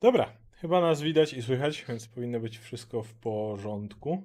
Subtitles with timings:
[0.00, 4.22] Dobra, chyba nas widać i słychać, więc powinno być wszystko w porządku.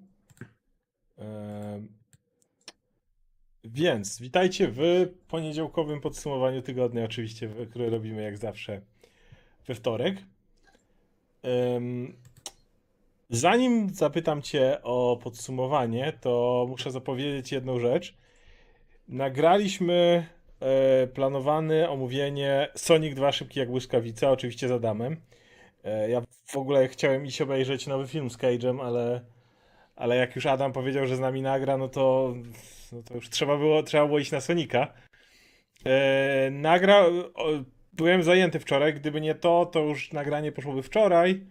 [3.63, 4.81] Więc witajcie w
[5.27, 8.81] poniedziałkowym podsumowaniu tygodnia, oczywiście, które robimy jak zawsze
[9.67, 10.15] we wtorek.
[13.29, 18.17] Zanim zapytam Cię o podsumowanie, to muszę zapowiedzieć jedną rzecz.
[19.07, 20.25] Nagraliśmy
[20.59, 25.17] e, planowane omówienie Sonic 2 Szybki jak błyskawica, oczywiście z Adamem.
[25.83, 29.21] E, Ja w ogóle chciałem iść obejrzeć nowy film z Cage'em, ale,
[29.95, 32.33] ale jak już Adam powiedział, że z nami nagra, no to,
[32.91, 34.93] no to już trzeba było, trzeba było iść na Sonika.
[35.85, 37.05] E, nagra...
[37.33, 37.49] O,
[37.93, 41.45] byłem zajęty wczoraj, gdyby nie to, to już nagranie poszłoby wczoraj,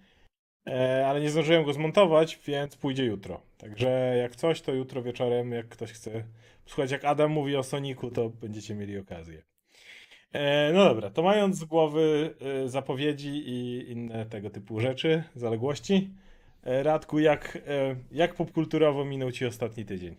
[0.67, 3.41] e, ale nie zdążyłem go zmontować, więc pójdzie jutro.
[3.59, 6.25] Także jak coś, to jutro wieczorem, jak ktoś chce
[6.67, 9.43] słuchać, jak Adam mówi o Soniku, to będziecie mieli okazję.
[10.33, 16.15] E, no dobra, to mając z głowy e, zapowiedzi i inne tego typu rzeczy, zaległości,
[16.63, 17.59] e, Radku, jak,
[18.11, 20.17] jak popkulturowo minął Ci ostatni tydzień?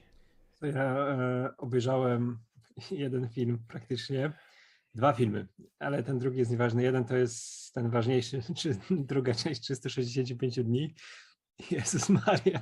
[0.62, 2.38] Ja e, obejrzałem
[2.92, 4.32] jeden film praktycznie,
[4.96, 5.48] dwa filmy,
[5.80, 6.84] ale ten drugi jest nieważny.
[6.84, 10.94] Jeden to jest ten ważniejszy, czy druga część 365 dni.
[11.72, 12.62] Jezus Maria,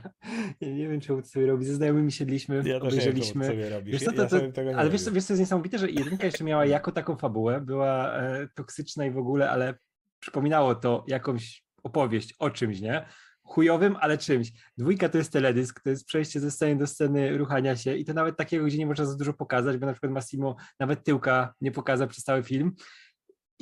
[0.61, 1.65] ja nie wiem czemu to sobie robi.
[1.65, 3.81] Ze znajomymi siedliśmy, Ja też nie wiem, co obejrzeliśmy.
[3.83, 6.65] Wiesz to, ja to, nie ale wiesz, wiesz co jest niesamowite, że jedynka jeszcze miała
[6.65, 9.73] jako taką fabułę, była e, toksyczna i w ogóle, ale
[10.19, 13.05] przypominało to jakąś opowieść o czymś, nie?
[13.43, 14.51] Chujowym, ale czymś.
[14.77, 18.13] Dwójka to jest teledysk, to jest przejście ze sceny do sceny ruchania się i to
[18.13, 21.71] nawet takiego, gdzie nie można za dużo pokazać, bo na przykład Massimo nawet tyłka nie
[21.71, 22.71] pokazał przez cały film.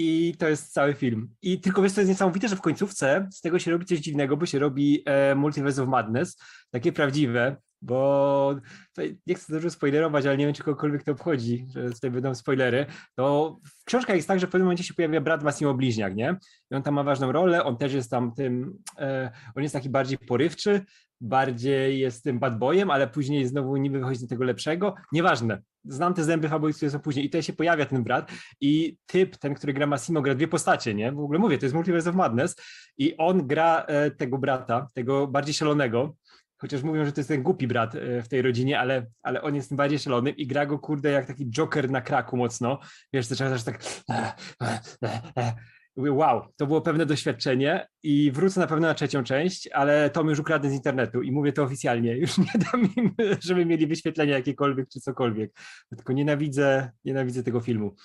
[0.02, 1.30] I to jest cały film.
[1.42, 4.38] I tylko wiesz, co jest niesamowite, że w końcówce z tego się robi coś dziwnego,
[4.38, 6.38] bo się robi e, Multiverse of Madness,
[6.72, 8.56] takie prawdziwe, bo
[9.28, 12.86] nie chcę dużo spoilerować, ale nie wiem, czy kogokolwiek to obchodzi, że tutaj będą spoilery,
[13.16, 16.38] to w książkach jest tak, że w pewnym momencie się pojawia brat Massimo Bliźniak, nie?
[16.72, 19.90] I on tam ma ważną rolę, on też jest tam tym, e, on jest taki
[19.90, 20.82] bardziej porywczy,
[21.22, 24.96] bardziej jest tym bad boyem, ale później znowu niby wychodzi do tego lepszego.
[25.12, 25.62] Nieważne.
[25.86, 28.32] Znam te zęby które są później i tutaj się pojawia ten brat
[28.62, 31.12] i typ, ten, który gra Massimo, gra dwie postacie, nie?
[31.12, 32.56] W ogóle mówię, to jest Multiverse of Madness
[32.98, 36.16] i on gra e, tego brata, tego bardziej szalonego,
[36.58, 39.56] chociaż mówią, że to jest ten głupi brat e, w tej rodzinie, ale, ale on
[39.56, 42.80] jest bardziej szalonym i gra go, kurde, jak taki Joker na kraku mocno.
[43.14, 43.84] Wiesz, to trzeba też tak...
[45.96, 50.24] Mówię, Wow, to było pewne doświadczenie i wrócę na pewno na trzecią część, ale to
[50.24, 52.18] już ukradnę z internetu i mówię to oficjalnie.
[52.24, 55.52] Już nie dam im, żeby mieli wyświetlenia jakiekolwiek czy cokolwiek.
[55.90, 57.96] Tylko nienawidzę, nienawidzę tego filmu.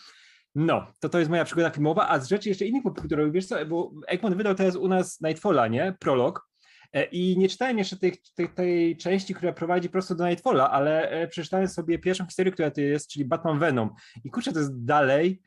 [0.55, 3.67] No, to to jest moja przygoda filmowa, a z rzeczy jeszcze innych popkulturowych, wiesz co,
[3.67, 5.94] bo Egmont wydał teraz u nas Nightfalla, nie?
[6.00, 6.49] Prolog.
[6.93, 11.11] E, I nie czytałem jeszcze tej, tej, tej części, która prowadzi prosto do Nightfalla, ale
[11.11, 13.91] e, przeczytałem sobie pierwszą historię, która to jest, czyli Batman Venom.
[14.25, 15.41] I kurczę, to jest dalej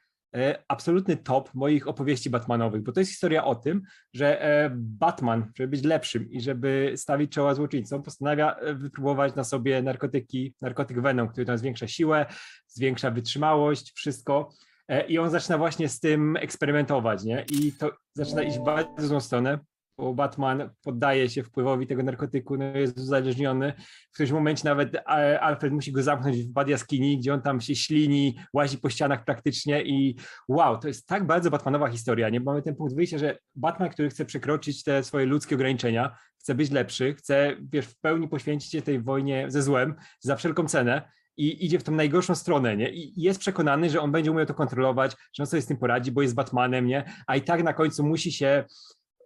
[0.67, 3.81] absolutny top moich opowieści Batmanowych, bo to jest historia o tym,
[4.13, 9.43] że e, Batman, żeby być lepszym i żeby stawić czoła złoczyńcom, postanawia e, wypróbować na
[9.43, 12.25] sobie narkotyki, narkotyk Venom, który tam zwiększa siłę,
[12.67, 14.49] zwiększa wytrzymałość, wszystko.
[14.87, 17.45] E, I on zaczyna właśnie z tym eksperymentować, nie?
[17.51, 19.59] I to zaczyna iść w bardzo złą stronę,
[19.97, 23.73] bo Batman poddaje się wpływowi tego narkotyku, no jest uzależniony.
[24.09, 27.61] W którymś momencie nawet e, Alfred musi go zamknąć w bad jaskini, gdzie on tam
[27.61, 30.15] się ślini, łazi po ścianach praktycznie i
[30.47, 32.41] wow, to jest tak bardzo Batmanowa historia, nie?
[32.41, 36.55] Bo mamy ten punkt wyjścia, że Batman, który chce przekroczyć te swoje ludzkie ograniczenia, chce
[36.55, 41.01] być lepszy, chce, wiesz, w pełni poświęcić się tej wojnie ze złem za wszelką cenę,
[41.37, 42.89] i idzie w tą najgorszą stronę, nie?
[42.89, 46.11] I jest przekonany, że on będzie umiał to kontrolować, że on sobie z tym poradzi,
[46.11, 47.13] bo jest Batmanem, nie?
[47.27, 48.65] A i tak na końcu musi się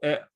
[0.04, 0.28] e,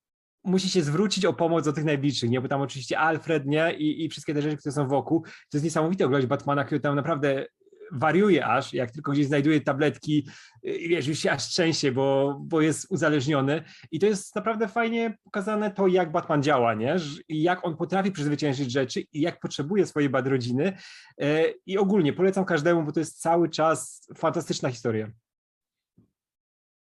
[0.46, 2.42] musi się zwrócić o pomoc do tych najbliższych, nie?
[2.42, 3.74] Bo tam oczywiście Alfred, nie?
[3.74, 5.24] I, i wszystkie te rzeczy, które są wokół.
[5.24, 7.46] To jest niesamowite oglądać Batmana, który tam naprawdę
[7.92, 10.28] wariuje aż, jak tylko gdzieś znajduje tabletki
[10.64, 15.18] i wiesz, już się aż trzęsie, bo, bo jest uzależniony i to jest naprawdę fajnie
[15.24, 16.96] pokazane to, jak Batman działa, nie?
[17.28, 20.78] I jak on potrafi przezwyciężyć rzeczy i jak potrzebuje swojej bad rodziny
[21.22, 25.12] E, i ogólnie polecam każdemu, bo to jest cały czas fantastyczna historia.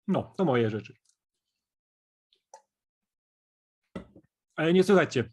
[0.07, 1.02] No, to moje rzeczy.
[4.55, 5.23] Ale nie słuchajcie.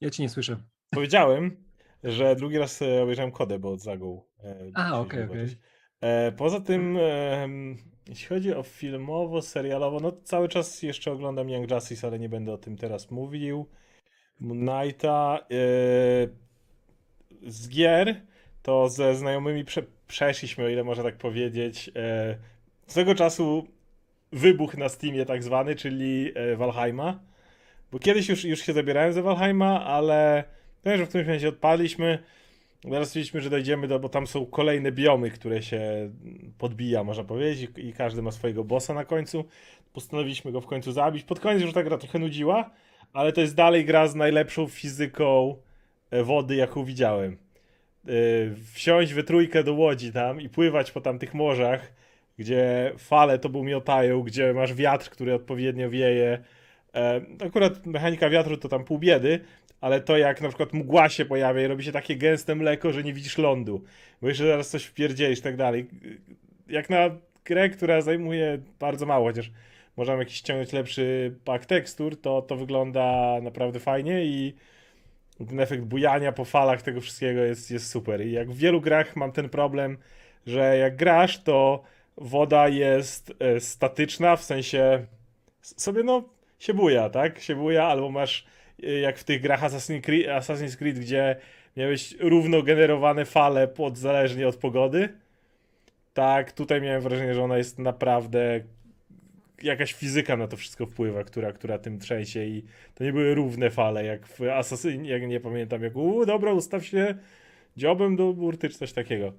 [0.00, 0.56] Ja cię nie słyszę.
[0.90, 1.64] Powiedziałem,
[2.04, 4.22] że drugi raz e, obejrzałem kodę, bo Zagą.
[4.44, 5.36] e, A, okej, okej.
[5.38, 5.58] zobaczyć.
[6.00, 6.98] E, Poza tym,
[8.08, 12.52] jeśli chodzi o filmowo, serialowo, no cały czas jeszcze oglądam Young Justice, ale nie będę
[12.52, 13.66] o tym teraz mówił.
[14.38, 15.46] Knighta.
[17.46, 18.20] Z gier
[18.62, 21.90] to ze znajomymi prze, przeszliśmy, o ile można tak powiedzieć.
[21.96, 22.36] e,
[22.86, 23.66] Swego czasu
[24.32, 27.20] wybuch na Steamie tak zwany, czyli Valheima.
[27.92, 30.44] Bo kiedyś już, już się zabierałem za Valheima, ale
[30.84, 32.18] wiem, że w którymś momencie odpaliśmy.
[32.82, 36.10] Teraz stwierdziliśmy, że dojdziemy do, bo tam są kolejne biomy, które się
[36.58, 39.44] podbija, można powiedzieć, i każdy ma swojego bossa na końcu.
[39.92, 41.22] Postanowiliśmy go w końcu zabić.
[41.22, 42.70] Pod koniec już ta gra trochę nudziła,
[43.12, 45.56] ale to jest dalej gra z najlepszą fizyką
[46.10, 47.36] e, wody, jaką widziałem.
[48.04, 48.10] E,
[48.72, 51.92] Wsiąść we trójkę do łodzi tam i pływać po tamtych morzach,
[52.38, 56.42] gdzie fale tobą miotają, gdzie masz wiatr, który odpowiednio wieje.
[56.96, 59.40] E, Akurat mechanika wiatru to tam pół biedy,
[59.80, 63.02] ale to jak na przykład mgła się pojawia i robi się takie gęste mleko, że
[63.02, 63.84] nie widzisz lądu,
[64.22, 65.86] bo jeszcze zaraz coś wpierdzielisz i tak dalej.
[66.68, 67.10] Jak na
[67.44, 69.50] grę, która zajmuje bardzo mało, chociaż
[69.96, 74.54] możemy jakiś ściągnąć lepszy pak tekstur, to to wygląda naprawdę fajnie i
[75.48, 78.26] ten efekt bujania po falach tego wszystkiego jest, jest super.
[78.26, 79.98] I jak w wielu grach mam ten problem,
[80.46, 81.82] że jak grasz, to
[82.16, 85.06] woda jest e, statyczna, w sensie
[85.60, 87.40] sobie no się buja, tak?
[87.40, 88.46] Się buja, albo masz
[88.82, 91.36] e, jak w tych grach Assassin's Creed, Assassin's Creed gdzie
[91.76, 95.08] miałeś równo generowane fale pod, zależnie od pogody.
[96.14, 98.60] Tak, tutaj miałem wrażenie, że ona jest naprawdę
[99.62, 102.62] jakaś fizyka na to wszystko wpływa, która, która tym trzęsie i
[102.94, 106.86] to nie były równe fale, jak w Assassinie, jak nie pamiętam, jak u, dobra, ustaw
[106.86, 107.14] się
[107.76, 109.32] dziobem do burty, czy coś takiego.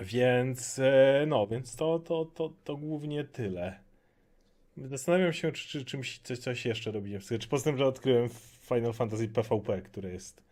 [0.00, 3.87] Więc, e, no, więc to, to, to, to głównie tyle.
[4.84, 7.22] Zastanawiam się, czy, czy czymś coś, coś jeszcze robiłem.
[7.40, 8.28] Czy poza tym, że odkryłem
[8.68, 10.42] Final Fantasy PvP, które jest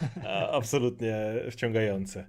[0.52, 1.16] absolutnie
[1.50, 2.26] wciągające.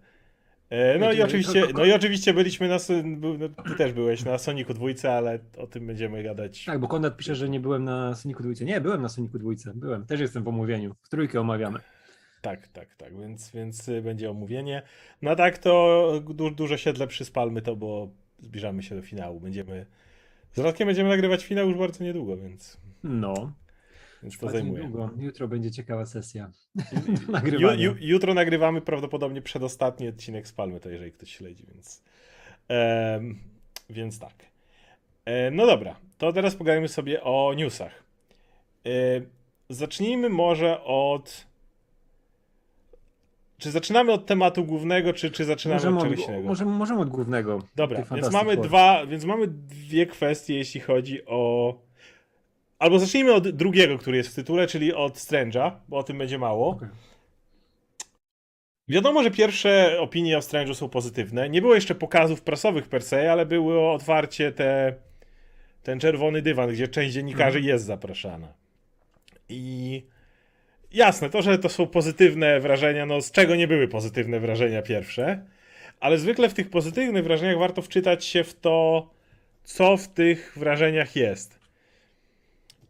[0.70, 4.74] E, No i oczywiście, no i oczywiście byliśmy na, no, ty też byłeś na Sonicu
[4.74, 6.66] dwójce, ale o tym będziemy gadać.
[6.66, 8.66] Tak, bo Konrad pisze, że nie byłem na Sonicu dwójce.
[8.66, 9.72] Nie, byłem na Sonicu dwójce.
[9.76, 10.06] Byłem.
[10.06, 10.96] Też jestem w omówieniu.
[11.02, 11.80] W trójkę omawiamy.
[12.42, 14.82] Tak, tak, tak, więc, więc y, będzie omówienie.
[15.22, 19.40] No tak to du dużo siedle przyspalmy to, bo zbliżamy się do finału.
[19.40, 19.86] Będziemy,
[20.58, 23.52] z Radkiem będziemy nagrywać finał już bardzo niedługo, więc, No.
[24.24, 24.84] więc to zajmuje.
[24.84, 25.10] niedługo.
[25.18, 26.52] Jutro będzie ciekawa sesja.
[26.76, 27.84] Ju, Nagrywania.
[27.86, 32.04] ju, jutro nagrywamy prawdopodobnie przedostatni odcinek Spalmy, to jeżeli ktoś śledzi, więc.
[32.68, 33.40] em,
[33.90, 34.34] więc tak.
[35.26, 38.04] E, no dobra, to teraz pogadajmy sobie o newsach.
[38.86, 38.90] E,
[39.70, 41.48] zacznijmy może od.
[43.60, 46.48] Czy zaczynamy od tematu głównego, czy, czy zaczynamy Możemy od od, czegoś innego?
[46.48, 47.60] możemy, możemy od głównego.
[47.76, 48.66] Dobra, więc mamy, Four.
[48.66, 51.74] dwa, więc mamy dwie kwestie, jeśli chodzi o.
[52.80, 56.38] Albo zacznijmy od drugiego, który jest w tytule, czyli od Strange'a, bo o tym będzie
[56.38, 56.70] mało.
[56.70, 56.90] Okej.
[58.88, 61.50] Wiadomo, że pierwsze opinie o Strange'u są pozytywne.
[61.50, 64.96] Nie było jeszcze pokazów prasowych per se, ale było otwarcie te,
[65.84, 68.54] ten czerwony dywan, gdzie część dziennikarzy jest zapraszana.
[69.50, 70.04] I
[70.92, 75.46] jasne, to, że to są pozytywne wrażenia, no z czego nie były pozytywne wrażenia pierwsze,
[76.00, 79.10] ale zwykle w tych pozytywnych wrażeniach warto wczytać się w to,
[79.64, 81.60] co w tych wrażeniach jest.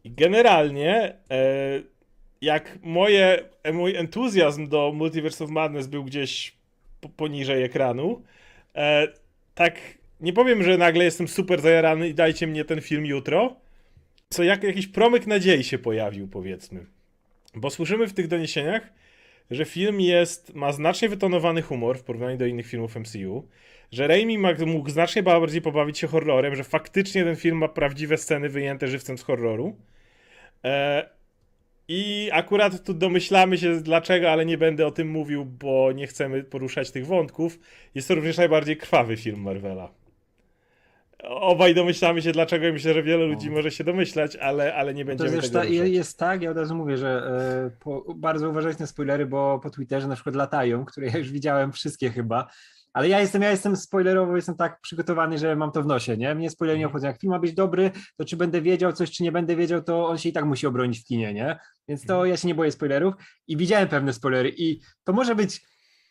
[0.04, 1.82] I generalnie, e,
[2.42, 6.56] jak moje, e, mój entuzjazm do Multiverse of Madness był gdzieś
[7.02, 8.24] po, poniżej ekranu,
[8.76, 9.08] e,
[9.56, 9.82] tak
[10.20, 13.56] nie powiem, że nagle jestem super zajarany i dajcie mnie ten film jutro,
[14.30, 16.86] co jak, jakiś promyk nadziei się pojawił, powiedzmy.
[17.60, 18.94] Bo słyszymy w tych doniesieniach,
[19.52, 23.48] że film jest, ma znacznie wytonowany humor w porównaniu do innych filmów MCU,
[23.92, 28.50] że Raimi mógł znacznie bardziej pobawić się horrorem, że faktycznie ten film ma prawdziwe sceny
[28.50, 29.76] wyjęte żywcem z horroru.
[30.64, 31.10] E,
[31.88, 36.44] I akurat tu domyślamy się dlaczego, ale nie będę o tym mówił, bo nie chcemy
[36.44, 37.60] poruszać tych wątków.
[37.96, 39.92] Jest to również najbardziej krwawy film Marvela.
[41.30, 45.04] Obaj domyślamy się dlaczego i myślę, że wiele ludzi może się domyślać, ale, ale nie
[45.04, 45.90] To będziemy jest, tego ta, ruszać.
[45.90, 47.08] jest tak, ja od razu mówię, że
[47.68, 51.32] e, po, bardzo uważajcie na spoilery, bo po Twitterze na przykład latają, które ja już
[51.32, 52.48] widziałem wszystkie chyba.
[52.94, 56.36] Ale ja jestem, ja jestem spoilerowo, jestem tak przygotowany, że mam to w nosie, nie?
[56.36, 56.96] Mnie spoilery nie Mhm.
[56.96, 57.08] obchodzą.
[57.08, 60.08] Jak film ma być dobry, to czy będę wiedział coś, czy nie będę wiedział, to
[60.08, 61.60] on się i tak musi obronić w kinie, nie?
[61.88, 62.30] Więc to Mhm.
[62.30, 63.14] ja się nie boję spoilerów
[63.48, 65.62] i widziałem pewne spoilery i to może być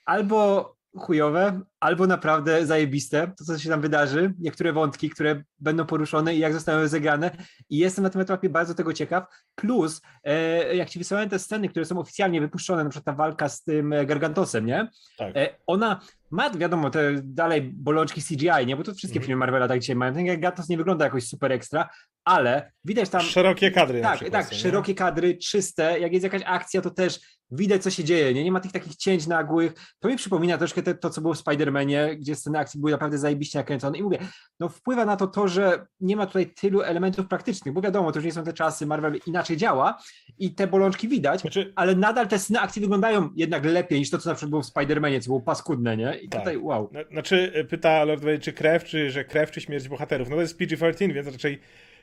[0.05, 6.35] albo chujowe, albo naprawdę zajebiste, to co się tam wydarzy, niektóre wątki, które będą poruszone
[6.35, 7.31] i jak zostaną rozegrane
[7.71, 11.69] i jestem na tym etapie bardzo tego ciekaw, plus e, jak ci wysłałem te sceny,
[11.69, 14.89] które są oficjalnie wypuszczone, na przykład ta walka z tym e, Gargantosem, nie?
[15.19, 15.37] Tak.
[15.37, 18.77] E, ona ma, wiadomo, te dalej bolączki CGI, nie?
[18.77, 19.27] Bo to wszystkie Mhm.
[19.27, 20.15] filmy Marvela tak dzisiaj mają.
[20.15, 21.89] Ten Gargantos nie wygląda jakoś super ekstra,
[22.25, 24.43] ale widać tam Szerokie kadry tak, przykład.
[24.43, 24.59] tak, nie?
[24.59, 28.45] szerokie kadry, czyste, jak jest jakaś akcja, to też widać, co się dzieje, nie?
[28.45, 29.73] Nie ma tych takich cięć nagłych.
[30.01, 31.39] To mi przypomina troszkę te, to, co było w
[31.71, 33.99] Spider-Manie, gdzie sceny akcji były naprawdę zajebiście nakręcone.
[33.99, 34.19] I mówię,
[34.61, 38.19] no wpływa na to to, że nie ma tutaj tylu elementów praktycznych, bo wiadomo, to
[38.19, 39.99] już nie są te czasy, Marvel inaczej działa
[40.39, 44.19] i te bolączki widać, Znaczy, ale nadal te sceny akcji wyglądają jednak lepiej niż to,
[44.19, 46.19] co na przykład było w Spider-Manie, co było paskudne, nie?
[46.23, 46.41] I Tak.
[46.41, 46.91] tutaj, wow.
[46.93, 50.29] na- znaczy y, pyta Lord Vader, czy krew, czy że krew, czy śmierć bohaterów.
[50.31, 51.61] No to jest PG-13, więc raczej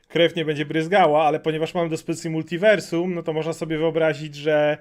[0.07, 4.35] krew nie będzie bryzgała, ale ponieważ mamy do dyspozycji multiversum, no to można sobie wyobrazić,
[4.35, 4.77] że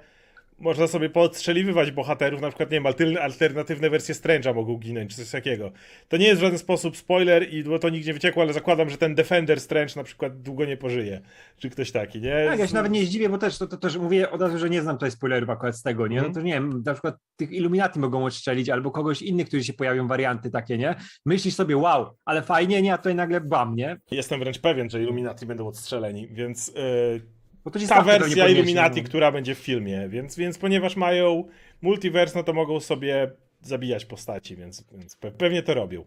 [0.63, 5.31] można sobie poodstrzeliwywać bohaterów, na przykład, nie wiem, alternatywne wersje Strange'a mogą ginąć, czy coś
[5.31, 5.73] takiego.
[6.09, 8.99] To nie jest w żaden sposób spoiler i bo to nigdzie wyciekło, ale zakładam, że
[8.99, 11.21] ten Defender Strange na przykład długo nie pożyje,
[11.59, 12.45] czy ktoś taki, nie?
[12.49, 14.71] Tak, ja się nawet nie zdziwię, bo też to, to też mówię od razu, że
[14.71, 16.17] nie znam tutaj spoilerów akurat z tego, nie?
[16.17, 16.35] No Mhm.
[16.35, 20.07] to nie wiem, na przykład tych Illuminati mogą odstrzelić, albo kogoś innych, którzy się pojawią,
[20.09, 20.95] warianty takie, nie?
[21.27, 23.97] Myślisz sobie, wow, ale fajnie, nie, a tutaj nagle bam, nie?
[24.11, 26.73] Jestem wręcz pewien, że Illuminati będą odstrzeleni, więc yy,
[27.21, 27.42] to
[27.89, 29.09] ta wersja Illuminati, no.
[29.09, 31.49] która będzie w filmie, więc, więc ponieważ mają
[31.83, 36.05] multiverse, no to mogą sobie zabijać postaci, więc, więc pe- pewnie to robią.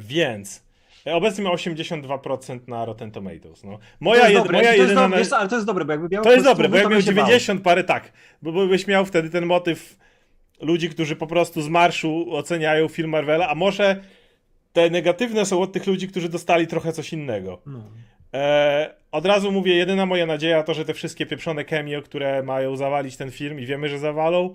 [0.00, 0.64] Więc
[1.06, 3.64] e, obecnie ma 82% na Rotten Tomatoes.
[3.64, 3.72] No.
[3.72, 5.38] To Moja, jest jed, dobre, moja to jest jedyna...
[5.38, 7.06] ale to jest dobre, bo jakby miał To jest dobre, bo jak to miał bym
[7.06, 7.26] się bał.
[7.26, 9.98] 90 parę, tak, bo bo byś miał wtedy ten motyw
[10.60, 14.00] ludzi, którzy po prostu z marszu oceniają film Marvela, a może
[14.72, 17.62] te negatywne są od tych ludzi, którzy dostali trochę coś innego.
[17.66, 17.82] No.
[18.36, 22.76] E, od razu mówię, jedyna moja nadzieja to, że te wszystkie pieprzone cameo, które mają
[22.76, 24.54] zawalić ten film i wiemy, że zawalą,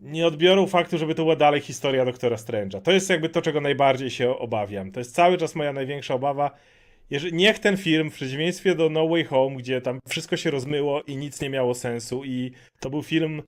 [0.00, 2.82] nie odbiorą faktu, żeby to była dalej historia Doktora Strange'a.
[2.82, 4.92] To jest jakby to, czego najbardziej się obawiam.
[4.92, 6.50] To jest cały czas moja największa obawa.
[7.10, 11.02] Jeżeli, niech ten film, w przeciwieństwie do No Way Home, gdzie tam wszystko się rozmyło
[11.02, 13.42] i nic nie miało sensu i to był film...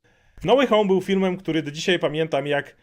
[0.45, 2.77] No Way Home był filmem, który do dzisiaj pamiętam jak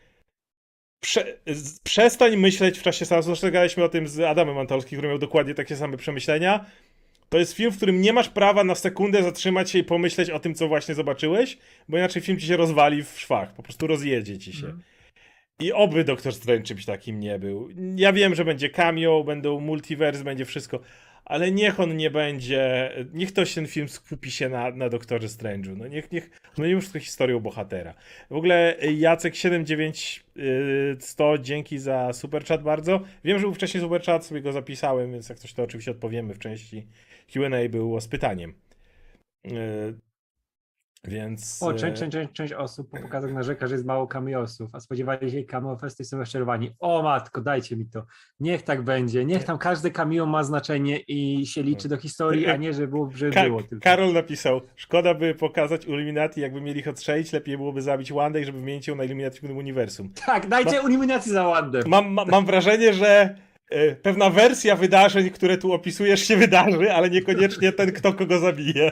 [1.00, 1.38] Prze
[1.84, 3.28] przestań myśleć w czasie seansu.
[3.28, 6.66] Zresztą gadaliśmy o tym z Adamem Antolskim, który miał dokładnie takie same przemyślenia.
[7.30, 10.40] To jest film, w którym nie masz prawa na sekundę zatrzymać się i pomyśleć o
[10.40, 11.58] tym, co właśnie zobaczyłeś,
[11.90, 14.66] bo inaczej film ci się rozwali w szwach, po prostu rozjedzie ci się.
[14.66, 14.84] Mhm.
[15.60, 17.70] I oby Doktor Strange czymś takim nie był.
[17.96, 20.80] Ja wiem, że będzie cameo, będą multiverse, będzie wszystko,
[21.26, 25.78] ale niech on nie będzie, niech ktoś ten film skupi się na, na Doktorze Strange'u.
[25.78, 27.94] No niech, niech, no nie tylko historią bohatera.
[28.30, 33.02] W ogóle y, Jacek 79100, dzięki za super chat bardzo.
[33.24, 36.34] Wiem, że był wcześniej super chat, sobie go zapisałem, więc jak coś to oczywiście odpowiemy
[36.34, 36.88] w części
[37.34, 38.54] Q&A było z pytaniem.
[41.08, 41.64] Więc...
[41.64, 45.32] O, y, część, część, część, osób po pokazach narzeka, że jest mało cameosów, a spodziewali
[45.32, 46.72] się cameo festy i są rozczarowani.
[46.80, 48.06] O matko, dajcie mi to.
[48.40, 49.26] Niech tak będzie.
[49.26, 53.10] Niech tam każde cameo ma znaczenie i się liczy do historii, a nie, że było,
[53.16, 53.84] że Ka- było tylko.
[53.84, 58.46] Karol napisał, szkoda by pokazać Illuminati, jakby mieli ich odstrzelić, lepiej byłoby zabić Wandę i
[58.46, 60.10] żeby wymienić ją na Illuminati w innym uniwersum.
[60.26, 61.84] Tak, dajcie eliminację za ładem.
[61.88, 63.36] Mam, ma, mam wrażenie, że
[63.70, 68.92] e, pewna wersja wydarzeń, które tu opisujesz się wydarzy, ale niekoniecznie ten, kto kogo zabije.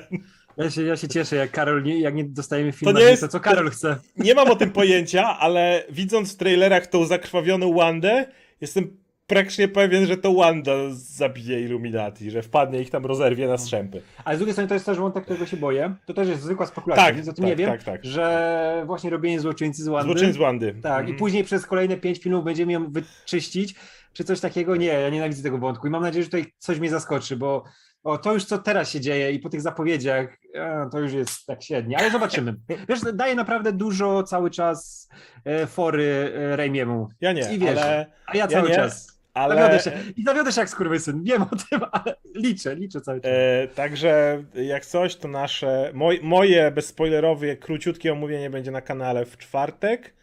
[0.57, 3.22] Ja się, ja się cieszę, jak Karol, nie, jak nie dostajemy filmu, nie to, jest-
[3.22, 3.95] to co Karol chce.
[4.17, 8.25] Nie mam o tym pojęcia, ale widząc w trailerach tą zakrwawioną Wandę,
[8.62, 14.01] jestem praktycznie pewien, że to Wanda zabije Illuminati, że wpadnie ich tam rozerwie na strzępy.
[14.25, 15.95] Ale z drugiej strony to jest też wątek, którego się boję.
[16.05, 18.05] To też jest zwykła spekulacja, Tak, nic o tym tak, nie wiem, tak, tak.
[18.05, 20.05] że właśnie robienie złoczyńcy z Wandy.
[20.13, 20.75] Złoczyń z Wandy.
[20.83, 21.10] Tak, Mhm.
[21.15, 23.75] i później przez kolejne pięć filmów będziemy ją wyczyścić,
[24.13, 24.75] czy coś takiego.
[24.75, 27.63] Nie, ja nienawidzę tego wątku i mam nadzieję, że tutaj coś mnie zaskoczy, bo
[28.03, 31.45] o, to już co teraz się dzieje i po tych zapowiedziach, e, to już jest
[31.45, 32.55] tak średnie, ale zobaczymy.
[32.89, 35.10] Wiesz, daje naprawdę dużo cały czas
[35.45, 38.05] e, fory e, Raimiemu, Ja nie, I wiesz, ale...
[38.27, 39.19] a ja Ja cały nie, czas.
[39.33, 39.55] ale...
[39.55, 39.91] Zawiodę się.
[40.17, 43.31] I zawiodę się jak skurwysyn, wiem o tym, ale liczę, liczę cały czas.
[43.33, 49.38] E, także jak coś, to nasze, moj, moje bezspoilerowe, króciutkie omówienie będzie na kanale w
[49.38, 50.13] czwartek.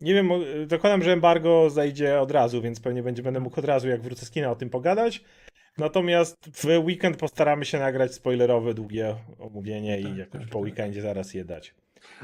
[0.00, 0.30] Nie wiem,
[0.70, 4.26] zakładam, że embargo zajdzie od razu, więc pewnie będzie, będę mógł od razu, jak wrócę
[4.26, 5.24] z kina, o tym pogadać.
[5.78, 10.62] Natomiast w weekend postaramy się nagrać spoilerowe, długie omówienie i Tak, jakoś tak, po tak.
[10.62, 11.74] weekendzie zaraz je dać.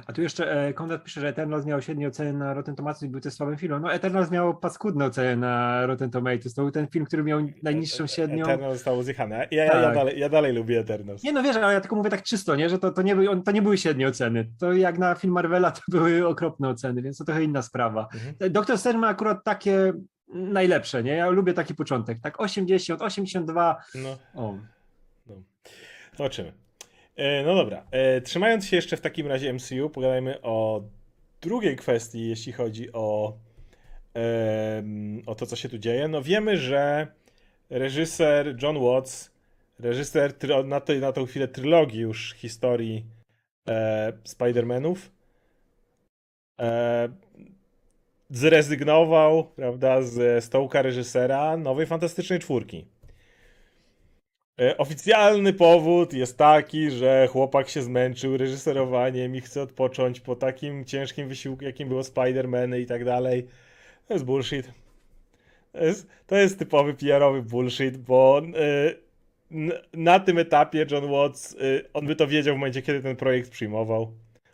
[0.07, 3.09] A tu jeszcze e, Konrad pisze, że Eternals miał średnie oceny na Rotten Tomatoes i
[3.09, 3.83] był też słabym filmem.
[3.83, 6.55] No Eternals miał paskudne oceny na Rotten Tomatoes.
[6.55, 8.45] To był ten film, który miał najniższą średnią.
[8.45, 9.49] Eternal zostało zjechane.
[9.51, 9.95] Ja, ja, ja, Tak.
[9.95, 11.23] dalej, ja dalej lubię Eternals.
[11.23, 12.69] Nie no wiesz, ale ja tylko mówię tak czysto, nie?
[12.69, 14.49] że to, to, nie, były, on- to nie były średnie oceny.
[14.59, 18.09] To jak na film Marvela to były okropne oceny, więc to trochę inna sprawa.
[18.15, 18.53] Mhm.
[18.53, 19.93] Doktor Strange ma akurat takie
[20.29, 21.13] najlepsze, nie?
[21.13, 22.19] Ja lubię taki początek.
[22.21, 23.77] Tak 80, 82.
[23.95, 24.19] No.
[24.35, 24.55] O.
[26.17, 26.53] Zobaczymy.
[27.17, 27.87] E, No dobra.
[27.91, 30.83] E, Trzymając się jeszcze w takim razie MCU, pogadajmy o
[31.41, 33.39] drugiej kwestii, jeśli chodzi o,
[35.27, 36.09] o to, co się tu dzieje.
[36.09, 37.07] No wiemy, że
[37.71, 39.31] reżyser John Watts,
[39.79, 40.33] reżyser
[40.65, 43.05] na, tej, na tą chwilę trylogii już historii
[43.69, 44.97] e, Spider-Manów,
[48.31, 52.87] zrezygnował, prawda, z stołka reżysera nowej Fantastycznej Czwórki.
[54.61, 60.85] E, Oficjalny powód jest taki, że chłopak się zmęczył reżyserowaniem i chce odpocząć po takim
[60.85, 63.47] ciężkim wysiłku, jakim było Spider-Man i tak dalej.
[64.09, 64.73] To jest bullshit.
[65.73, 68.95] To jest, to jest typowy PR-owy bullshit, bo e,
[69.93, 71.57] na tym etapie John Watts, e,
[71.93, 74.13] on by to wiedział w momencie, kiedy ten projekt przyjmował.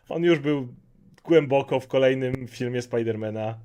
[0.09, 0.67] On już był
[1.23, 3.59] głęboko w kolejnym filmie Spidermana,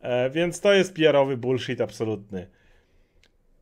[0.00, 2.46] e, więc to jest PR-owy bullshit absolutny.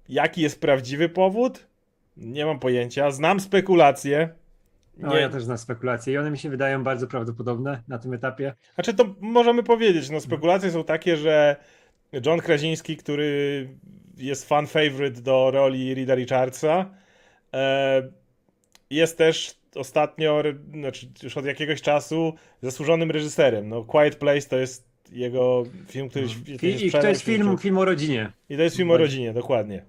[0.08, 1.71] Jaki jest prawdziwy powód?
[2.16, 3.10] Nie mam pojęcia.
[3.10, 4.28] Znam spekulacje.
[4.96, 8.54] No, ja też znam spekulacje i one mi się wydają bardzo prawdopodobne na tym etapie.
[8.74, 11.56] Znaczy to możemy powiedzieć, no spekulacje są takie, że
[12.26, 13.68] John Krasinski, który
[14.16, 16.90] jest fan favorite do roli Rida Richardsa,
[17.54, 18.02] e,
[18.90, 20.42] jest też ostatnio,
[20.74, 23.68] znaczy już od jakiegoś czasu zasłużonym reżyserem.
[23.68, 26.38] No Quiet Place to jest jego film, który się
[26.68, 28.32] I, i to jest film, film o rodzinie.
[28.48, 29.84] I to jest film o rodzinie, dokładnie.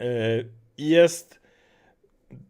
[0.00, 0.04] E,
[0.78, 1.41] jest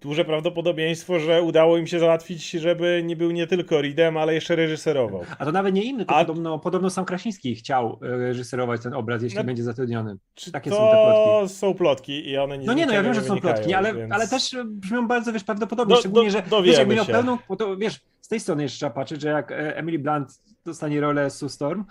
[0.01, 4.57] duże prawdopodobieństwo, że udało im się załatwić, żeby nie był nie tylko Reedem, ale jeszcze
[4.57, 5.21] reżyserował.
[5.39, 8.95] A to nawet nie inny, to A- podobno, podobno sam Krasiński chciał e, reżyserować ten
[8.95, 10.17] obraz, jeśli No- będzie zatrudniony.
[10.35, 11.55] Czy Takie to są te plotki.
[11.55, 14.13] są plotki i one nic No nie, no ja wiem, że są plotki, ale, więc-
[14.13, 17.05] ale też e, brzmią bardzo, wiesz, prawdopodobnie, Do- szczególnie, do- że dowiemy wiesz, jakby miał
[17.07, 20.29] pełną, to wiesz, z tej strony jeszcze trzeba patrzeć, że jak e, Emily Blunt
[20.65, 21.85] dostanie rolę Sue Storm,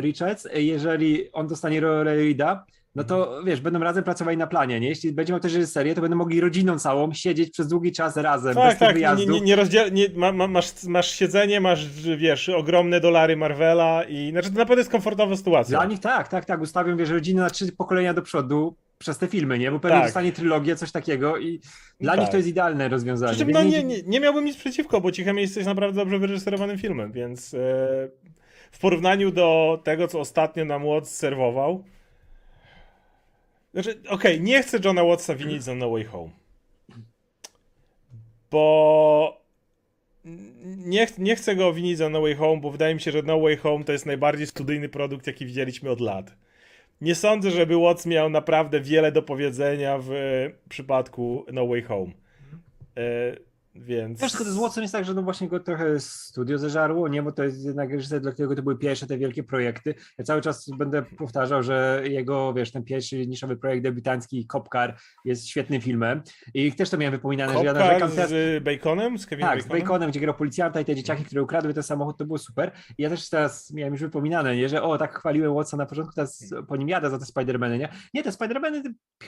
[0.00, 4.88] Richards, jeżeli on dostanie rolę Rida, no to wiesz, będą razem pracowali na planie, nie?
[4.88, 8.54] Jeśli będzie miał też reżyserię, to będą mogli rodziną całą siedzieć przez długi czas razem,
[8.54, 9.28] bez Tak, tych tak, nie, wyjazdów.
[9.28, 9.92] nie, nie rozdziel...
[9.92, 14.80] nie, ma, ma, masz, masz siedzenie, masz, wiesz, ogromne dolary Marvela i, znaczy to naprawdę
[14.80, 15.78] jest komfortowa sytuacja.
[15.78, 19.26] Dla nich tak, tak, tak, ustawią, wiesz, rodzinę na trzy pokolenia do przodu przez te
[19.26, 19.70] filmy, nie?
[19.70, 20.06] Bo pewnie Tak.
[20.06, 21.60] dostanie trylogię, coś takiego i
[22.00, 22.20] dla Tak.
[22.20, 23.32] nich to jest idealne rozwiązanie.
[23.32, 25.96] Przy czym, więc no nie, nie, nie miałbym nic przeciwko, bo Ciche Miejsce jest naprawdę
[25.96, 27.58] dobrze wyreżyserowanym filmem, więc e,
[28.72, 31.84] w porównaniu do tego, co ostatnio nam Watts serwował,
[33.74, 36.30] znaczy, okej, nie chcę Johna Wattsa winić za No Way Home,
[38.50, 39.44] bo
[40.64, 43.22] nie, ch- nie chcę go winić za No Way Home, bo wydaje mi się, że
[43.22, 46.36] No Way Home to jest najbardziej studyjny produkt, jaki widzieliśmy od lat.
[47.00, 50.10] Nie sądzę, żeby Watts miał naprawdę wiele do powiedzenia w
[50.68, 52.12] przypadku No Way Home.
[52.96, 53.00] E,
[53.74, 54.20] więc.
[54.20, 57.22] Wiesz, tylko z Watson jest tak, że no właśnie go trochę studio zeżarło, nie?
[57.22, 59.94] Bo to jest jednak reżyser, dla którego to były pierwsze te wielkie projekty.
[60.18, 64.96] Ja cały czas będę powtarzał, że jego, wiesz, ten pierwszy niszowy projekt debiutancki Cop Car
[65.24, 66.22] jest świetnym filmem.
[66.54, 68.30] I też to miałem wypominane, że ja narzekam teraz...
[68.30, 69.18] z Baconem?
[69.18, 69.82] Z Kevinem Tak, z Baconem?
[69.82, 72.72] Baconem, gdzie grał policjanta i te dzieciaki, które ukradły ten samochód, to było super.
[72.98, 74.68] I ja też teraz miałem już wypominane, nie?
[74.68, 77.88] że o, tak chwaliłem Watsa na początku, teraz po nim jadę za te Spidermany, nie?
[78.14, 78.82] Nie, te Spidermany,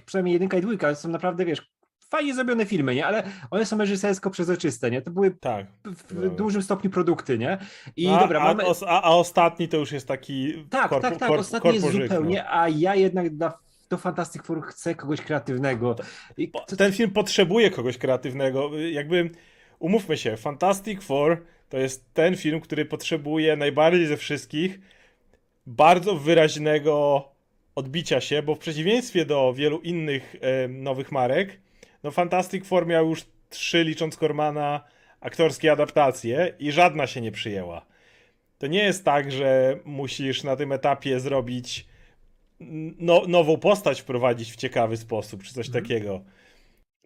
[0.07, 1.73] przynajmniej jedynka i dwójka, są naprawdę, wiesz,
[2.11, 3.07] fajnie zrobione filmy, nie?
[3.07, 5.03] Ale one są reżysersko przezroczyste, nie?
[5.03, 5.67] To były Tak.
[6.11, 7.59] w dużym stopniu produkty, nie?
[7.97, 8.63] I a, dobra, a, mamy...
[8.87, 10.65] a, a ostatni to już jest taki.
[10.71, 13.59] Tak, korpo, tak, tak, korp- ostatni jest korpożyk, zupełnie, a ja jednak dla,
[13.91, 15.97] do Fantastic Four chcę kogoś kreatywnego.
[16.37, 16.77] I No.
[16.77, 18.71] Ten film potrzebuje kogoś kreatywnego.
[18.79, 19.31] Jakby,
[19.79, 24.81] umówmy się, Fantastic Four to jest ten film, który potrzebuje najbardziej ze wszystkich
[25.67, 27.25] bardzo wyraźnego
[27.75, 30.37] odbicia się, bo w przeciwieństwie do wielu innych
[30.69, 31.61] nowych marek,
[32.07, 34.85] no Fantastic Four miał już trzy, licząc Cormana,
[35.21, 37.87] aktorskie adaptacje i żadna się nie przyjęła.
[38.59, 41.87] To nie jest tak, że musisz na tym etapie zrobić
[42.99, 45.85] no, nową postać wprowadzić w ciekawy sposób, czy coś Mhm.
[45.85, 46.21] takiego.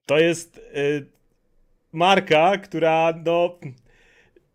[0.06, 1.06] To jest y,
[1.92, 3.58] marka, która no,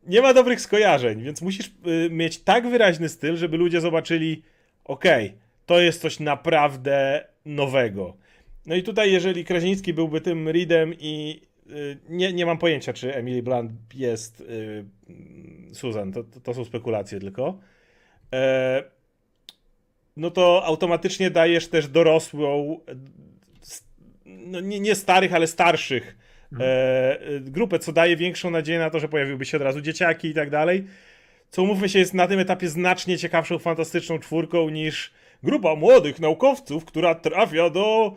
[0.04, 4.44] nie ma dobrych skojarzeń, więc musisz y, mieć tak wyraźny styl, żeby ludzie zobaczyli,
[4.84, 5.34] okej,
[5.66, 8.25] to jest coś naprawdę nowego.
[8.66, 13.16] No i tutaj, jeżeli Kraziński byłby tym Reedem i y, nie, nie mam pojęcia, czy
[13.16, 14.86] Emily Blunt jest y,
[15.74, 17.60] Susan, to, to, są spekulacje tylko,
[18.34, 18.84] e,
[20.18, 22.80] no to automatycznie dajesz też dorosłą,
[24.26, 26.18] no nie, nie starych, ale starszych
[26.60, 30.28] e, e, grupę, co daje większą nadzieję na to, że pojawiłyby się od razu dzieciaki
[30.28, 30.84] i tak dalej.
[31.50, 36.86] Co umówmy się, jest na tym etapie znacznie ciekawszą, fantastyczną czwórką niż grupa młodych naukowców,
[36.86, 38.16] która trafia do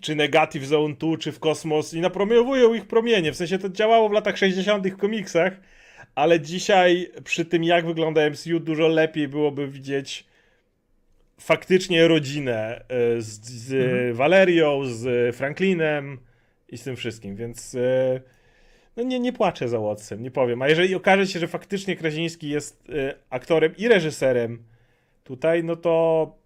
[0.00, 3.32] czy Negative Zone 2, czy w kosmos i napromiowują ich promienie.
[3.32, 4.88] W sensie to działało w latach 60.
[4.88, 5.60] w komiksach,
[6.14, 10.26] ale dzisiaj przy tym, jak wygląda MCU, dużo lepiej byłoby widzieć
[11.40, 14.14] faktycznie rodzinę e, z, z Mhm.
[14.14, 16.18] Walerią, z Franklinem
[16.68, 18.20] i z tym wszystkim, więc e,
[18.96, 20.62] no nie, nie płaczę za Wattsem, nie powiem.
[20.62, 24.62] A jeżeli okaże się, że faktycznie Kraziński jest e, aktorem i reżyserem
[25.24, 26.39] tutaj, no to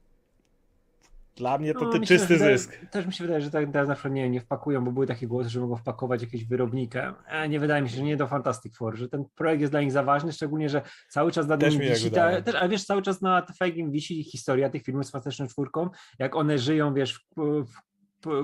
[1.37, 2.77] dla mnie to No, ty, czysty wydaje- zysk.
[2.91, 5.27] Też mi się wydaje, że tak teraz na przykład nie, nie wpakują, bo były takie
[5.27, 7.15] głosy, że mogą wpakować jakiegoś wyrobnika.
[7.29, 9.81] A nie wydaje mi się, że nie do Fantastic Four, że ten projekt jest dla
[9.81, 12.85] nich za ważny, szczególnie, że cały czas nad Też nim wisi, ta, też, ale wiesz,
[12.85, 17.15] cały czas nad Feigiem wisi historia tych filmów z Fantastyczną Czwórką, jak one żyją, wiesz,
[17.37, 17.94] w, w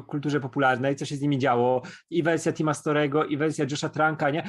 [0.07, 4.31] kulturze popularnej, co się z nimi działo, i wersja Tima Storego, i wersja Josha Tranka,
[4.31, 4.43] nie?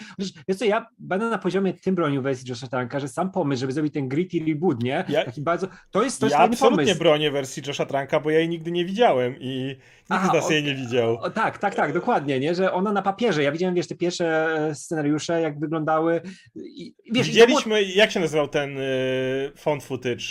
[0.47, 3.73] Wiesz co, ja będę na poziomie tym bronił wersji Josha Tranka, że sam pomysł, żeby
[3.73, 5.05] zrobić ten gritty reboot, nie?
[5.09, 6.99] Ja- Taki bardzo, to jest, to jest Ja absolutnie pomysł.
[6.99, 9.67] bronię wersji Josha Tranka, bo ja jej nigdy nie widziałem i
[9.99, 11.17] nikt Aha, z nas jej nie widział.
[11.17, 12.55] O, tak, tak, tak, dokładnie, nie?
[12.55, 16.21] Że ona na papierze, ja widziałem, wiesz, te pierwsze e, scenariusze, jak wyglądały
[16.55, 20.23] i wiesz, to było- Widzieliśmy, jak się nazywał ten y, found footage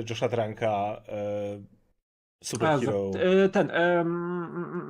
[0.00, 1.02] y, Josha Tranka?
[1.56, 1.79] Y,
[2.44, 3.10] superhero.
[3.44, 4.04] e, ten, mm,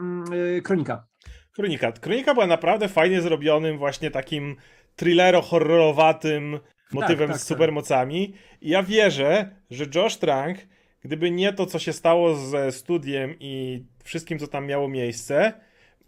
[0.00, 0.24] mm,
[0.58, 1.06] e, Kronika.
[1.52, 1.92] Kronika.
[1.92, 4.56] Kronika była naprawdę fajnie zrobionym, właśnie takim
[4.96, 6.58] thrillero-horrorowatym
[6.92, 7.48] motywem tak, z tak.
[7.48, 8.34] supermocami.
[8.60, 10.58] I ja wierzę, że Josh Trank,
[11.04, 15.52] gdyby nie to, co się stało ze studiem i wszystkim, co tam miało miejsce,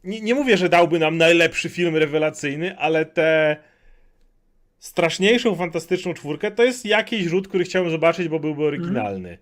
[0.05, 3.57] nie, nie mówię, że dałby nam najlepszy film rewelacyjny, ale tę
[4.78, 9.38] straszniejszą, fantastyczną czwórkę to jest jakiś rzut, który chciałem zobaczyć, bo byłby oryginalny.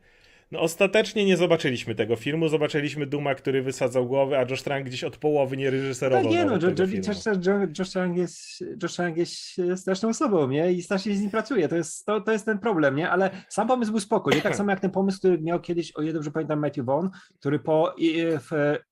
[0.52, 5.04] No ostatecznie nie zobaczyliśmy tego filmu, zobaczyliśmy Duma, który wysadzał głowę, a Josh Trank gdzieś
[5.04, 6.74] od połowy nie reżyserował Tak, nie no, Jo- Jo-.
[7.08, 8.38] Josh, Josh, Trank jest,
[8.82, 9.36] Josh Trank jest
[9.76, 10.72] straszną osobą, nie?
[10.72, 13.10] I strasznie z nim pracuje, to jest, to, to jest ten problem, nie?
[13.10, 14.40] Ale sam pomysł był spoko, nie?
[14.42, 17.06] Tak samo jak ten pomysł, który miał kiedyś, o ile dobrze pamiętam, Matthew Vaughn,
[17.40, 17.94] który po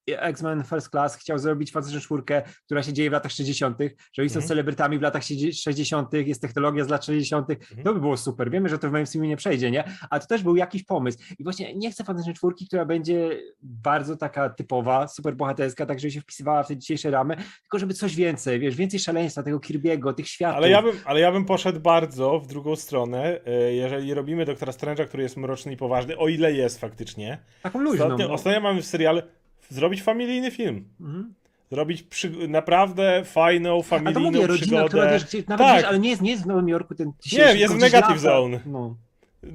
[0.08, 3.78] X-Men First Class chciał zrobić fantastyczną czwórkę, która się dzieje w latach 60.,
[4.12, 4.48] że oni są Mhm.
[4.48, 7.82] celebrytami w latach siedzi- 60., jest technologia z lat 60., Mhm.
[7.84, 8.50] to by było super.
[8.50, 9.84] Wiemy, że to w mainstreamie nie przejdzie, nie?
[10.10, 11.18] Ale to też był jakiś pomysł.
[11.38, 16.10] I właśnie nie chcę fantastycznej czwórki, która będzie bardzo taka typowa, super bohaterska, tak żeby
[16.10, 20.14] się wpisywała w te dzisiejsze ramy, tylko żeby coś więcej, wiesz, więcej szaleństwa, tego Kirby'ego,
[20.14, 20.56] tych światów.
[20.56, 24.72] Ale ja, bym, ale ja bym poszedł bardzo w drugą stronę, e, jeżeli robimy Doktora
[24.72, 27.38] Strange'a, który jest mroczny i poważny, o ile jest faktycznie.
[27.62, 28.04] Taką luźną.
[28.04, 28.34] Ostatnio, no.
[28.34, 29.20] ostatnio mamy w serialu
[29.68, 30.88] zrobić familijny film.
[31.00, 31.34] Mhm.
[31.70, 34.88] Zrobić przy, naprawdę fajną, A to familijną mówię, rodzina, przygodę.
[34.88, 35.76] która gdzie, nawet Tak.
[35.76, 38.18] wiesz, ale nie jest, nie jest w Nowym Jorku ten Nie, jest w Negative lata.
[38.18, 38.60] Zone.
[38.66, 38.96] No.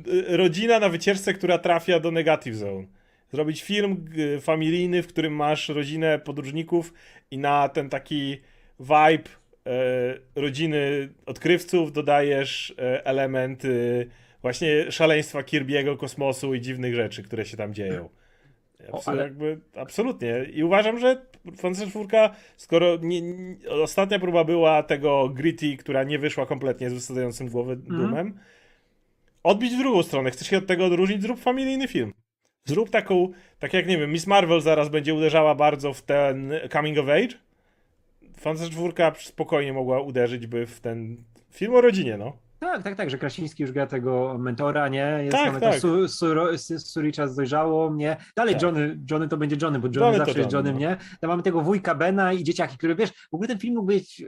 [0.08, 2.86] Y, Rodzina na wycieczce, która trafia do Negative Zone.
[3.34, 6.94] Zrobić film g- familijny, w którym masz rodzinę podróżników
[7.32, 8.38] i na ten taki
[8.80, 9.30] vibe
[9.66, 9.72] e,
[10.36, 14.08] rodziny odkrywców dodajesz elementy
[14.42, 18.10] właśnie szaleństwa Kirby'ego, kosmosu i dziwnych rzeczy, które się tam dzieją.
[18.92, 20.46] O, ale- jakby, absolutnie.
[20.54, 21.22] I uważam, że
[21.58, 26.94] Fantastyczna Czwórka, skoro nie, nie, ostatnia próba była tego gritty, która nie wyszła kompletnie z
[26.94, 28.40] wysadzającym głowę dumem,
[29.44, 30.32] odbić w drugą stronę.
[30.32, 31.22] Chcesz się od tego odróżnić?
[31.22, 32.14] Zrób familijny film.
[32.66, 33.30] Zrób taką,
[33.60, 37.38] tak jak nie wiem, Miss Marvel zaraz będzie uderzała bardzo w ten coming of age.
[38.38, 41.18] Fantastyczna Czwórka spokojnie mogła uderzyć by w ten
[41.52, 42.38] film o rodzinie, no.
[42.60, 45.20] Tak, tak, tak, że Krasiński już gra tego mentora, nie?
[45.22, 45.80] Jest Tak, mamy tak.
[45.80, 48.18] Su, Su, Su, Suricza z dojrzałą, nie?
[48.36, 48.64] Dalej Tak.
[48.64, 50.80] Johnny, Johnny to będzie Johnny, bo Johnny, Johnny zawsze jest Johnny, no.
[50.80, 50.98] nie?
[51.22, 54.24] Tam mamy tego wujka Bena i dzieciaki, które wiesz, w ogóle ten film mógł być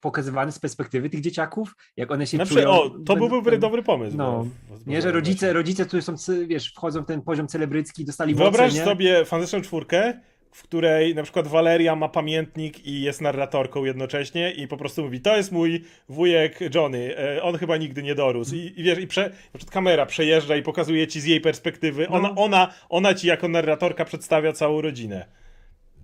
[0.00, 2.70] pokazywany z perspektywy tych dzieciaków, jak one się Na czują.
[2.70, 4.16] o, to byłby dobry pomysł.
[4.16, 4.46] No.
[4.70, 6.14] bo- Nie, że rodzice, rodzice, którzy są,
[6.46, 10.20] wiesz, wchodzą w ten poziom celebrycki, dostali Wyobraź moce, sobie fantastyczną czwórkę,
[10.52, 15.20] w której na przykład Valeria ma pamiętnik i jest narratorką jednocześnie i po prostu mówi,
[15.20, 18.54] to jest mój wujek Johnny, e, on chyba nigdy nie dorósł.
[18.54, 19.30] I, i wiesz, i prze,
[19.70, 22.16] kamera przejeżdża i pokazuje ci z jej perspektywy, No.
[22.16, 25.26] ona, ona, ona ci jako narratorka przedstawia całą rodzinę.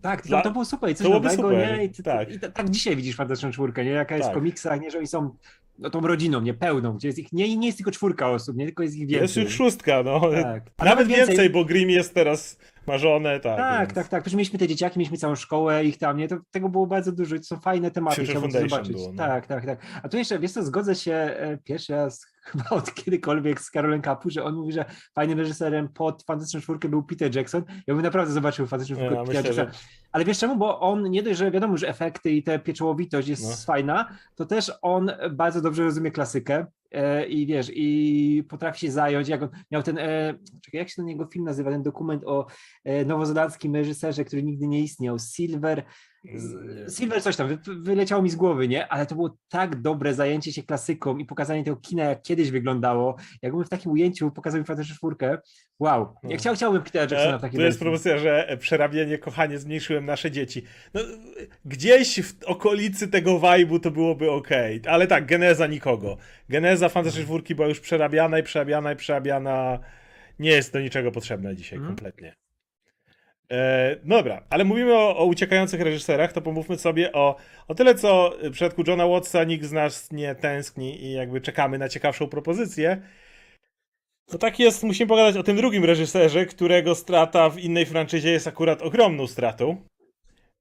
[0.03, 1.85] Tak, Dla- to, było super i coś nowego, super, nie?
[1.85, 2.35] I, ty- tak.
[2.35, 3.91] i ta- tak dzisiaj widzisz Fantastyczną Czwórkę, nie?
[3.91, 4.35] Jaka jest Tak.
[4.37, 4.91] w komiksach, nie?
[4.91, 5.37] Że oni są
[5.79, 6.55] no, tą rodziną, nie?
[6.55, 8.65] Pełną, gdzie jest ich, nie, nie jest tylko czwórka osób, nie?
[8.67, 9.23] Tylko jest ich więcej.
[9.23, 10.21] Jest już szóstka, no.
[10.43, 10.63] Tak.
[10.79, 13.57] A Nawet więcej, bo Grimm jest teraz marzone, tak.
[13.57, 14.23] Tak, więc- tak, tak.
[14.23, 16.29] Przecież mieliśmy te dzieciaki, mieliśmy całą szkołę ich tam, nie?
[16.29, 18.93] To, tego było bardzo dużo i to są fajne tematy, chciałbym zobaczyć.
[18.93, 19.17] było, no.
[19.17, 19.79] Tak, tak, tak.
[20.03, 24.03] A tu jeszcze, wiesz co, zgodzę się e, pierwszy raz chyba od kiedykolwiek z Karolem
[24.03, 27.65] Kapu, że on mówi, że fajnym reżyserem pod Fantastyczną Czwórkę był Peter Jackson.
[27.87, 29.85] Ja bym naprawdę zobaczył Fantastyczną Czwórkę myślę, że Jacksona.
[30.13, 30.57] Ale wiesz czemu?
[30.57, 33.57] Bo on nie dość, że wiadomo, że efekty i te pieczołowitość jest No.
[33.67, 36.67] fajna, to też on bardzo dobrze rozumie klasykę
[37.29, 41.09] i wiesz, i potrafi się zająć, jak on miał ten, e, czekaj, jak się ten
[41.09, 42.47] jego film nazywa, ten dokument o
[42.85, 45.85] e, nowozelandzkim reżyserze, który nigdy nie istniał, Silver,
[46.97, 48.89] Silver coś tam, wy, wyleciało mi z głowy, nie?
[48.89, 53.17] Ale to było tak dobre zajęcie się klasyką i pokazanie tego kina, jak kiedyś wyglądało,
[53.43, 55.39] jakbym w takim ujęciu pokazał mi Fantastyczną Czwórkę,
[55.79, 56.31] wow, No.
[56.31, 59.59] ja chciał, chciałbym Petera Jacksona w E, takim Tu jest propozycja, że e, przerabianie, kochanie,
[59.59, 60.63] zmniejszyłem nasze dzieci.
[60.95, 61.05] No, e,
[61.65, 64.49] gdzieś w okolicy tego vibe'u to byłoby ok,
[64.89, 66.17] ale tak, geneza nikogo.
[66.49, 69.79] Geneza Fantastycznej Czwórki była już przerabiana i przerabiana i przerabiana.
[70.39, 71.97] Nie jest do niczego potrzebna dzisiaj Mhm.
[71.97, 72.35] kompletnie.
[73.51, 77.37] E, dobra, ale mówimy o, o uciekających reżyserach, to pomówmy sobie o,
[77.69, 81.79] o tyle, co w przypadku Johna Wattsa nikt z nas nie tęskni i jakby czekamy
[81.79, 83.03] na ciekawszą propozycję.
[84.33, 88.47] No tak jest, musimy pogadać o tym drugim reżyserze, którego strata w innej franczyzie jest
[88.47, 89.77] akurat ogromną stratą.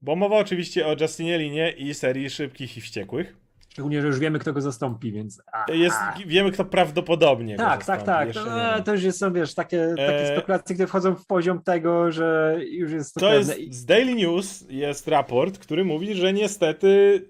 [0.02, 3.36] Bo mowa oczywiście o Justinie Linie i serii Szybkich i Wściekłych.
[3.70, 5.42] Szczególnie, że już wiemy, kto go zastąpi, więc...
[5.52, 8.34] a, Jest, wiemy, kto prawdopodobnie Tak, tak, tak.
[8.34, 8.84] To, wiemy.
[8.86, 12.58] to już jest, są, wiesz, takie, takie E, spekulacje, które wchodzą w poziom tego, że
[12.70, 17.22] już jest to, To jest z Daily News jest raport, który mówi, że niestety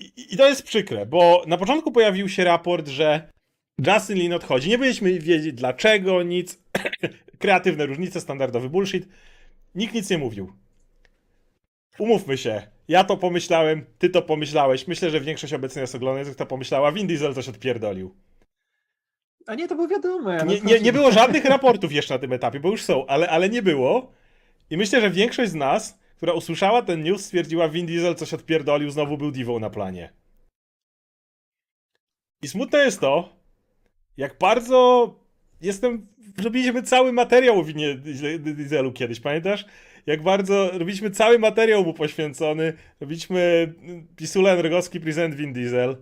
[0.00, 3.30] i, i to jest przykre, bo na początku pojawił się raport, że
[3.86, 4.68] Justin Lin odchodzi.
[4.68, 6.58] Nie byliśmy wiedzieć dlaczego, nic.
[7.38, 9.08] Kreatywne różnice, standardowy bullshit.
[9.74, 10.52] Nikt nic nie mówił.
[12.00, 12.62] Umówmy się.
[12.88, 14.88] Ja to pomyślałem, ty to pomyślałeś.
[14.88, 16.92] Myślę, że większość obecnie nas oglądających to pomyślała.
[16.92, 18.14] Vin Diesel coś odpierdolił.
[19.46, 20.36] A nie, to było wiadome.
[20.36, 23.28] no Nie, nie, nie było żadnych raportów jeszcze na tym etapie, bo już są, ale,
[23.28, 24.12] ale nie było.
[24.70, 28.90] I myślę, że większość z nas, która usłyszała ten news, stwierdziła, Vin Diesel coś odpierdolił,
[28.90, 30.12] znowu był divą na planie.
[32.42, 33.36] I smutne jest to,
[34.16, 35.14] jak bardzo
[35.60, 36.06] jestem...
[36.44, 37.94] Robiliśmy cały materiał o Winie
[38.38, 39.64] Dieselu kiedyś, pamiętasz?
[40.10, 42.72] Jak bardzo robiliśmy cały materiał mu poświęcony.
[43.00, 43.72] Robiliśmy
[44.16, 45.96] Pisula Rogowski Present Vin Diesel.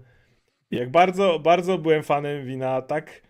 [0.71, 3.23] Jak bardzo, bardzo byłem fanem Wina, tak...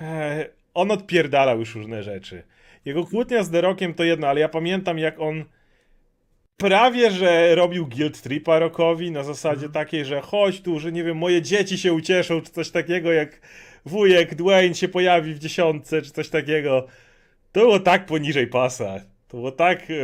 [0.00, 2.42] Eee, On odpierdalał już różne rzeczy.
[2.84, 5.44] Jego kłótnia z The Rockiem to jedno, ale ja pamiętam jak on
[6.56, 11.16] prawie, że robił guilt tripa Rockowi na zasadzie takiej, że chodź tu, że nie wiem,
[11.16, 13.40] moje dzieci się ucieszą, czy coś takiego, jak
[13.84, 16.86] wujek Dwayne się pojawi w dziesiątce, czy coś takiego.
[17.52, 19.00] To było tak poniżej pasa.
[19.30, 19.94] To było tak, e,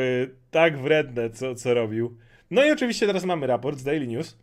[0.51, 2.17] tak wredne, co, co robił.
[2.51, 4.39] No i oczywiście teraz mamy raport z Daily News,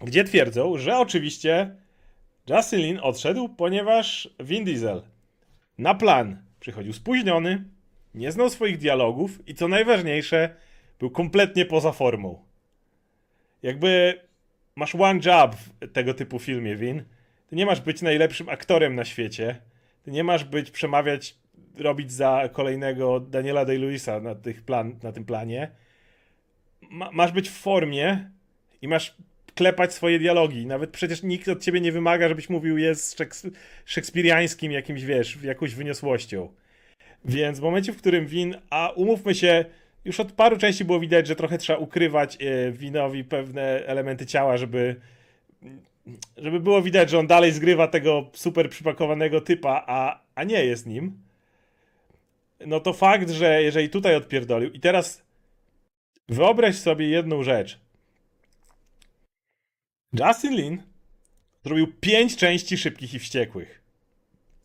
[0.00, 1.76] gdzie twierdzą, że oczywiście
[2.48, 5.02] Justin Lin odszedł, ponieważ Vin Diesel
[5.78, 7.64] na plan przychodził spóźniony,
[8.14, 10.54] nie znał swoich dialogów i co najważniejsze,
[10.98, 12.44] był kompletnie poza formą.
[13.62, 14.20] Jakby
[14.76, 17.04] masz one job w tego typu filmie, Vin.
[17.46, 19.60] Ty nie masz być najlepszym aktorem na świecie.
[20.02, 21.36] Ty nie masz być, przemawiać,
[21.78, 25.70] robić za kolejnego Daniela Day-Lewisa na, tych plan, na tym planie.
[26.90, 28.30] Ma, masz być w formie
[28.82, 29.16] i masz
[29.54, 30.66] klepać swoje dialogi.
[30.66, 33.50] Nawet przecież nikt od ciebie nie wymaga, żebyś mówił je z szeks-
[33.84, 36.48] szekspiriańskim jakimś, wiesz, jakąś wyniosłością.
[37.24, 39.64] Więc w momencie, w którym Win, a umówmy się,
[40.04, 44.56] już od paru części było widać, że trochę trzeba ukrywać e, Winowi pewne elementy ciała,
[44.56, 44.96] żeby
[46.36, 50.86] żeby było widać, że on dalej zgrywa tego super przypakowanego typa, a, a nie jest
[50.86, 51.22] nim.
[52.66, 55.22] No to fakt, że jeżeli tutaj odpierdolił i teraz
[56.28, 57.80] wyobraź sobie jedną rzecz.
[60.12, 60.82] Justin Lin
[61.64, 63.82] zrobił pięć części szybkich i wściekłych.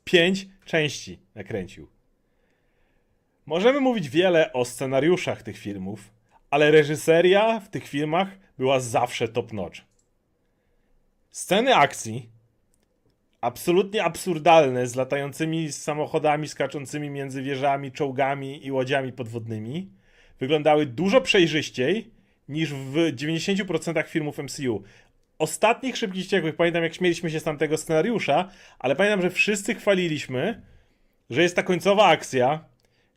[0.03, 1.88] Pięć części nakręcił.
[3.45, 6.12] Możemy mówić wiele o scenariuszach tych filmów,
[6.49, 9.79] ale reżyseria w tych filmach była zawsze top notch.
[11.31, 12.29] Sceny akcji
[13.41, 19.89] absolutnie absurdalne z latającymi samochodami skaczącymi między wieżami, czołgami i łodziami podwodnymi
[20.39, 22.12] wyglądały dużo przejrzyściej
[22.50, 24.84] niż w 90% filmów MCU.
[25.39, 30.62] Ostatnich Szybkich Wściekłych pamiętam jak śmieliśmy się z tamtego scenariusza, ale pamiętam, że wszyscy chwaliliśmy,
[31.30, 32.65] że jest ta końcowa akcja,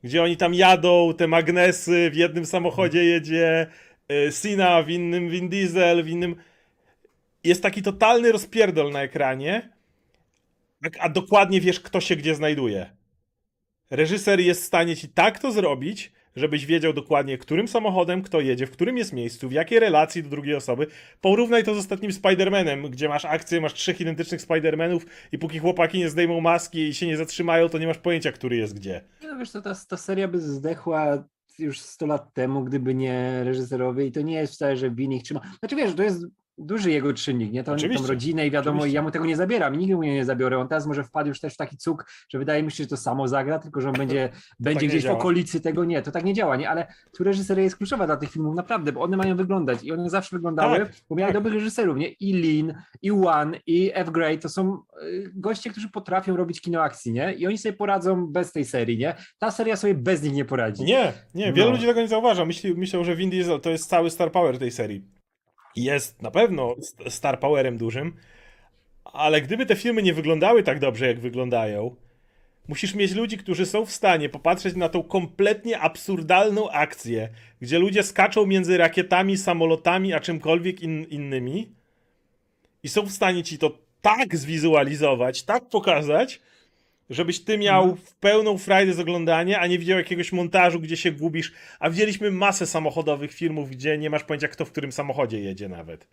[0.04, 3.66] gdzie oni tam jadą, te magnesy, w jednym samochodzie jedzie
[4.12, 6.37] y, Sina, w innym Vin Diesel, w innym...
[7.44, 9.68] Jest taki totalny rozpierdol na ekranie,
[10.82, 12.90] tak, a dokładnie wiesz, kto się gdzie znajduje.
[13.90, 18.66] Reżyser jest w stanie ci tak to zrobić, żebyś wiedział dokładnie, którym samochodem kto jedzie,
[18.66, 20.86] w którym jest miejscu, w jakiej relacji do drugiej osoby.
[21.20, 25.00] Porównaj to z ostatnim Spider-Manem, gdzie masz akcję, masz trzech identycznych Spider-Manów
[25.32, 28.56] i póki chłopaki nie zdejmą maski i się nie zatrzymają, to nie masz pojęcia, który
[28.56, 29.00] jest gdzie.
[29.22, 31.24] No wiesz, to ta, ta seria by zdechła
[31.58, 35.22] już 100 lat temu, gdyby nie reżyserowie i to nie jest wcale, że Vin ich
[35.22, 35.40] trzyma.
[35.58, 36.26] Znaczy wiesz, to jest
[36.66, 37.64] duży jego czynnik, nie?
[37.64, 38.94] To Oczywiście, tą rodzinę i wiadomo, oczywiście.
[38.96, 40.58] ja mu tego nie zabieram, i nigdy mu nie zabiorę.
[40.58, 42.96] On teraz może wpadł już też w taki cuk, że wydaje mi się, że to
[42.96, 44.28] samo zagra, tylko że on będzie,
[44.60, 45.84] będzie nie gdzieś w okolicy tego.
[45.84, 46.70] Nie, to tak nie działa, nie?
[46.70, 50.10] Ale tu reżyseria jest kluczowa dla tych filmów, naprawdę, bo one mają wyglądać i one
[50.10, 51.34] zawsze wyglądały, Tak, bo miały tak.
[51.42, 52.08] dobrych reżyserów, nie?
[52.08, 54.10] I Lin, i One, i F.
[54.10, 57.32] Gray, to są y, goście, którzy potrafią robić kino akcji, nie?
[57.34, 59.14] I oni sobie poradzą bez tej serii, nie?
[59.38, 60.84] Ta seria sobie bez nich nie poradzi.
[60.84, 61.74] Nie, nie, wielu No.
[61.76, 62.44] ludzi tego nie zauważa.
[62.44, 65.19] Myśli, myślą, że Vin Diesel to jest cały star power tej serii.
[65.76, 68.16] Jest na pewno st- star powerem dużym,
[69.04, 71.96] ale gdyby te filmy nie wyglądały tak dobrze, jak wyglądają,
[72.68, 77.28] musisz mieć ludzi, którzy są w stanie popatrzeć na tą kompletnie absurdalną akcję,
[77.61, 81.72] gdzie ludzie skaczą między rakietami, samolotami, a czymkolwiek in, innymi
[82.83, 86.40] i są w stanie ci to tak zwizualizować, tak pokazać,
[87.10, 91.12] żebyś ty miał w pełną frajdę z oglądania, a nie widział jakiegoś montażu, gdzie się
[91.12, 91.52] gubisz.
[91.80, 96.08] A widzieliśmy masę samochodowych filmów, gdzie nie masz pojęcia, kto w którym samochodzie jedzie nawet.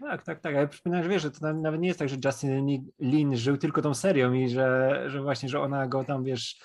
[0.00, 0.56] Tak, tak, tak.
[0.56, 3.36] Ale przypominam, że wiesz, że to na- nawet nie jest tak, że Justin Li- Lin
[3.36, 6.56] żył tylko tą serią i że, że właśnie, że ona go tam, wiesz,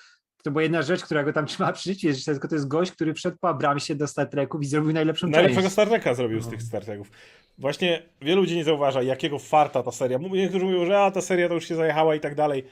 [0.42, 2.92] to była jedna rzecz, która go tam trzymała przy życiu, jest, tylko to jest gość,
[2.92, 5.72] który wszedł po Abramsie do Star Treków i zrobił najlepszą Najlepszego część.
[5.72, 6.50] Star Treka zrobił z No.
[6.50, 7.10] tych Star Treków.
[7.58, 10.18] Właśnie wielu ludzi nie zauważa, jakiego farta ta seria.
[10.18, 12.64] Niektórzy mówią, że a, ta seria to już się zajechała i tak dalej.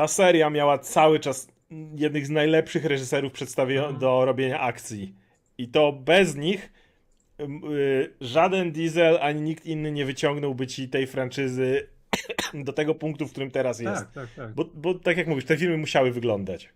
[0.00, 1.48] Ta seria miała cały czas
[1.96, 4.00] jednych z najlepszych reżyserów przedstawionych Mhm.
[4.00, 5.14] do robienia akcji.
[5.58, 6.72] I to bez nich
[7.40, 11.88] ym, y, żaden Diesel ani nikt inny nie wyciągnąłby ci tej franczyzy
[12.66, 14.00] do tego punktu, w którym teraz jest.
[14.02, 14.54] Tak, tak, tak.
[14.54, 16.68] Bo, bo tak jak mówisz, te filmy musiały wyglądać.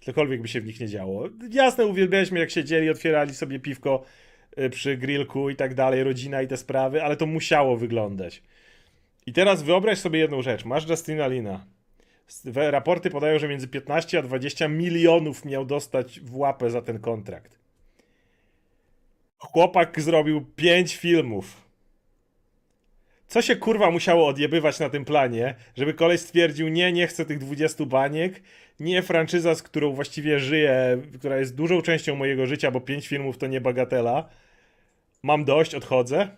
[0.00, 1.28] Cokolwiek by się w nich nie działo.
[1.50, 4.04] Jasne, uwielbialiśmy jak siedzieli, otwierali sobie piwko
[4.58, 8.42] y, przy grillku i tak dalej, rodzina i te sprawy, ale to musiało wyglądać.
[9.26, 10.64] I teraz wyobraź sobie jedną rzecz.
[10.64, 11.64] Masz Justina Lina.
[12.54, 17.58] Raporty podają, że między 15 a 20 milionów miał dostać w łapę za ten kontrakt.
[19.38, 21.62] Chłopak zrobił 5 filmów.
[23.26, 27.38] Co się kurwa musiało odjebywać na tym planie, żeby koleś stwierdził, nie, nie chcę tych
[27.38, 28.42] 20 baniek,
[28.80, 33.38] nie franczyza, z którą właściwie żyję, która jest dużą częścią mojego życia, bo 5 filmów
[33.38, 34.28] to nie bagatela.
[35.22, 36.28] Mam dość, odchodzę.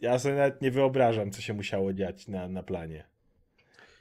[0.00, 3.13] Ja sobie nawet nie wyobrażam, co się musiało dziać na, na planie.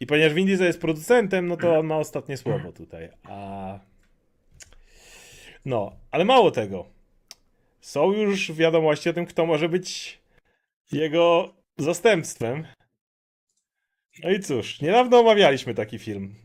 [0.03, 3.09] I ponieważ Vin Diesel jest producentem, no to on ma ostatnie słowo tutaj.
[3.23, 3.79] A...
[5.65, 6.85] No, ale mało tego.
[7.81, 10.19] Są już wiadomości o tym, kto może być
[10.91, 12.67] jego zastępstwem.
[14.23, 16.35] No i cóż, niedawno omawialiśmy taki film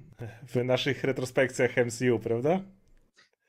[0.48, 2.60] w naszych retrospekcjach MCU, prawda?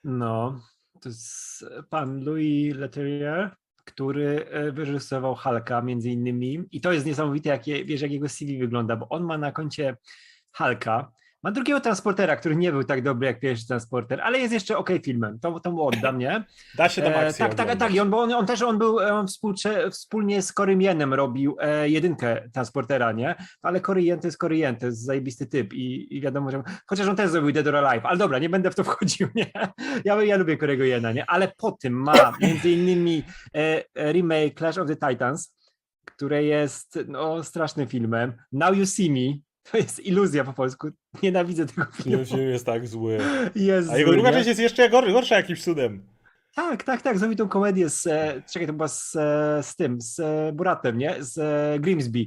[0.04, 0.62] No,
[1.02, 3.52] to jest pan Louis Leterrier,
[3.92, 6.64] który e, wyreżyserował Hulka między innymi.
[6.72, 9.98] I to jest niesamowite, jakie, wiesz, jak jego CV wygląda, bo on ma na koncie
[10.58, 11.12] Hulka,
[11.44, 14.90] ma drugiego transportera, który nie był tak dobry jak pierwszy transporter, ale jest jeszcze ok
[15.04, 16.44] filmem, to, to mu oddam, nie?
[16.78, 18.78] Da się tam E, akcję tak, tak, tak, i on, bo on, on też on
[18.78, 23.36] był e, współcze, wspólnie z Korymienem robił e, jedynkę transportera, nie?
[23.62, 27.16] Ale Koryen to jest Koryen, to jest zajebisty typ i, i wiadomo, że chociaż on
[27.16, 29.52] też zrobił Dead or Alive, ale dobra, nie będę w to wchodził, nie?
[30.06, 31.26] Ja, ja lubię Korego Jena, nie?
[31.30, 33.24] Ale po tym ma między innymi
[33.56, 35.56] e, e, remake Clash of the Titans,
[36.06, 38.34] które jest no, strasznym filmem.
[38.52, 39.40] Now You See Me,
[39.72, 40.88] to jest iluzja po polsku.
[41.24, 42.18] Nienawidzę tego filmu.
[42.18, 43.18] Ten film jest tak zły.
[43.56, 44.36] Jest A jego zły, druga nie?
[44.36, 46.04] część jest jeszcze gor- gorsza jakimś cudem.
[46.56, 50.02] Tak, tak, tak, zrobił tą komedię z, e, czekaj, to była z, e, z tym,
[50.02, 51.16] z e, Buratem, nie?
[51.20, 52.26] Z e, Grimsby.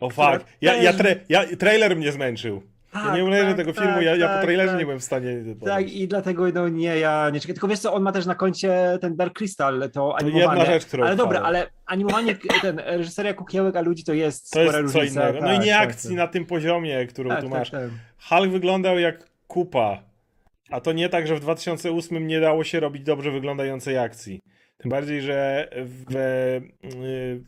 [0.00, 0.44] O fuck.
[0.60, 0.92] Ja, ja,
[1.28, 2.62] ja, trailer mnie zmęczył.
[2.98, 4.78] Ja Tak, nie obejrzę tak, tego tak, filmu, ja, ja tak, po trailerze tak.
[4.78, 7.54] nie byłem w stanie Tak, i dlatego no nie, ja nie czekaj.
[7.54, 10.58] Tylko wiesz co, on ma też na koncie ten Dark Crystal, to To animowane.
[10.60, 14.62] jedna rzecz, którą ale dobra, ale animowanie, ten reżyseria Kukiełek, a ludzi to jest To
[14.64, 15.28] spora jest co różnica.
[15.28, 15.46] innego.
[15.46, 17.70] No i tak, nie akcji na tym poziomie, którą tu masz.
[17.70, 17.82] tak.
[18.28, 20.02] Hulk wyglądał jak kupa.
[20.70, 24.40] A to nie tak, że w 2008 nie dało się robić dobrze wyglądającej akcji.
[24.78, 26.04] Tym bardziej, że w,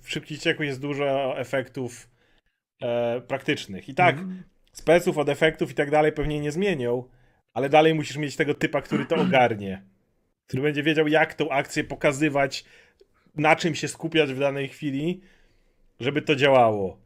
[0.02, 2.08] w Szybkich Ciekłych jest dużo efektów
[2.82, 3.88] e, praktycznych.
[3.88, 4.42] I tak, Mhm.
[4.78, 7.04] Speców od efektów i tak dalej pewnie nie zmienią,
[7.54, 9.82] ale dalej musisz mieć tego typa, który to ogarnie.
[10.46, 12.64] Który będzie wiedział, jak tą akcję pokazywać,
[13.34, 15.20] na czym się skupiać w danej chwili,
[16.00, 17.00] żeby to działało.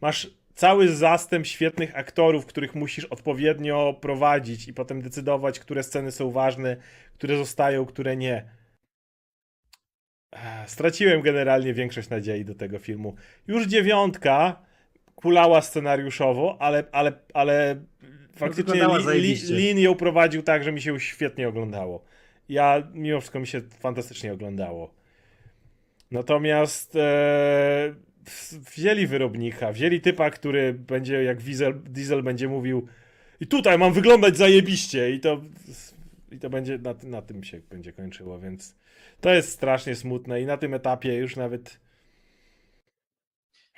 [0.00, 6.30] Masz cały zastęp świetnych aktorów, których musisz odpowiednio prowadzić i potem decydować, które sceny są
[6.30, 6.76] ważne,
[7.14, 8.50] które zostają, które nie.
[10.66, 13.14] Straciłem generalnie większość nadziei do tego filmu.
[13.46, 14.67] Już dziewiątka
[15.18, 17.76] kulała scenariuszowo, ale, ale, ale
[18.36, 19.54] faktycznie wyglądała li, li.
[19.56, 22.04] Lin ją prowadził tak, że mi się świetnie oglądało.
[22.48, 24.94] Ja, mimo wszystko mi się fantastycznie oglądało.
[26.10, 27.94] Natomiast e,
[28.74, 32.86] wzięli wyrobnika, wzięli typa, który będzie, jak Diesel, Diesel będzie mówił
[33.40, 35.40] i tutaj mam wyglądać zajebiście i to,
[36.32, 38.76] i to będzie, na, na tym się będzie kończyło, więc
[39.20, 41.80] to jest strasznie smutne i na tym etapie już nawet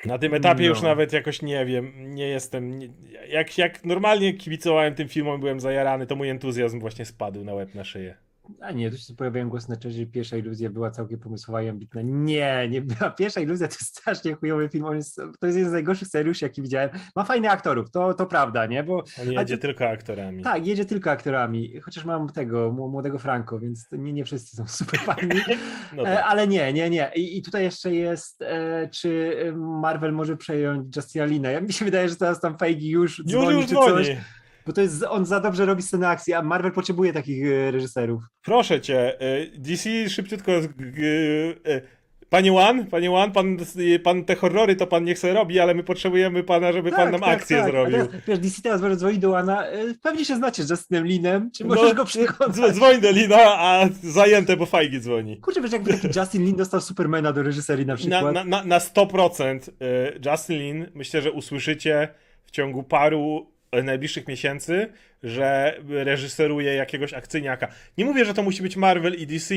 [0.04, 0.88] na tym etapie już No.
[0.88, 2.88] nawet jakoś nie wiem, nie jestem, nie,
[3.28, 7.74] jak, jak normalnie kibicowałem tym filmom, byłem zajarany, to mój entuzjazm właśnie spadł na łeb,
[7.74, 8.16] na szyję.
[8.60, 11.68] A nie, tu się pojawiają głosy na czacie, że pierwsza iluzja była całkiem pomysłowa i
[11.68, 12.00] ambitna.
[12.04, 13.10] Nie, nie była.
[13.18, 14.84] Pierwsza iluzja to strasznie chujowy film.
[14.84, 16.90] On jest, to jest jeden z najgorszych scenariuszy, jaki widziałem.
[17.16, 18.82] Ma fajnych aktorów, to, to prawda, nie?
[18.82, 20.42] Bo On A jedzie ty- tylko aktorami.
[20.42, 21.80] tak, jedzie tylko aktorami.
[21.80, 25.40] Chociaż mam tego mł- młodego Franco, więc nie, nie wszyscy są super fajni.
[25.96, 26.24] No E, tak.
[26.28, 27.10] ale nie, nie, nie.
[27.16, 31.50] I, I tutaj jeszcze jest, e, czy Marvel może przejąć Justina Lina.
[31.50, 34.20] Ja mi się wydaje, że teraz tam Feige już Już, dzwoni już czy coś, dzwoni.
[34.66, 38.22] Bo to jest, on za dobrze robi scenę akcji, a Marvel potrzebuje takich e, reżyserów.
[38.44, 40.52] Proszę cię, y, DC szybciutko.
[40.52, 41.82] y,
[42.30, 43.56] Panie Wan, panie Wan, pan,
[44.04, 47.24] pan te horrory to pan niech sobie robi, ale my potrzebujemy pana, żeby pan nam
[47.24, 47.92] akcję A zrobił.
[47.98, 51.50] teraz, wiesz, DC teraz może dzwoni do Łana, e, pewnie się znacie z Justinem Linem,
[51.56, 52.56] czy No, możesz go dzwo- przekonać?
[52.74, 55.40] Dzwoń do Lina, a zajęte, bo Fajgi dzwoni.
[55.40, 58.22] Kurczę, wiesz, jakby taki Justin Lin dostał Supermana do reżyserii na przykład.
[58.24, 62.08] Na, na, na, na 100% y, Justin Lin, myślę, że usłyszycie
[62.44, 64.88] w ciągu paru najbliższych miesięcy,
[65.22, 67.68] że reżyseruje jakiegoś akcyjniaka.
[67.98, 69.54] Nie mówię, że to musi być Marvel i DC,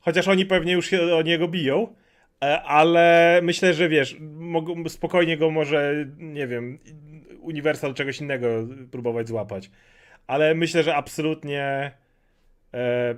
[0.00, 1.94] chociaż oni pewnie już się o niego biją,
[2.42, 4.16] e, ale myślę, że wiesz,
[4.88, 6.78] spokojnie go może, nie wiem,
[7.40, 8.46] Universal czegoś innego
[8.90, 9.70] próbować złapać.
[10.26, 11.90] Ale myślę, że absolutnie
[12.74, 13.14] e,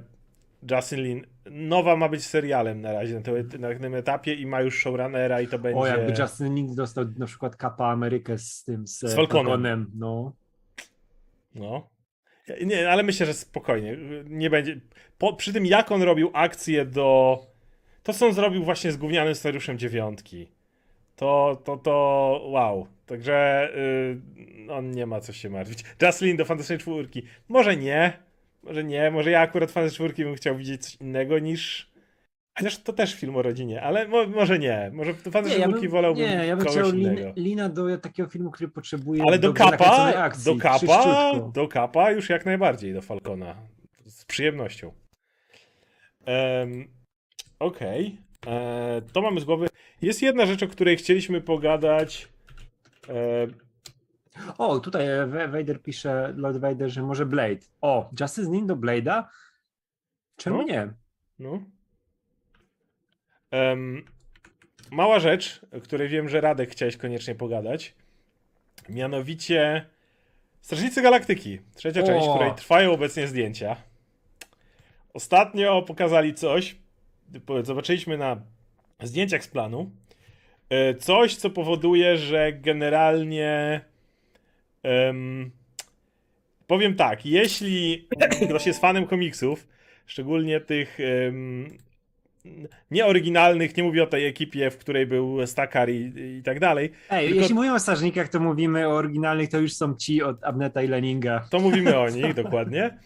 [0.70, 1.26] Justin Lin.
[1.50, 5.40] Nowa ma być serialem na razie na, tym- na tym etapie i ma już showrunnera
[5.40, 5.80] i to będzie.
[5.80, 9.46] O, jakby Justin Lin dostał na przykład Kapa Amerykę z tym, z, Z Falconem.
[9.46, 10.32] Falconem, no.
[11.54, 11.88] No.
[12.66, 13.96] Nie, ale myślę, że spokojnie.
[14.24, 14.80] Nie będzie.
[15.18, 17.38] Po, przy tym, jak on robił akcję do.
[18.02, 20.48] To, co on zrobił właśnie z gównianym scenariuszem dziewiątki.
[21.16, 21.92] to, to, to
[22.44, 22.86] wow.
[23.06, 23.68] Także
[24.66, 25.84] y, on nie ma co się martwić.
[26.02, 27.22] Jocelyn do Fantastycznej Czwórki.
[27.48, 28.12] Może nie,
[28.66, 31.90] może nie, może ja akurat Fantastycznej Czwórki bym chciał widzieć coś innego niż...
[32.58, 34.90] Chociaż to też film o rodzinie, ale mo, może nie.
[34.94, 37.20] Może do Fantastycznej ja Czwórki bym, wolałbym nie, ja bym kogoś chciał innego.
[37.20, 42.10] lin, lina do takiego filmu, który potrzebuje Ale do kapa, akcji, do kapa, do kapa
[42.10, 43.56] już jak najbardziej do Falcona.
[44.06, 44.92] Z przyjemnością.
[46.26, 46.88] Em,
[47.58, 48.18] Okej.
[48.46, 49.66] E, To mamy z głowy.
[50.02, 52.28] Jest jedna rzecz, o której chcieliśmy pogadać.
[53.08, 53.46] E,
[54.58, 57.58] O, tutaj e, Vader pisze, Lord Vader, że może Blade.
[57.80, 59.24] O, Justice Nin do Blade'a?
[60.36, 60.62] Czemu No.
[60.62, 60.88] nie?
[61.38, 61.62] No.
[63.50, 64.04] Em,
[64.90, 67.94] mała rzecz, o której wiem, że Radek chciałeś koniecznie pogadać.
[68.88, 69.86] Mianowicie
[70.60, 71.60] Strażnicy Galaktyki.
[71.74, 72.32] Trzecia część, O.
[72.32, 73.76] w której trwają obecnie zdjęcia.
[75.14, 76.76] Ostatnio pokazali coś.
[77.62, 78.36] Zobaczyliśmy na
[79.02, 79.90] zdjęciach z planu.
[80.70, 83.80] e, Coś, co powoduje, że generalnie.
[84.86, 85.50] Em,
[86.66, 88.08] powiem tak, jeśli
[88.46, 89.66] ktoś jest fanem komiksów,
[90.06, 91.68] szczególnie tych em,
[92.90, 97.24] nieoryginalnych, nie mówię o tej ekipie, w której był Stakar i, i tak dalej, Ej,
[97.26, 100.82] Tylko- jeśli mówimy o strażnikach, to mówimy o oryginalnych, to już są ci od Abneta
[100.82, 101.46] i Leninga.
[101.50, 102.98] to mówimy o nich dokładnie.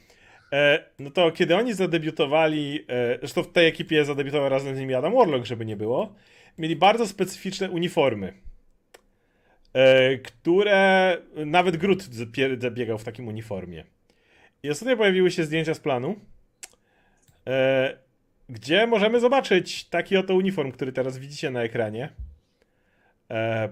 [0.53, 4.95] E, no to kiedy oni zadebiutowali, e, zresztą w tej ekipie zadebiutował razem z nimi
[4.95, 6.15] Adam Warlock, żeby nie było,
[6.59, 8.33] mieli bardzo specyficzne uniformy,
[10.25, 11.17] które
[11.47, 11.77] nawet
[12.11, 13.85] zapie- zabiegał w takim uniformie.
[14.63, 16.17] I ostatnio pojawiły się zdjęcia z planu,
[17.47, 17.97] e,
[18.49, 22.09] gdzie możemy zobaczyć taki oto uniform, który teraz widzicie na ekranie.
[23.31, 23.69] E,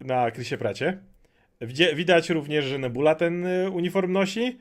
[0.00, 0.98] na Chrisie Pracie.
[1.94, 4.58] Widać również, że Nebula ten uniform nosi.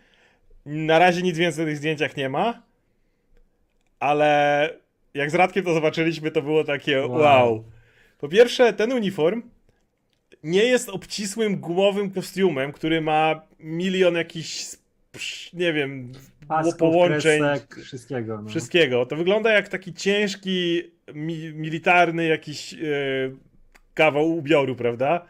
[0.65, 2.61] Na razie nic więcej na tych zdjęciach nie ma.
[3.99, 4.69] Ale
[5.13, 7.11] jak z Radkiem to zobaczyliśmy, to było takie wow.
[7.11, 7.63] Wow.
[8.19, 9.41] Po pierwsze, ten uniform
[10.43, 14.65] nie jest obcisłym gumowym kostiumem, który ma milion jakichś,
[15.53, 16.11] nie wiem,
[16.47, 17.39] Pasków, połączeń.
[17.41, 18.41] kresek, wszystkiego.
[18.41, 18.49] No.
[18.49, 19.05] Wszystkiego.
[19.05, 20.81] To wygląda jak taki ciężki,
[21.13, 22.77] mi, militarny jakiś e,
[23.93, 25.25] kawał ubioru, prawda?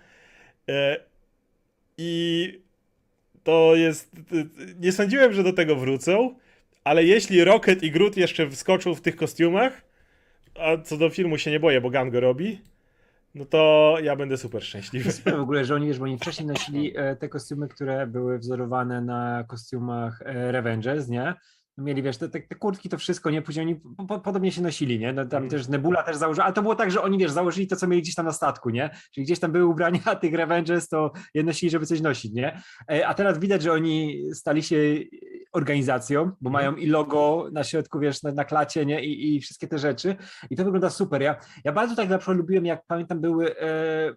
[0.69, 0.99] E,
[1.97, 2.59] I
[3.43, 4.11] to jest.
[4.11, 4.45] t-
[4.79, 6.35] Nie sądziłem, że do tego wrócą,
[6.83, 9.81] ale jeśli Rocket i Groot jeszcze wskoczą w tych kostiumach,
[10.59, 12.61] a co do filmu się nie boję, bo Gun go robi,
[13.35, 15.11] no to ja będę super szczęśliwy.
[15.11, 18.39] super w ogóle, że oni, wiesz, bo oni wcześniej nosili e, te kostiumy, które były
[18.39, 21.33] wzorowane na kostiumach e, Revengers, nie?
[21.77, 23.41] Mieli, wiesz, te, te, kurtki, to wszystko, nie?
[23.41, 25.13] Później oni po, po, podobnie się nosili, nie?
[25.13, 25.49] No, tam Mm.
[25.49, 28.01] też Nebula też założyła, ale to było tak, że oni, wiesz, założyli to, co mieli
[28.01, 28.89] gdzieś tam na statku, nie?
[29.13, 32.61] Czyli gdzieś tam były ubrania tych Revengers, to je nosili, żeby coś nosić, nie?
[32.91, 34.77] E, A teraz widać, że oni stali się
[35.53, 36.53] organizacją, bo Mhm.
[36.53, 39.03] mają i logo na środku, wiesz, na, na klacie, nie?
[39.05, 40.15] I, I wszystkie te rzeczy.
[40.49, 41.21] I to wygląda super.
[41.21, 44.13] Ja, ja bardzo tak na przykład lubiłem, jak pamiętam, były e,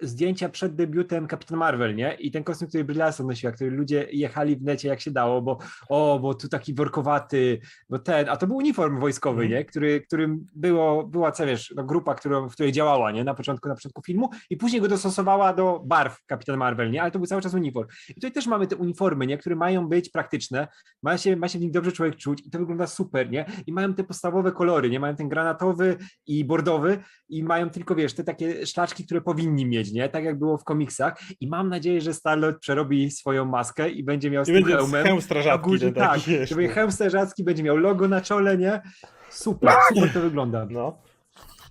[0.00, 2.14] zdjęcia przed debiutem Kapitan Marvel, nie?
[2.14, 5.42] I ten kostium, który Brie Larson nosiła, który ludzie jechali w necie jak się dało,
[5.42, 9.50] bo o, bo tu taki workowaty, bo ten, a to był uniform wojskowy, Mhm.
[9.58, 9.64] nie?
[9.64, 13.24] Który, którym było, była, co wiesz, no, grupa, którą, w której działała, nie?
[13.24, 17.02] Na początku, na początku filmu i później go dostosowała do barw Kapitan Marvel, nie?
[17.02, 17.88] Ale to był cały czas uniform.
[18.08, 19.38] I tutaj też mamy te uniformy, nie?
[19.38, 20.68] Które mają być praktyczne,
[21.02, 23.46] ma się, ma się w nich dobrze człowiek czuć i to wygląda super, nie?
[23.66, 25.00] I mają te podstawowe kolory, nie?
[25.00, 29.83] Mają ten granatowy i bordowy i mają tylko, wiesz, te takie szlaczki, które powinni mieć,
[29.92, 30.08] nie?
[30.08, 34.30] Tak jak było w komiksach i mam nadzieję, że Starlord przerobi swoją maskę i będzie
[34.30, 36.74] miał z tym hełmem hełm strażacki, górze, taki, tak, wiesz, żeby no.
[36.74, 38.82] hełm strażacki będzie miał logo na czole, nie?
[39.30, 40.66] Super, super to wygląda.
[40.70, 40.98] No.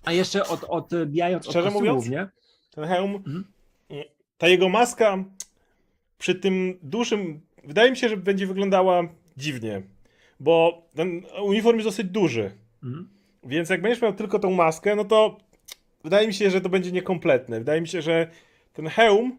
[0.04, 2.08] A jeszcze od, odbijając Szczerze od kostiumów, mówiąc?
[2.08, 2.28] nie?
[2.74, 3.44] Ten hełm, Mhm.
[4.38, 5.24] ta jego maska
[6.18, 9.02] przy tym dużym, wydaje mi się, że będzie wyglądała
[9.36, 9.82] dziwnie,
[10.40, 12.50] bo ten uniform jest dosyć duży,
[12.84, 13.08] Mhm.
[13.44, 15.36] więc jak będziesz miał tylko tą maskę, no to
[16.04, 17.58] wydaje mi się, że to będzie niekompletne.
[17.58, 18.28] Wydaje mi się, że
[18.72, 19.38] ten hełm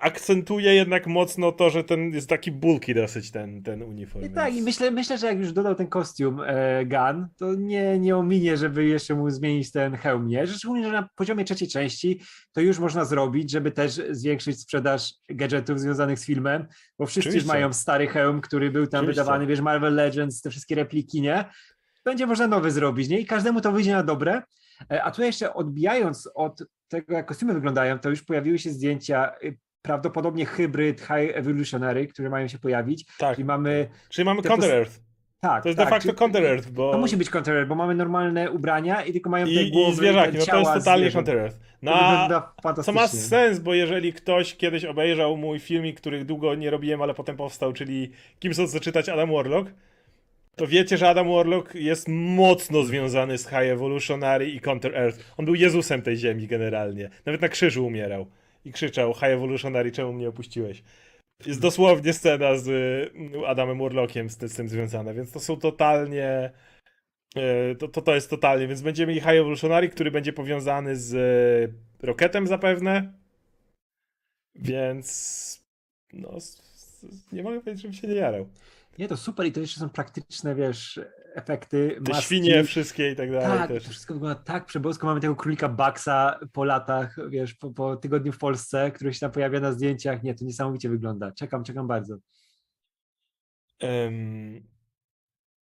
[0.00, 4.24] akcentuje jednak mocno to, że ten jest taki bulky dosyć ten, ten uniform.
[4.24, 7.98] I tak, i myślę, myślę, że jak już dodał ten kostium e, Gun, to nie,
[7.98, 10.46] nie ominie, żeby jeszcze mu zmienić ten hełm, nie?
[10.46, 12.20] Szczególnie, że na poziomie trzeciej części
[12.52, 16.66] to już można zrobić, żeby też zwiększyć sprzedaż gadżetów związanych z filmem,
[16.98, 17.52] bo wszyscy już Oczywiście.
[17.52, 19.22] mają stary hełm, który był tam Oczywiście.
[19.22, 21.44] wydawany, wiesz, Marvel Legends, te wszystkie repliki, nie?
[22.04, 23.20] Będzie można nowy zrobić, nie?
[23.20, 24.42] I każdemu to wyjdzie na dobre.
[24.92, 29.32] E, A tu jeszcze odbijając od tego, jak kostiumy wyglądają, to już pojawiły się zdjęcia
[29.44, 33.06] y, prawdopodobnie hybryd High Evolutionary, które mają się pojawić.
[33.18, 35.00] Tak, I mamy czyli mamy te Counter Earth.
[35.40, 36.92] tak, To jest tak, de facto czyli- Counter Earth, bo...
[36.92, 39.96] To musi być Counter bo mamy normalne ubrania i tylko mają te I, głowy, I
[39.96, 41.10] zwierzaki, no to jest totalnie.
[41.10, 41.56] Counter Earth.
[41.58, 46.70] To No, Co ma sens, bo jeżeli ktoś kiedyś obejrzał mój filmik, który długo nie
[46.70, 49.70] robiłem, ale potem powstał, czyli Kim są zaczytać Adam Warlock,
[50.58, 55.18] to wiecie, że Adam Warlock jest mocno związany z High Evolutionary i Counter Earth.
[55.36, 57.10] On był Jezusem tej ziemi generalnie.
[57.26, 58.26] Nawet na krzyżu umierał.
[58.64, 60.82] I krzyczał, High Evolutionary, czemu mnie opuściłeś?
[61.46, 66.50] Jest dosłownie scena z y, Adamem Warlockiem z, tym związana, więc to są totalnie...
[67.36, 71.14] y, To, to, to jest totalnie, więc będziemy mieli High Evolutionary, który będzie powiązany z
[71.14, 73.12] y, Rocketem zapewne.
[74.54, 75.66] Więc
[76.12, 76.38] no,
[77.32, 78.48] nie mogę powiedzieć, żebym się nie jarał.
[78.98, 81.00] Nie, to super i to jeszcze są praktyczne, wiesz,
[81.34, 82.00] efekty.
[82.04, 82.24] Te maski.
[82.24, 83.84] świnie wszystkie i tak dalej Tak, też.
[83.84, 85.06] to wszystko wygląda tak przebosko.
[85.06, 89.30] Mamy tego królika Baxa po latach, wiesz, po, po tygodniu w Polsce, który się tam
[89.30, 90.22] pojawia na zdjęciach.
[90.22, 91.32] Nie, to niesamowicie wygląda.
[91.32, 92.16] Czekam, czekam bardzo.
[93.80, 94.68] Em,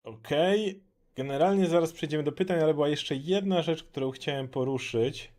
[0.04, 0.84] Okej.
[1.16, 5.33] Generalnie zaraz przejdziemy do pytań, ale była jeszcze jedna rzecz, którą chciałem poruszyć.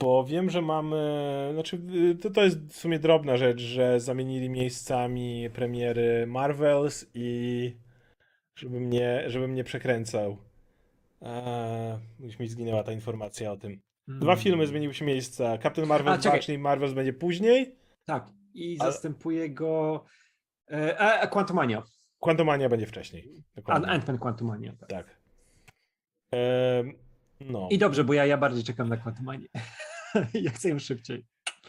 [0.00, 1.50] Bo wiem, że mamy.
[1.54, 1.80] Znaczy,
[2.10, 7.76] y, to, to jest w sumie drobna rzecz, że zamienili miejscami premiery Marvels i.
[8.54, 10.36] Żeby mnie, żeby mnie przekręcał.
[11.22, 13.80] Eee, już mi zginęła ta informacja o tym.
[14.08, 14.38] Dwa Mm.
[14.44, 15.58] filmy zmieniły się miejsca.
[15.58, 16.40] Captain Marvel A, 2, czekaj.
[16.40, 17.76] czyli Marvels będzie później.
[18.04, 20.04] Tak, i Ale- zastępuje go
[20.70, 21.82] e, e, Quantumania.
[22.18, 23.44] Quantumania będzie wcześniej.
[23.56, 23.88] Dokładnie.
[23.88, 24.72] Ant-Man Quantumania.
[24.80, 24.88] Tak.
[24.88, 25.20] Tak.
[26.32, 26.92] Em,
[27.50, 27.68] no.
[27.70, 29.46] I dobrze, bo ja, ja bardziej czekam na Quantumanię.
[30.34, 31.26] ja chcę ją szybciej.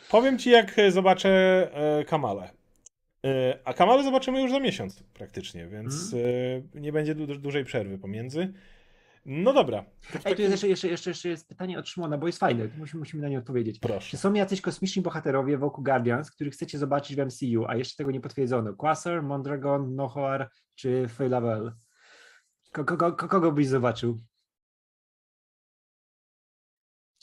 [0.10, 1.30] Powiem ci, jak e, zobaczę
[2.00, 2.50] e, Kamale.
[3.26, 6.14] E, a Kamale zobaczymy już za miesiąc praktycznie, więc
[6.76, 8.54] e, nie będzie du- dłużej przerwy pomiędzy.
[9.26, 9.80] No dobra.
[9.80, 12.68] Ej, tu takim- jest jeszcze, jeszcze, jeszcze, jeszcze jest pytanie od Szymona, bo jest fajne.
[12.78, 13.76] Musimy, musimy na nie odpowiedzieć.
[13.80, 14.18] Czy Proszę.
[14.18, 18.22] są jacyś kosmiczni bohaterowie wokół Guardians, których chcecie zobaczyć w MCU, a jeszcze tego nie
[18.22, 18.74] potwierdzono?
[18.74, 21.72] Quasar, Mondragon, Nohoar czy Feylavel?
[22.72, 24.22] Kogo, kogo, kogo byś zobaczył?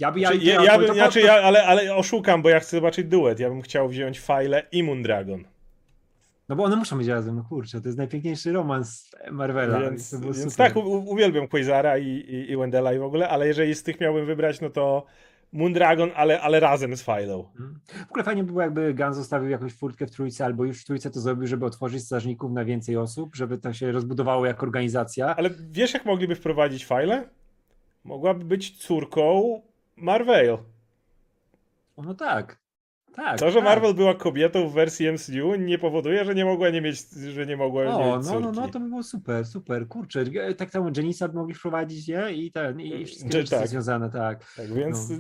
[0.01, 2.43] Ja, by- ja, Znaczy, ja, ja, ja, to- bym, to- znaczy, ja, ale, ale oszukam,
[2.43, 3.41] bo ja chcę zobaczyć duet.
[3.41, 5.45] Ja bym chciał wziąć File i Moondragon.
[6.49, 9.81] No bo one muszą być razem, no kurczę, to jest najpiękniejszy romans Marvela.
[9.81, 13.75] Więc, więc tak, u, uwielbiam Quasara i, i, i Wendella i w ogóle, ale jeżeli
[13.75, 15.07] z tych miałbym wybrać, no to
[15.53, 17.49] Moondragon, ale, ale razem z Filą.
[17.51, 17.81] Mhm.
[18.07, 20.85] W ogóle fajnie by było, jakby Gun zostawił jakąś furtkę w trójce, albo już w
[20.85, 25.37] trójce to zrobił, żeby otworzyć strażników na więcej osób, żeby to się rozbudowało jako organizacja.
[25.37, 27.29] Ale wiesz, jak mogliby wprowadzić File?
[28.05, 29.61] Mogłaby być córką
[30.01, 30.59] Marvel.
[31.97, 32.61] No tak.
[33.15, 33.39] Tak.
[33.39, 33.65] To, że tak.
[33.65, 37.57] Marvel była kobietą w wersji MCU nie powoduje, że nie mogła nie mieć, że nie
[37.57, 38.43] mogła O, mieć no, córki.
[38.45, 40.21] no, no, to by było super, super, kurczę.
[40.21, 42.33] e, Tak samo Janisa mogli wprowadzić, nie?
[42.33, 43.69] I ten, i, i wszystkie rzeczy tak.
[43.69, 44.55] związane, tak.
[44.57, 45.11] Tak więc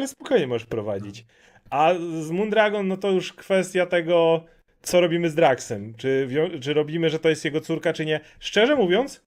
[0.00, 0.06] No.
[0.06, 1.26] Spokojnie możesz prowadzić.
[1.70, 4.44] A z Moondragon, no to już kwestia tego,
[4.82, 5.94] co robimy z Draxem.
[5.94, 6.28] Czy,
[6.60, 8.20] czy robimy, że to jest jego córka, czy nie.
[8.38, 9.26] Szczerze mówiąc,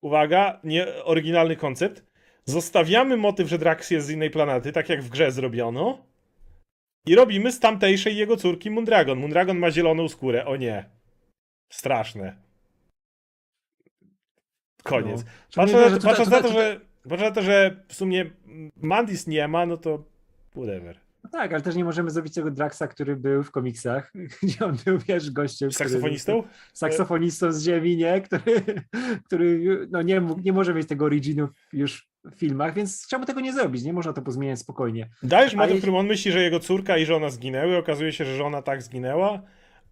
[0.00, 2.04] uwaga, nie oryginalny koncept.
[2.48, 5.98] Zostawiamy motyw, że Drax jest z innej planety, tak jak w grze zrobiono.
[7.06, 9.18] I robimy z tamtejszej jego córki Moondragon.
[9.18, 10.46] Moondragon ma zieloną skórę.
[10.46, 10.84] O nie.
[11.72, 12.36] Straszne.
[14.82, 15.24] Koniec.
[15.24, 15.30] No.
[15.54, 16.80] Patrząc, Szczególnie, na, że to, patrząc tutaj- na to, tutaj- że,
[17.10, 18.30] patrząc na to, że w sumie
[18.76, 20.04] Mandis nie ma, no to
[20.50, 21.00] whatever.
[21.32, 24.12] No tak, ale też nie możemy zrobić tego Draxa, który był w komiksach,
[24.42, 25.70] gdzie on był, wiesz, gościem.
[25.70, 26.42] który- Saksofonistą?
[26.72, 28.20] saksofonistą z ziemi, nie?
[28.26, 28.62] Który,
[29.24, 33.40] który no nie, mógł, nie może mieć tego originu już w filmach, więc czemu tego
[33.40, 33.82] nie zrobić?
[33.82, 35.08] Nie można to pozmieniać spokojnie.
[35.22, 37.76] Dajesz motyw, w którym on myśli, że jego córka i żona zginęły.
[37.76, 39.42] Okazuje się, że żona tak zginęła,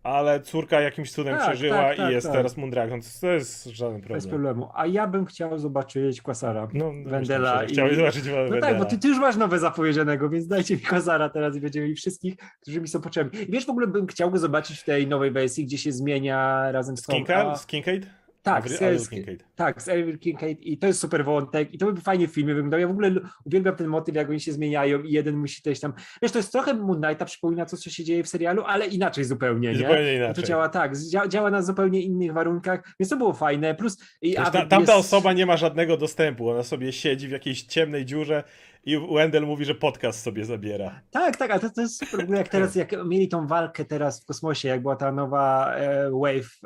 [0.07, 2.36] ale córka jakimś cudem Tak, przeżyła tak, i tak, jest tak.
[2.36, 3.00] teraz Moondragon.
[3.20, 4.28] To jest żaden Bez problem.
[4.30, 4.68] problemu.
[4.74, 6.68] A ja bym chciał zobaczyć Quasara.
[6.74, 7.20] No, Wendela
[7.52, 8.61] myślę, że i- Chciałbym zobaczyć No Wendela.
[8.61, 11.84] tak, bo ty, ty już masz nowe zapowiedzianego, więc dajcie mi Quasara teraz i będziemy
[11.84, 13.40] mieli wszystkich, którzy mi są potrzebni.
[13.42, 16.72] I wiesz, w ogóle bym chciał go zobaczyć w tej nowej wersji, gdzie się zmienia
[16.72, 17.16] razem z Tom.
[17.16, 17.46] Kincaid?
[17.48, 18.07] a- Z Kincaid?
[18.47, 19.44] Tak, z, z, Kincaid.
[19.57, 22.55] tak, z Avery Kincaid i to jest super wątek i to by fajnie w filmie
[22.55, 22.80] wyglądało.
[22.80, 23.11] Ja w ogóle
[23.44, 25.92] uwielbiam ten motyw, jak oni się zmieniają i jeden musi też tam,
[26.22, 29.24] wiesz, to jest trochę Moon Knighta, przypomina to, co się dzieje w serialu, ale inaczej
[29.24, 29.78] zupełnie, nie?
[29.78, 30.34] Zupełnie inaczej.
[30.34, 33.99] To działa tak, dzia- działa na zupełnie innych warunkach, więc to było fajne, plus...
[34.22, 36.49] I Wiesz, ta, tamta jest- osoba nie ma żadnego dostępu.
[36.51, 38.44] Ona sobie siedzi w jakiejś ciemnej dziurze
[38.87, 41.01] i Wendell mówi, że podcast sobie zabiera.
[41.11, 44.26] Tak, tak, ale to, to jest super, jak teraz, jak mieli tą walkę teraz w
[44.26, 46.61] kosmosie, jak była ta nowa e, wave...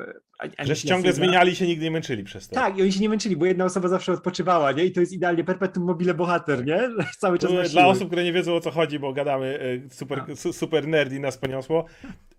[0.59, 2.55] E, Że ciągle zmieniali się, nigdy nie męczyli przez to.
[2.55, 4.85] Tak, i oni się nie męczyli, bo jedna osoba zawsze odpoczywała, nie?
[4.85, 6.89] I to jest idealnie perpetuum mobile bohater, nie?
[7.19, 10.23] Cały czas na Dla osób, które nie wiedzą o co chodzi, bo gadamy e, super,
[10.35, 11.85] su, super nerdy nas poniosło.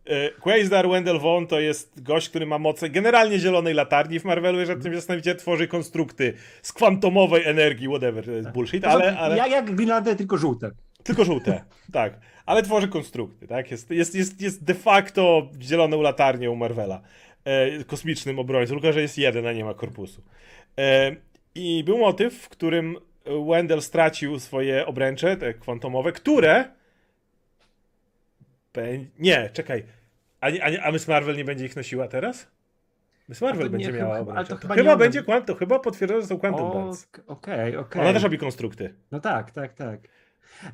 [0.06, 4.60] E, Quasar Wendell Vaughn to jest gość, który ma moce generalnie zielonej latarni w Marvelu,
[4.60, 9.50] jeżeli tym zastanowicie, tworzy konstrukty z kwantomowej energii, whatever, to jest bullshit, ale, ale Jak,
[9.50, 10.70] jak Green Lantern, tylko żółte.
[11.02, 16.54] tylko żółte, tak, ale tworzy konstrukty, tak, jest, jest, jest, jest de facto zieloną latarnią
[16.54, 17.00] Marvela,
[17.44, 20.22] e, kosmicznym obrońcą, tylko że jest jeden, a nie ma korpusu.
[20.78, 21.16] E,
[21.54, 22.96] I był motyw, w którym
[23.48, 26.64] Wendell stracił swoje obręcze, te kwantomowe, które
[29.18, 29.84] Nie, czekaj.
[30.40, 32.50] A, a, a Miss Marvel nie będzie ich nosiła teraz?
[33.28, 35.78] Miss Marvel nie, będzie chyba- miała ale to chyba chyba, ona- będzie Quant- to chyba
[35.78, 37.06] potwierdzone, że są Quantum O, Dance.
[37.26, 38.02] Okej, okej.
[38.02, 38.94] Ona też robi konstrukty.
[39.10, 40.00] No tak, tak, tak.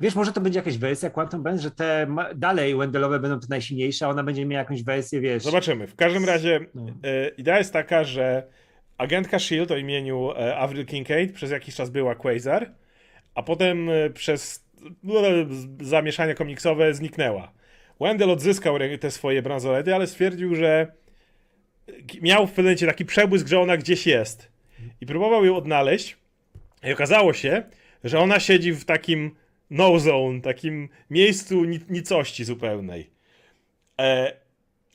[0.01, 4.05] Wiesz, może to będzie jakaś wersja Quantum Band, że te dalej Wendelowe będą te najsilniejsze,
[4.05, 5.43] a ona będzie miała jakąś wersję, wiesz.
[5.43, 5.87] Zobaczymy.
[5.87, 6.85] W każdym razie No.
[7.03, 8.43] e, idea jest taka, że
[8.97, 9.73] agentka S.H.I.E.L.D.
[9.73, 12.71] o imieniu e, Avril Kincaid przez jakiś czas była Quasar,
[13.35, 14.65] a potem e, przez
[15.03, 15.13] no,
[15.81, 17.51] zamieszania komiksowe zniknęła.
[17.99, 20.87] Wendell odzyskał te swoje bransolety, ale stwierdził, że
[22.21, 24.51] miał w pewnym taki przebłysk, że ona gdzieś jest.
[25.01, 26.17] I próbował ją odnaleźć.
[26.83, 27.63] I okazało się,
[28.03, 29.35] że ona siedzi w takim
[29.69, 33.09] no zone, takim miejscu ni- nicości zupełnej.
[33.99, 34.33] E,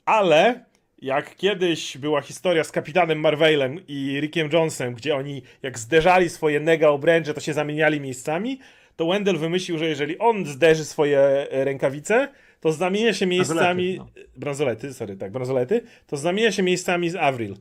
[0.04, 0.64] ale
[0.98, 6.60] jak kiedyś była historia z kapitanem Marvelem i Rickiem Jonesem, gdzie oni jak zderzali swoje
[6.60, 8.58] nega obręcze, to się zamieniali miejscami,
[8.96, 12.28] to Wendell wymyślił, że jeżeli on zderzy swoje rękawice,
[12.64, 13.96] to zamienia się miejscami.
[13.96, 17.54] Bransolety, Bransolety, sorry, tak, bransolety, to zamienia się miejscami z Avril.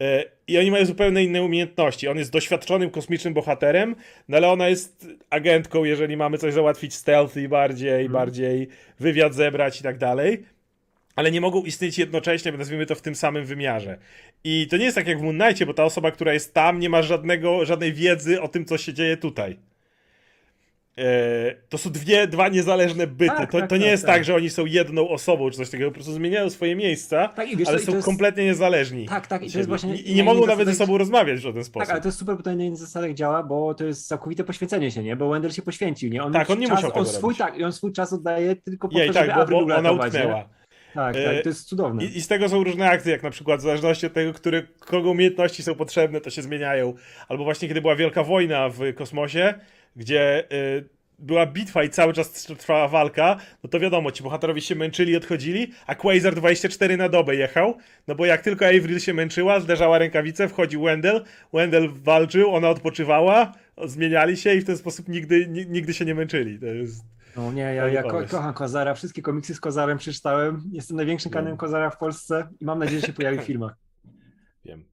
[0.00, 2.08] E, I oni mają zupełnie inne umiejętności.
[2.08, 3.96] On jest doświadczonym kosmicznym bohaterem,
[4.28, 8.68] no ale ona jest agentką, jeżeli mamy coś załatwić stealthy bardziej, bardziej
[9.00, 10.44] wywiad zebrać i tak dalej.
[11.16, 13.98] Ale nie mogą istnieć jednocześnie, nazwijmy to w tym samym wymiarze.
[14.44, 16.80] I to nie jest tak jak w Moon Knightie, bo ta osoba, która jest tam,
[16.80, 19.58] nie ma żadnego, żadnej wiedzy o tym, co się dzieje tutaj.
[20.98, 23.36] E, to są dwie, dwa niezależne byty.
[23.36, 24.14] Tak, to, tak, to nie tak, jest tak.
[24.14, 27.56] tak, że oni są jedną osobą czy coś takiego, po prostu zmieniają swoje miejsca, Tak,
[27.56, 29.06] wiesz, ale są jest- kompletnie niezależni.
[29.08, 31.42] Tak, tak, i to jest właśnie I, nie mogą nawet ze zasadach- sobą rozmawiać w
[31.42, 31.82] żaden sposób.
[31.86, 34.44] Tak, ale to jest super, bo to na innych zasadach działa, bo to jest całkowite
[34.44, 35.16] poświęcenie się, nie?
[35.16, 36.22] Bo Wendell się poświęcił, nie?
[36.22, 37.38] On Tak, on nie czas, musiał on swój, robić.
[37.38, 39.76] tak, i on swój czas oddaje tylko po Jej, to, tak, żeby bo, Avril bo
[39.76, 40.48] ona utknęła.
[40.94, 42.04] Tak, E, tak, to jest cudowne.
[42.04, 44.62] I, I z tego są różne akcje, jak na przykład w zależności od tego, które,
[44.80, 46.94] kogo umiejętności są potrzebne, to się zmieniają.
[47.28, 49.54] Albo właśnie kiedy była wielka wojna w kosmosie,
[49.98, 50.88] gdzie y,
[51.18, 55.16] była bitwa i cały czas trwała walka, no to wiadomo, ci bohaterowie się męczyli i
[55.16, 57.76] odchodzili, a Quasar 24 na dobę jechał,
[58.08, 63.52] no bo jak tylko Avril się męczyła, zderzała rękawice, wchodził Wendell, Wendell walczył, ona odpoczywała,
[63.84, 66.58] zmieniali się i w ten sposób nigdy, ni- nigdy się nie męczyli.
[66.80, 67.04] Jest...
[67.36, 70.62] No nie, ja, ja ko kocham Kozara, wszystkie komiksy z Kozarem przeczytałem.
[70.72, 71.56] Jestem największym kanem No.
[71.56, 73.76] Kozara w Polsce i mam nadzieję, że się pojawi w filmach.
[74.64, 74.84] Wiem.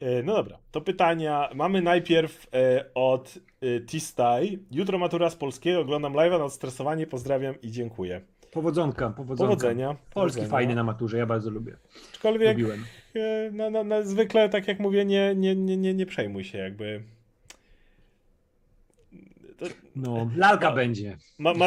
[0.00, 3.38] E, No dobra, to pytania mamy najpierw e, od
[3.86, 4.58] Tistaj.
[4.70, 8.20] Jutro matura z polskiego, oglądam live'a na odstresowanie, pozdrawiam i dziękuję.
[8.50, 9.54] Powodzonka, powodzonka.
[9.54, 9.88] Powodzenia.
[9.88, 10.48] Polski powodzenia.
[10.48, 11.76] fajny na maturze, ja bardzo lubię.
[12.12, 12.84] Aczkolwiek Lubiłem.
[13.14, 16.58] e, no, no, no, zwykle, tak jak mówię, nie, nie, nie, nie, nie przejmuj się
[16.58, 17.02] jakby.
[19.58, 21.16] To No, lalka będzie.
[21.38, 21.66] ma, ma,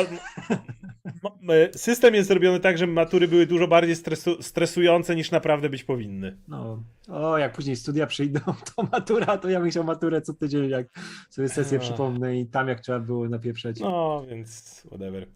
[1.24, 5.70] ma, ma, system jest zrobiony tak, że matury były dużo bardziej stresu, stresujące niż naprawdę
[5.70, 6.38] być powinny.
[6.48, 8.40] No, o, jak później studia przyjdą,
[8.76, 10.88] to matura, to ja bym chciał maturę co tydzień, jak
[11.30, 11.84] sobie sesję Ach.
[11.84, 13.80] przypomnę i tam jak trzeba było napieprzeć.
[13.80, 15.28] No, więc whatever.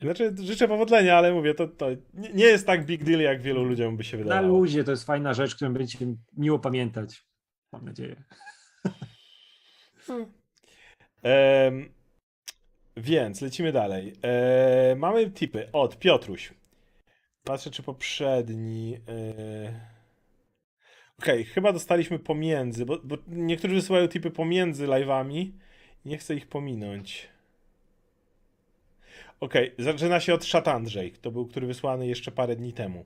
[0.00, 3.96] Znaczy, życzę powodzenia, ale mówię, to, to nie jest tak big deal, jak wielu ludziom
[3.96, 4.58] by się Na wydawało.
[4.58, 7.24] luzie to jest fajna rzecz, którą będziecie miło pamiętać.
[7.72, 8.24] Mam nadzieję.
[12.96, 14.12] Więc lecimy dalej.
[14.96, 16.52] Mamy tipy od Piotruś.
[17.44, 18.96] Patrzę, czy poprzedni.
[19.08, 19.98] E...
[21.18, 25.50] Okej, chyba dostaliśmy pomiędzy, bo, bo niektórzy wysyłają tipy pomiędzy live'ami.
[26.04, 27.28] Nie chcę ich pominąć.
[29.40, 31.12] Okej, zaczyna się od Szat Andrzej.
[31.12, 33.04] To był, który wysłany jeszcze parę dni temu.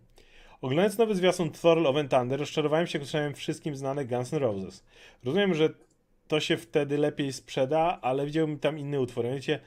[0.61, 4.85] Oglądając nowy zwiastun Thor Love and Thunder, rozczarowałem się, jak wszystkim znane Guns N' Roses.
[5.25, 5.69] Rozumiem, że
[6.29, 9.25] to się wtedy lepiej sprzeda, ale widziałbym tam inny utwór.
[9.25, 9.61] Mianowicie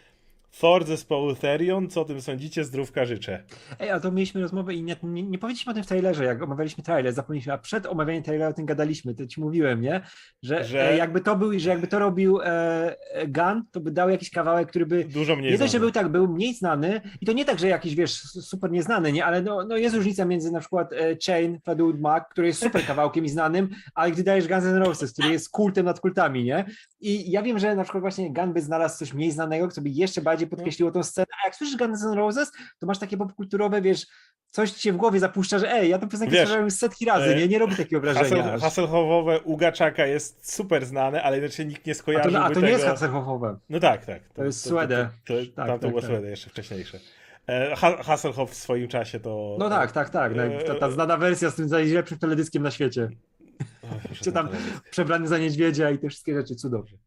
[0.60, 2.64] Thor zespołu Therion, co o tym sądzicie?
[2.64, 3.43] Zdrówka życzę.
[3.80, 6.43] Ej, a to mieliśmy rozmowę i nie, nie, nie powiedzieliśmy o tym w trailerze, jak
[6.43, 10.01] omawialiśmy trailer, zapomnieliśmy, a przed omawianiem trailera o tym gadaliśmy, to ci mówiłem, nie?
[10.43, 12.95] Że, Że- E, jakby to był, że jakby to robił e,
[13.28, 15.91] Gun, to by dał jakiś kawałek, który by Dużo mniej Nie dość, że znany.
[15.91, 19.26] był tak, był mniej znany i to nie tak, że jakiś, wiesz, super nieznany, nie,
[19.26, 22.86] ale no, no jest różnica między na przykład e, Chain, Fleetwood Mac, który jest super
[22.86, 26.66] kawałkiem i znanym, ale gdy dajesz Guns N' Roses, który jest kultem nad kultami, nie?
[27.01, 29.89] I ja wiem, że na przykład właśnie Gun by znalazł coś mniej znanego, co by
[29.89, 33.82] jeszcze bardziej podkreśliło tą scenę, a jak słyszysz Guns N' Roses, to masz takie popkulturowe,
[33.82, 34.08] wiesz,
[34.48, 37.26] coś ci się w głowie zapuszcza, że ej, ja tę piosenkę słyszałem już setki razy,
[37.26, 37.48] e, nie?
[37.48, 38.24] Nie robi takiego wrażenia.
[38.43, 38.62] Hassel, aż.
[38.62, 42.62] Hasselhoffowe Ugaczaka jest super znane, ale inaczej nikt nie A to, a to tego.
[42.62, 43.58] nie jest Hasselhoffowe.
[43.70, 44.22] No tak, tak.
[44.34, 45.10] To jest Swede.
[45.26, 46.10] To, to, Tak, tam to tak, było tak.
[46.10, 47.00] Swede jeszcze wcześniejsze.
[47.48, 49.56] E, Ha- Hasselhoff w swoim czasie to...
[49.60, 50.32] No tak, tak, tak.
[50.38, 53.10] e, Ta, ta znana wersja z tym najlepszym teledyskiem na świecie.
[53.84, 53.88] O,
[54.22, 54.50] Czy tam-.
[54.91, 56.98] Przebrany za niedźwiedzia i te wszystkie rzeczy, cudownie.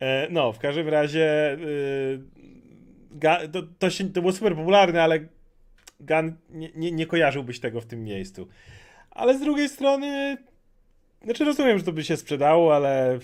[0.00, 2.20] E, no, w każdym razie y,
[3.52, 5.20] to, to, się, to było super popularne, ale
[6.00, 8.48] Gun nie, nie, nie kojarzyłbyś tego w tym miejscu.
[9.10, 10.36] Ale z drugiej strony,
[11.24, 13.18] znaczy rozumiem, że to by się sprzedało, ale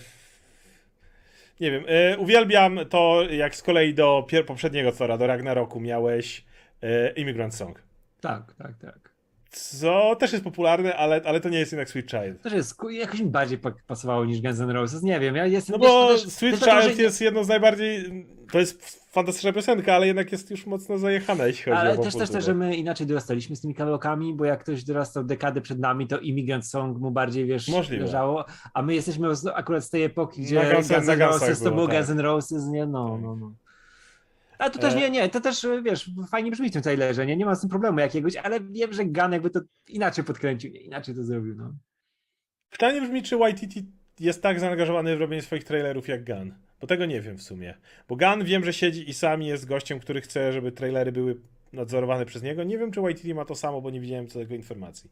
[1.59, 1.83] nie wiem.
[1.87, 6.45] E, uwielbiam to, jak z kolei do poprzedniego Thora, do Ragnaroku miałeś
[6.81, 7.83] e, Immigrant Song.
[8.21, 9.08] Tak, tak, tak.
[9.49, 12.41] Co też jest popularne, ale, ale to nie jest jednak Sweet Child.
[12.41, 15.73] To jest jakoś mi bardziej pa- pasowało niż Guns N' Roses, nie wiem, ja jestem...
[15.73, 18.25] No bo też- Sweet dlatego, Child że- jest jedną z najbardziej.
[18.51, 22.03] To jest fantastyczna piosenka, ale jednak jest już mocno zajechana, jeśli chodzi Ale o też,
[22.05, 22.37] też, popkulturę.
[22.37, 26.07] też, że my inaczej dorastaliśmy z tymi kawałkami, bo jak ktoś dorastał dekadę przed nami,
[26.07, 28.03] to Immigrant Song mu bardziej, wiesz, Możliwe.
[28.05, 31.87] leżało, a my jesteśmy akurat z tej epoki, gdzie Guns- N' Roses to było, był
[31.87, 31.95] tak.
[31.97, 33.53] Guns N' Roses, nie, no, no, no.
[34.59, 37.37] A to też E- nie, nie, to też, wiesz, fajnie brzmi w tym trailerze, nie,
[37.37, 41.15] nie ma z tym problemu jakiegoś, ale wiem, że Gun jakby to inaczej podkręcił, inaczej
[41.15, 41.73] to zrobił, no.
[42.69, 43.87] Pytanie brzmi, czy YTT
[44.19, 46.53] jest tak zaangażowany w robienie swoich trailerów jak Gun?
[46.81, 47.77] Bo tego nie wiem w sumie.
[48.07, 51.37] Bo Gun wiem, że siedzi i sami jest gościem, który chce, żeby trailery były
[51.73, 52.63] nadzorowane przez niego.
[52.63, 55.09] Nie wiem, czy YTT ma to samo, bo nie widziałem co tego informacji.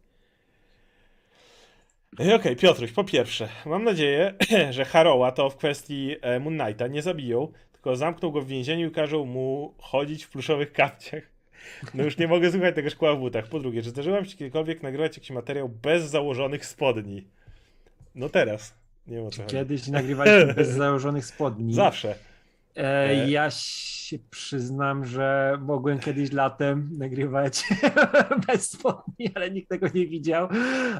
[2.19, 4.33] Ej, Okej, Piotruś, po pierwsze, mam nadzieję,
[4.71, 7.51] że Haroła to w kwestii e, Moon Knighta nie zabiją,
[7.87, 11.23] tylko zamkną go w więzieniu i każą mu chodzić w pluszowych kapciach.
[11.93, 13.47] No już nie mogę słuchać tego szkła w butach.
[13.47, 17.27] Po drugie, czy zdarzyło mi się kiedykolwiek nagrywać jakiś materiał bez założonych spodni?
[18.15, 18.73] No teraz.
[19.07, 19.41] Nie wiem chodzi.
[19.47, 21.73] Kiedyś nagrywaliśmy bez założonych spodni.
[21.73, 22.15] Zawsze.
[22.77, 23.29] E, E.
[23.29, 27.63] ja się przyznam, że mogłem kiedyś latem nagrywać
[28.47, 30.47] bez spodni, ale nikt tego nie widział,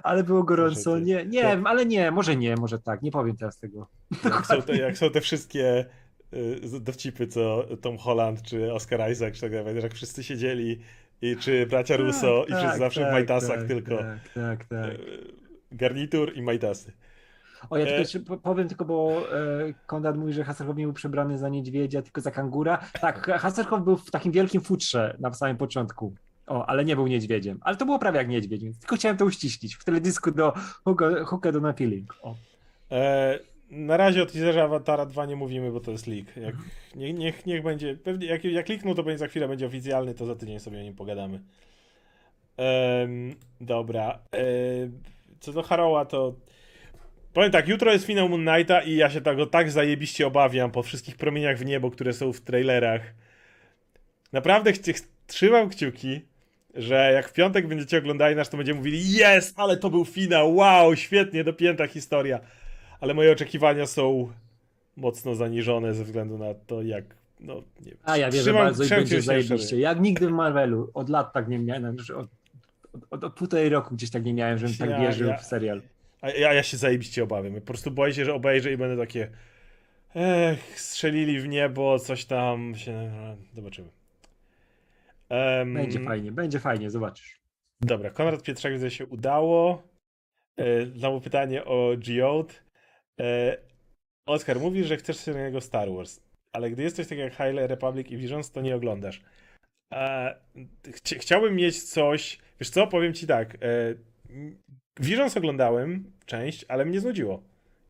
[0.03, 0.99] ale było gorąco.
[0.99, 3.87] Nie, nie, ale nie, może nie, może tak, nie powiem teraz tego.
[4.23, 5.85] Jak są te, jak są te wszystkie
[6.81, 10.79] dowcipy, co Tom Holland czy Oscar Isaac, czy tak dalej, że jak wszyscy siedzieli
[11.21, 13.97] i czy bracia Russo i Tak, wszyscy zawsze w tak, majtasach tak, tylko.
[13.97, 14.91] Tak, tak, tak.
[14.93, 14.97] y,
[15.71, 16.91] Garnitur i majtasy.
[17.69, 17.87] O, ja E.
[17.87, 21.49] tylko jeszcze po- powiem tylko, bo e, Konrad mówi, że Hasselhoff nie był przebrany za
[21.49, 22.77] niedźwiedzia, tylko za kangura.
[23.01, 26.13] Tak, Hasselhoff był w takim wielkim futrze na samym początku.
[26.47, 27.57] O, ale nie był niedźwiedziem.
[27.61, 29.75] Ale to było prawie jak niedźwiedź, więc tylko chciałem to uściślić.
[29.75, 30.53] W teledysku do
[30.85, 32.13] Hooka- Hooka do Feeling.
[32.21, 32.35] O.
[32.91, 33.39] E,
[33.69, 36.37] na razie o teaserze Awatara 2 nie mówimy, bo to jest leak.
[36.37, 36.55] Jak,
[36.95, 40.35] nie, niech, niech będzie, pewnie jak, jak to będzie za chwilę będzie oficjalny, to za
[40.35, 41.41] tydzień sobie o nim pogadamy.
[42.57, 44.19] Em, dobra.
[44.35, 44.41] E,
[45.39, 46.35] co do Haroła, to
[47.33, 50.83] powiem tak, jutro jest finał Moon Knighta i ja się tego tak zajebiście obawiam po
[50.83, 53.01] wszystkich promieniach w niebo, które są w trailerach.
[54.33, 56.21] Naprawdę chci- ch- trzymam kciuki,
[56.73, 60.55] że jak w piątek będziecie oglądali nasz, to będziemy mówili jest, ale to był finał,
[60.55, 62.39] wow, świetnie, dopięta historia.
[62.99, 64.33] Ale moje oczekiwania są
[64.97, 67.03] mocno zaniżone ze względu na to, jak,
[67.39, 67.97] no, nie wiem.
[68.03, 69.79] A ja wierzę Trzymam- bardzo i będzie zajebiście.
[69.79, 70.91] Jak nigdy w Marvelu.
[70.93, 72.27] Od lat tak nie miałem, że od,
[72.93, 75.45] od, od, od półtorej roku gdzieś tak nie miałem, żebym tak Ja- wierzył ja- w
[75.45, 75.81] serial.
[76.21, 77.53] A ja, ja się zajebiście obawiam.
[77.55, 79.31] Po prostu boję się, że obejrzę i będę takie
[80.15, 83.11] ech, strzelili w niebo, coś tam się...
[83.53, 83.87] Zobaczymy.
[85.29, 87.39] Em, Będzie fajnie, będzie fajnie, zobaczysz.
[87.81, 89.83] Dobra, Konrad Pietrzak widzę się udało.
[90.57, 92.53] E, Znowu pytanie o Geode.
[93.21, 93.57] E,
[94.27, 96.19] Oskar, mówisz, że chcesz serialnego Star Wars,
[96.53, 99.21] ale gdy jest coś takiego jak High Republic i Visions, to nie oglądasz.
[99.93, 100.35] E,
[100.87, 102.39] chci- chciałbym mieć coś...
[102.59, 103.55] Wiesz co, powiem ci tak.
[103.55, 103.57] E,
[104.99, 107.43] Visions oglądałem część, ale mnie znudziło.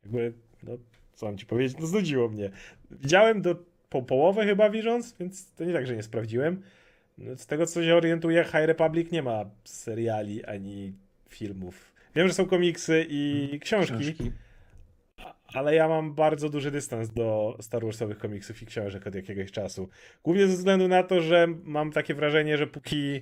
[0.03, 0.71] Jakby, no,
[1.13, 2.49] co mam ci powiedzieć, no znudziło mnie.
[2.91, 3.55] Widziałem do
[3.89, 6.61] po połowę chyba Visions, więc to nie tak, że nie sprawdziłem.
[7.17, 10.93] No, Z tego co się orientuję, High Republic nie ma seriali ani
[11.29, 11.93] filmów.
[12.15, 14.46] Wiem, że są komiksy i książki, a-
[15.53, 19.89] ale ja mam bardzo duży dystans do Star Warsowych komiksów i książek od jakiegoś czasu.
[20.23, 23.21] Głównie ze względu na to, że mam takie wrażenie, że póki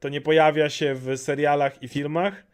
[0.00, 2.46] to nie pojawia się w serialach i filmach,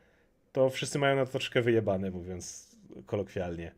[0.53, 3.73] to wszyscy mają na to troszkę wyjebane, mówiąc kolokwialnie.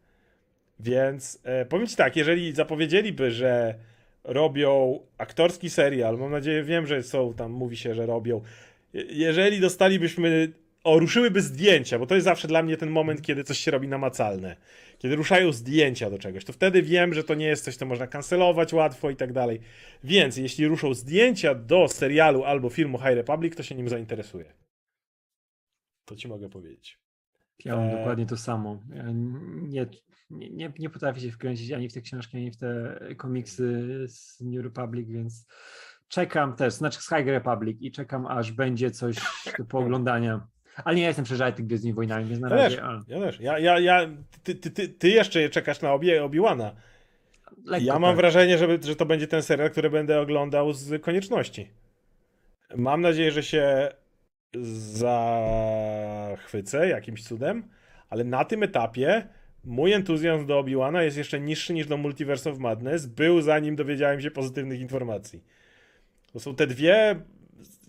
[0.81, 3.75] Więc e, powiem ci tak, jeżeli zapowiedzieliby, że
[4.25, 8.41] robią aktorski serial, mam nadzieję, wiem, że są tam, mówi się, że robią.
[8.93, 10.49] Je- Jeżeli dostalibyśmy,
[10.85, 13.89] o, ruszyłyby zdjęcia, bo to jest zawsze dla mnie ten moment, kiedy coś się robi
[13.89, 14.57] namacalne.
[14.99, 18.07] Kiedy ruszają zdjęcia do czegoś, to wtedy wiem, że to nie jest coś, co można
[18.07, 19.61] kancelować łatwo i tak dalej.
[20.05, 24.53] Więc jeśli ruszą zdjęcia do serialu albo filmu High Republic, to się nim zainteresuję.
[26.05, 26.99] To ci mogę powiedzieć.
[27.65, 28.83] Ja mam E, dokładnie to samo.
[28.95, 29.87] Ja nie,
[30.31, 34.41] nie, nie, nie potrafię się wkręcić ani w te książki, ani w te komiksy z
[34.41, 35.47] New Republic, więc
[36.09, 39.17] czekam też, znaczy z High Republic i czekam aż będzie coś
[39.59, 40.54] do pooglądania.
[40.85, 43.41] Ale nie jestem przeżarty Gwiezdnymi Wojnami, więc na Ja też, razie a, ja też.
[43.41, 44.09] Ja, ja, ja,
[44.43, 46.75] ty, ty, ty, ty jeszcze czekasz na obie, Obi-Wana.
[47.65, 48.17] lekko Ja mam tak.
[48.17, 51.69] wrażenie, że, że to będzie ten serial, który będę oglądał z konieczności.
[52.77, 53.89] Mam nadzieję, że się
[54.93, 57.69] zachwycę jakimś cudem,
[58.11, 59.29] ale na tym etapie
[59.65, 63.07] mój entuzjazm do Obi-Wana jest jeszcze niższy niż do Multiverse of Madness.
[63.07, 65.45] Był zanim dowiedziałem się pozytywnych informacji.
[66.33, 67.21] To są te dwie.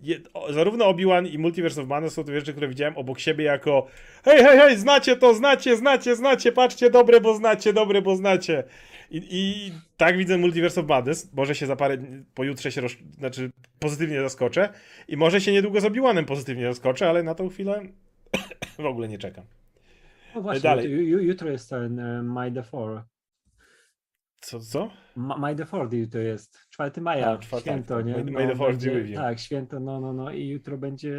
[0.06, 3.45] Je, o, zarówno Obi-Wan i Multiverse of Madness są to rzeczy, które widziałem obok siebie
[3.45, 3.88] jako
[4.26, 8.64] hej, hej, hej, znacie to, znacie, znacie, znacie, patrzcie, dobre, bo znacie, dobre, bo znacie.
[9.12, 11.34] I, I tak widzę Multiverse of Madness.
[11.34, 11.97] Może się za parę,
[12.34, 14.70] pojutrze się, roz, znaczy pozytywnie zaskoczę.
[15.08, 17.82] I może się niedługo z Obi-Wanem pozytywnie zaskoczę, ale na tą chwilę
[18.80, 19.45] w ogóle nie czekam.
[20.36, 20.89] No właśnie, dalej.
[20.89, 23.01] ju- ju- jutro jest ten e, May the 4.
[24.46, 24.89] Co, co?
[25.16, 26.60] Ma- May the 4 jutro jest.
[26.70, 27.74] 4 maja, A, czwartek.
[27.74, 28.14] święto, nie?
[28.14, 29.16] May- May the fourth będzie-.
[29.16, 31.14] Tak, święto, no, no, no i jutro będzie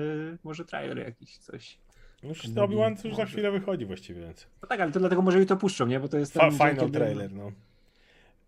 [0.45, 1.79] może trailer jakiś, coś.
[2.23, 4.47] Już Mówi, Obi-Wan już za chwilę wychodzi właściwie, więc...
[4.63, 6.01] No tak, ale to dlatego może jutro puszczą, nie?
[6.01, 7.53] Bo to jest Fa- ten dzień, final kiedy- trailer, no.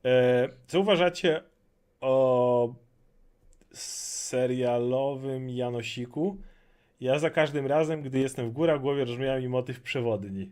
[0.04, 1.42] E, co uważacie
[2.00, 2.74] o
[3.72, 6.36] serialowym Janosiku?
[7.00, 10.50] Ja za każdym razem, gdy jestem w górach, głowie brzmiał mi motyw przewodni.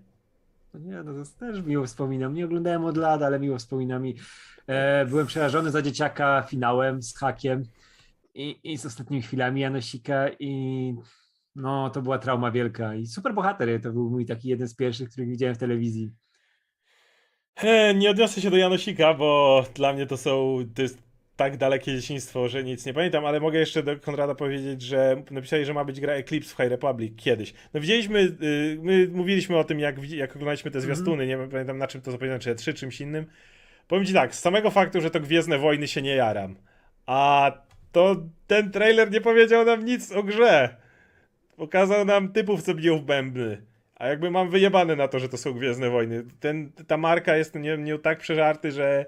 [0.76, 2.34] No nie, no to też miło wspominam.
[2.34, 4.16] Nie oglądałem od lat, ale miło wspominam i
[4.66, 7.62] e, byłem przerażony za dzieciaka finałem z hakiem
[8.34, 10.94] i, i z ostatnimi chwilami Janosika i
[11.54, 15.10] no to była trauma wielka i super bohater, to był mój taki jeden z pierwszych,
[15.10, 16.10] których widziałem w telewizji.
[17.94, 20.58] Nie odniosę się do Janosika, bo dla mnie to są.
[20.74, 21.05] To jest
[21.36, 25.64] tak dalekie dzieciństwo, że nic nie pamiętam, ale mogę jeszcze do Konrada powiedzieć, że napisali,
[25.64, 27.54] że ma być gra Eclipse w High Republic kiedyś.
[27.74, 31.86] No widzieliśmy, y, my mówiliśmy o tym, jak, jak oglądaliśmy te zwiastuny, nie pamiętam na
[31.86, 33.26] czym to zapamiętam, czy E3, czymś innym.
[33.88, 36.56] Powiem ci tak, z samego faktu, że to Gwiezdne Wojny się nie jaram,
[37.06, 37.52] a
[37.92, 38.16] to
[38.46, 40.76] ten trailer nie powiedział nam nic o grze.
[41.56, 43.62] Pokazał nam typów, co biją w bębny.
[43.94, 46.24] A jakby mam wyjebane na to, że to są Gwiezdne Wojny.
[46.40, 49.06] Ten, ta marka jest nie, nie tak przeżarty, że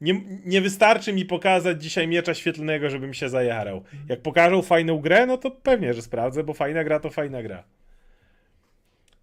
[0.00, 3.84] nie, nie wystarczy mi pokazać dzisiaj miecza świetlnego, żebym się zajarał.
[4.08, 7.64] Jak pokażą fajną grę, no to pewnie, że sprawdzę, bo fajna gra to fajna gra.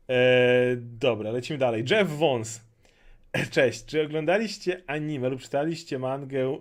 [0.07, 1.86] Eee, dobra, lecimy dalej.
[1.91, 2.61] Jeff Wons.
[3.51, 6.57] Cześć, czy oglądaliście anime lub czytaliście mangę?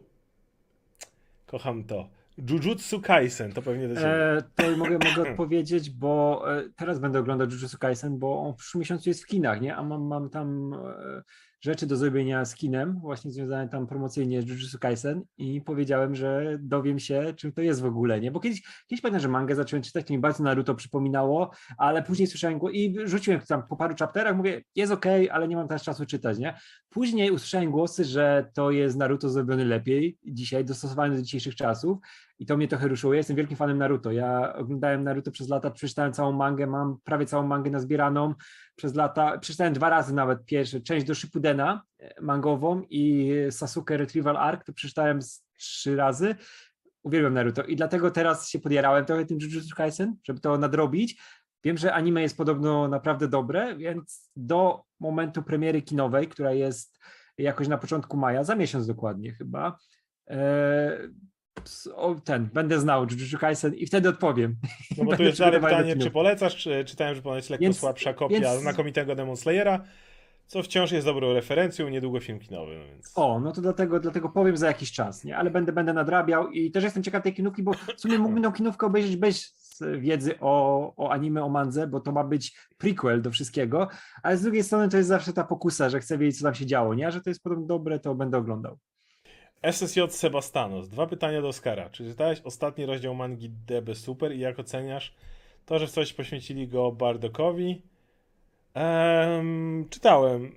[1.46, 2.08] Kocham to.
[2.38, 4.08] Jujutsu Kaisen, to pewnie do ciebie.
[4.08, 8.56] E, to mogę, mogę odpowiedzieć, bo e, teraz będę oglądał Jujutsu Kaisen, bo on w
[8.56, 9.76] przyszłym miesiącu jest w kinach, nie?
[9.76, 11.22] A mam, mam tam e,
[11.62, 16.58] rzeczy do zrobienia z kinem, właśnie związane tam promocyjnie z Jujutsu Kaisen i powiedziałem, że
[16.60, 18.30] dowiem się, czym to jest w ogóle, nie?
[18.30, 22.26] Bo kiedyś, kiedyś pamiętam, że mangę zacząłem czytać, to mi bardzo Naruto przypominało, ale później
[22.26, 25.82] słyszałem go i rzuciłem tam po paru chapterach, mówię, jest okej, ale nie mam teraz
[25.82, 26.58] czasu czytać, nie?
[26.88, 31.98] Później usłyszałem głosy, że to jest Naruto zrobiony lepiej, dzisiaj dostosowany do dzisiejszych czasów
[32.38, 33.12] i to mnie trochę ruszyło.
[33.12, 34.12] Ja jestem wielkim fanem Naruto.
[34.12, 38.34] Ja oglądałem Naruto przez lata, przeczytałem całą mangę, mam prawie całą mangę nazbieraną
[38.82, 39.38] przez lata.
[39.38, 44.72] Przeczytałem dwa razy nawet pierwsze, część do Shippudena e, mangową i Sasuke Retrieval Arc, to
[44.72, 45.18] przeczytałem
[45.58, 46.34] trzy razy.
[47.02, 51.22] Uwielbiam Naruto i dlatego teraz się podjarałem trochę tym Jujutsu Kaisen, żeby to nadrobić.
[51.64, 56.98] Wiem, że anime jest podobno naprawdę dobre, więc do momentu premiery kinowej, która jest
[57.38, 59.78] jakoś na początku maja, za miesiąc dokładnie chyba,
[60.30, 60.98] e,
[62.24, 64.56] ten, będę znał Jujutsu Kaisen i wtedy odpowiem.
[64.98, 68.14] No bo tu jest dalej pytanie, czy polecasz, czy czytałem, że ponoć lekko Więc- słabsza
[68.14, 69.84] kopia więc- znakomitego Demon Slayera,
[70.46, 73.12] co wciąż jest dobrą referencją, niedługo film kinowy, no więc...
[73.14, 75.36] O, no to dlatego, dlatego powiem za jakiś czas, nie?
[75.36, 78.52] Ale będę, będę nadrabiał i też jestem ciekaw tej kinówki, bo w sumie mógłbym tą
[78.52, 79.54] kinówkę obejrzeć bez
[79.98, 83.88] wiedzy o, o anime, o mandze, bo to ma być prequel do wszystkiego,
[84.22, 86.66] ale z drugiej strony to jest zawsze ta pokusa, że chcę wiedzieć, co tam się
[86.66, 87.06] działo, nie?
[87.06, 88.78] A że to jest podobno dobre, to będę oglądał.
[89.62, 90.88] SSJ Sebastanos.
[90.88, 91.90] Dwa pytania do Oskara.
[91.90, 95.14] Czy czytałeś ostatni rozdział mangi DB Super i jak oceniasz
[95.66, 97.82] to, że coś poświęcili go Bardokowi?
[98.74, 100.52] Em, czytałem.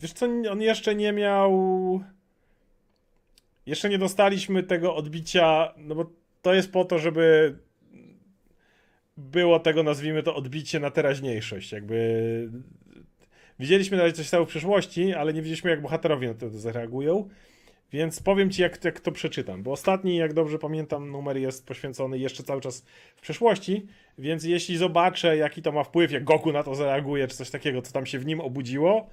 [0.00, 1.52] Wiesz co, on jeszcze nie miał...
[3.66, 6.10] Jeszcze nie dostaliśmy tego odbicia, no bo
[6.42, 7.58] to jest po to, żeby
[9.16, 11.72] było tego, nazwijmy to, odbicie na teraźniejszość.
[11.72, 12.50] Jakby
[13.58, 17.28] widzieliśmy nawet, co się stało w przeszłości, ale nie widzieliśmy, jak bohaterowie na to zareagują.
[17.92, 19.62] Więc powiem ci, jak, jak to przeczytam.
[19.62, 22.84] Bo ostatni, jak dobrze pamiętam, numer jest poświęcony jeszcze cały czas
[23.16, 23.86] w przeszłości.
[24.18, 27.82] Więc jeśli zobaczę, jaki to ma wpływ, jak Goku na to zareaguje, czy coś takiego,
[27.82, 29.10] co tam się w nim obudziło,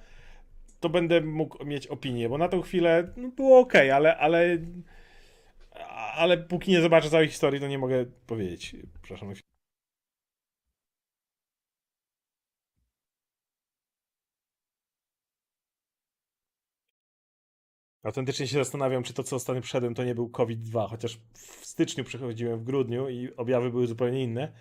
[0.80, 2.28] to będę mógł mieć opinię.
[2.28, 4.58] Bo na tą chwilę no, było ok, ale, ale,
[6.14, 8.76] ale póki nie zobaczę całej historii, to nie mogę powiedzieć.
[9.02, 9.53] Przepraszam.
[18.04, 22.04] Autentycznie się zastanawiam, czy to, co ostatnio przyszedłem, to nie był COVID-2, chociaż w styczniu
[22.04, 24.52] przychodziłem w grudniu i objawy były zupełnie inne,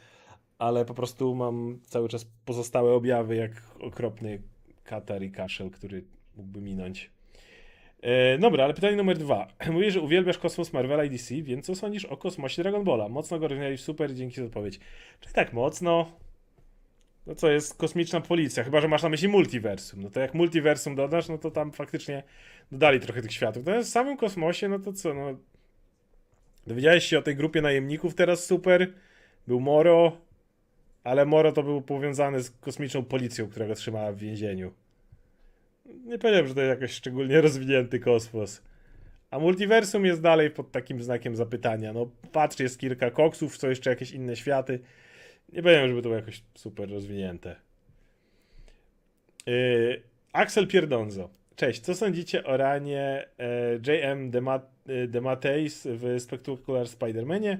[0.57, 4.41] ale po prostu mam cały czas pozostałe objawy, jak okropny
[4.83, 6.03] katar i kaszel, który
[6.35, 7.11] mógłby minąć.
[8.01, 9.47] E, dobra, ale pytanie numer dwa.
[9.71, 13.09] Mówisz, że uwielbiasz kosmos Marvela i DC, więc co sądzisz o kosmosie Dragon Balla?
[13.09, 14.79] Mocno go rozwijali super, dzięki za odpowiedź.
[15.19, 16.11] Czy tak mocno?
[17.28, 20.01] No co jest kosmiczna policja, chyba że masz na myśli multiversum.
[20.01, 22.24] No to jak multiversum dodasz, no to tam faktycznie
[22.71, 23.65] dodali trochę tych światów.
[23.65, 25.38] Natomiast w samym kosmosie, no to co, no.
[26.67, 28.93] Dowiedziałeś się o tej grupie najemników teraz super.
[29.47, 30.17] Był Moro,
[31.03, 34.74] ale Moro to był powiązany z kosmiczną policją, która go trzymała w więzieniu.
[35.86, 38.61] nie powiem, że to jest jakoś szczególnie rozwinięty kosmos.
[39.32, 41.93] A multiversum jest dalej pod takim znakiem zapytania.
[41.93, 44.80] No patrz, jest kilka koksów, są jeszcze jakieś inne światy.
[45.54, 47.56] Nie powiem, żeby to było jakoś super rozwinięte.
[49.45, 50.01] Yy,
[50.34, 51.30] Axel Pierdonzo.
[51.56, 54.32] Cześć, co sądzicie o ranie e, J.M.
[54.88, 57.58] E, DeMatteis w Spectacular Spider-Manie?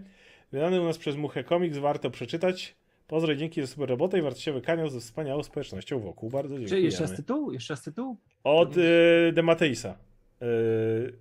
[0.52, 2.76] Wydany u nas przez Muchę Comics, warto przeczytać.
[3.08, 6.30] Pozdro, dzięki za super robotę i wartościowy kanał ze wspaniałą społecznością wokół.
[6.30, 6.86] Bardzo Czy dziękujemy.
[6.86, 7.52] jeszcze raz tytuł?
[7.52, 8.18] Jeszcze raz tytuł?
[8.44, 9.98] Od y, Demateisa.
[10.42, 11.14] Y,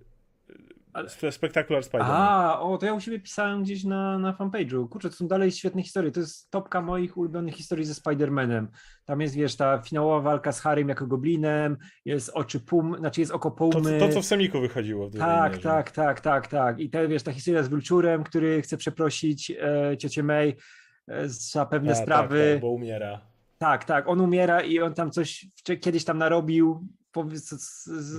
[0.93, 2.11] Ale- spe- Spectacular Spider-Man.
[2.11, 4.89] A, o, to ja u siebie pisałem gdzieś na, na fanpage'u.
[4.89, 6.11] Kurczę, to są dalej świetne historie.
[6.11, 8.67] To jest topka moich ulubionych historii ze Spider-Manem.
[9.05, 13.31] Tam jest, wiesz, ta finałowa walka z Harrym jako goblinem, jest oczy pum, znaczy jest
[13.31, 13.99] oko To, pumy.
[13.99, 16.79] to, co w Semiku wychodziło w Tak, tak, tak, tak, tak.
[16.79, 20.55] I te, wiesz, ta historia z Wilczurem, który chce przeprosić e, ciocię May
[21.07, 22.51] e, za pewne A, tak, sprawy.
[22.53, 23.21] tak, bo umiera.
[23.57, 25.45] Tak, tak, on umiera i on tam coś
[25.81, 26.87] kiedyś tam narobił
[27.21, 27.37] Mhm.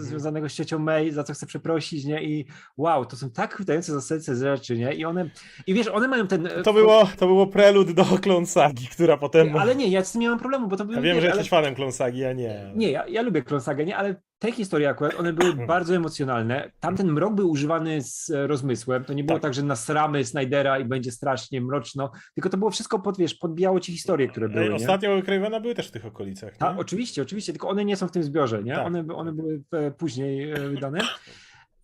[0.05, 2.23] związanego z ciocią May, za co chce przeprosić, nie?
[2.25, 4.93] I wow, to są tak chwytające za serce rzeczy, nie?
[4.95, 5.31] I one,
[5.67, 6.47] i wiesz, one mają ten...
[6.47, 9.57] e, To było, to było prelud do Clone Sagi, która potem...
[9.57, 11.27] Ale nie, ja z tym nie mam problemu, bo to ja wiem, wiesz, że ale-
[11.29, 12.73] jesteś fanem Clone Sagi, a nie.
[12.75, 16.71] Nie, ja, ja lubię Klonsagę, nie, ale te historie akurat, one były bardzo emocjonalne.
[16.81, 19.05] Tamten mrok był używany z e, rozmysłem.
[19.05, 19.43] To nie było Tak.
[19.43, 23.81] tak, że nasramy Snydera i będzie strasznie mroczno, tylko to było wszystko pod, wiesz, podbijało
[23.81, 24.69] ci historie, które były.
[24.69, 24.75] Nie?
[24.75, 26.57] Ostatnio Cravena były też w tych okolicach.
[26.57, 28.75] Ta, oczywiście, oczywiście, tylko one nie są w tym zbiorze, nie?
[28.75, 29.37] Tak, one, one tak.
[29.37, 31.01] były e, później e, wydane.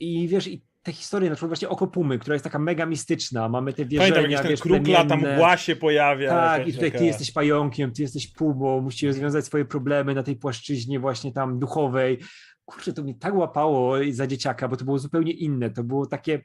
[0.01, 3.49] I wiesz, i te historie, na przykład właśnie Oko Pumy, która jest taka mega mistyczna,
[3.49, 5.35] mamy te wierzenia, Pamiętam, ten wiesz, plemienne.
[5.35, 6.31] mgła się pojawia.
[6.31, 10.23] Tak, i tutaj ty taka- jesteś pająkiem, ty jesteś pumą, musisz rozwiązać swoje problemy na
[10.23, 12.19] tej płaszczyźnie właśnie tam duchowej.
[12.65, 15.71] Kurczę, to mnie tak łapało za dzieciaka, bo to było zupełnie inne.
[15.71, 16.45] To było takie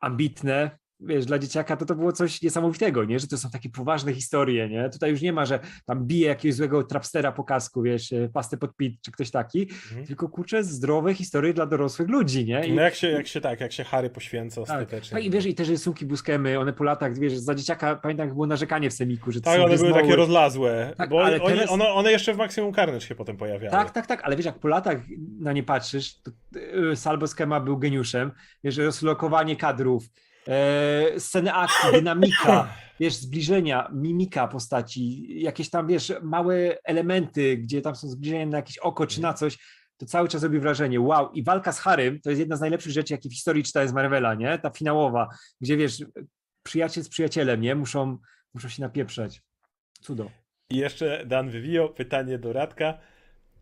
[0.00, 0.78] ambitne.
[1.00, 3.18] Wiesz, dla dzieciaka to to było coś niesamowitego, nie?
[3.18, 4.90] Że to są takie poważne historie, nie?
[4.90, 8.56] Tutaj już nie ma, że tam bije jakiegoś złego trapstera po kasku, wiesz, e, pastę
[8.56, 10.06] pod pit czy ktoś taki, Mhm.
[10.06, 12.66] tylko kurczę, zdrowe historie dla dorosłych ludzi, nie?
[12.66, 15.14] I- No jak się, jak się tak, jak się Harry poświęca ostatecznie.
[15.16, 18.34] tak, i wiesz, i te rysunki Buskemy, one po latach, wiesz, za dzieciaka, pamiętam, jak
[18.34, 20.02] było narzekanie w Semiku, że to Tak, one były gizmoły.
[20.02, 23.36] takie rozlazłe, Tak, bo ale oni, teraz- one, one jeszcze w Maksimum Carnage się potem
[23.36, 23.70] pojawiały.
[23.70, 24.98] Tak, tak, tak, ale wiesz, jak po latach
[25.40, 26.30] na nie patrzysz, to
[26.92, 28.30] y, Salvo Schema był geniuszem,
[28.64, 30.04] wiesz, rozlokowanie kadrów,
[30.48, 37.96] e, sceny akcji, dynamika, wiesz, zbliżenia, mimika postaci, jakieś tam, wiesz, małe elementy, gdzie tam
[37.96, 39.58] są zbliżenia na jakieś oko czy na coś,
[39.96, 42.92] to cały czas robi wrażenie, wow, i walka z Harrym to jest jedna z najlepszych
[42.92, 45.28] rzeczy, jakie w historii czytałem z Marvela, nie, ta finałowa,
[45.60, 46.04] gdzie, wiesz,
[46.62, 48.18] przyjaciel z przyjacielem, nie, muszą,
[48.54, 49.42] muszą się napieprzać,
[50.00, 50.30] cudo.
[50.70, 52.98] I jeszcze Dan Vivio, pytanie do Radka.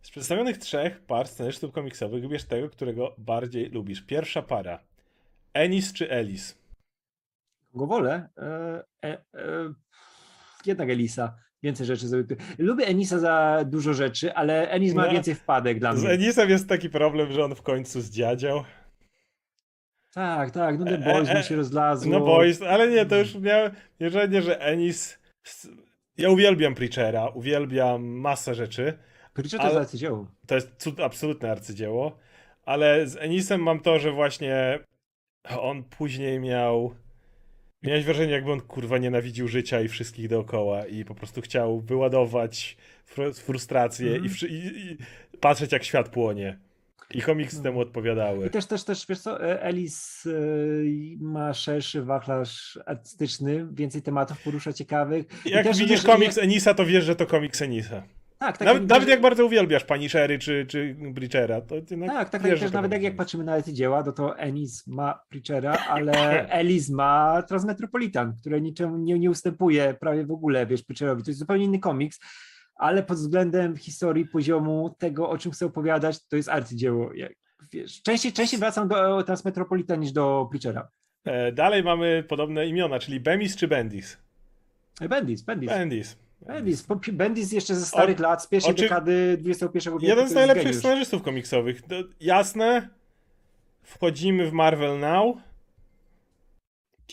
[0.01, 4.01] Z przedstawionych trzech par scenarzystów komiksowych wybierz tego, którego bardziej lubisz.
[4.01, 4.79] Pierwsza para.
[5.53, 6.57] Ennis czy Elis?
[7.75, 8.29] Go wolę.
[8.37, 9.73] E, e, e,
[10.65, 11.35] jednak Elisa.
[11.63, 12.37] Więcej rzeczy zrobił.
[12.57, 16.11] Lubię Enisa za dużo rzeczy, ale Enis ma No, więcej wpadek dla Z mnie.
[16.11, 18.63] Enisem jest taki problem, że on w końcu zdziadział.
[20.13, 20.79] Tak, tak.
[20.79, 22.11] No The E, Boys e, mu się rozlazło.
[22.11, 25.19] No boys, ale nie, to już miałem wrażenie, że Enis...
[26.17, 28.93] Ja uwielbiam Preachera, uwielbiam masę rzeczy.
[29.33, 30.27] Pritchard to jest arcydzieło.
[30.47, 32.17] To jest cud, absolutne arcydzieło.
[32.65, 34.79] Ale z Enisem mam to, że właśnie
[35.59, 36.95] on później miał.
[37.85, 42.77] Miałeś wrażenie, jakby on kurwa nienawidził życia i wszystkich dookoła i po prostu chciał wyładować
[43.15, 44.25] fr- frustrację Mhm.
[44.25, 44.97] i, wszy- i, i
[45.39, 46.57] patrzeć, jak świat płonie.
[47.13, 47.63] I komiksy No.
[47.63, 48.47] temu odpowiadały.
[48.47, 50.31] I też, też, też, wiesz co, Elis e,
[51.19, 55.25] ma szerszy wachlarz artystyczny, więcej tematów porusza ciekawych.
[55.45, 58.03] Jak też, widzisz wiesz, komiks Enisa, to wiesz, że to komiks Enisa.
[58.39, 58.65] Tak, tak.
[58.65, 62.59] Nawet, jak- nawet jak bardzo uwielbiasz Punishery czy, czy Breachera, to jednak Tak, tak, wiesz,
[62.59, 66.11] tak nawet jak, jak patrzymy na arcydzieła, no to Enis ma Preachera, ale
[66.59, 71.23] Elis ma Transmetropolitan, które niczemu nie, nie ustępuje prawie w ogóle, wiesz, Preacherowi.
[71.23, 72.19] To jest zupełnie inny komiks,
[72.75, 77.13] ale pod względem historii, poziomu tego, o czym chcę opowiadać, to jest arcydzieło.
[77.13, 77.31] Jak,
[77.73, 80.87] wiesz, częściej, częściej wracam do Transmetropolitan niż do Preachera.
[81.25, 84.17] E, Dalej mamy podobne imiona, czyli Bemis czy Bendis?
[85.01, 85.69] E, Bendis, Bendis.
[85.69, 86.17] Bendis.
[86.41, 89.99] Bendis, Bendis jeszcze ze starych lat, z pierwszej oczy- dekady XXI wieku.
[90.01, 91.81] Jeden z najlepszych scenarzystów komiksowych.
[91.81, 92.89] To jasne,
[93.83, 95.37] wchodzimy w Marvel Now.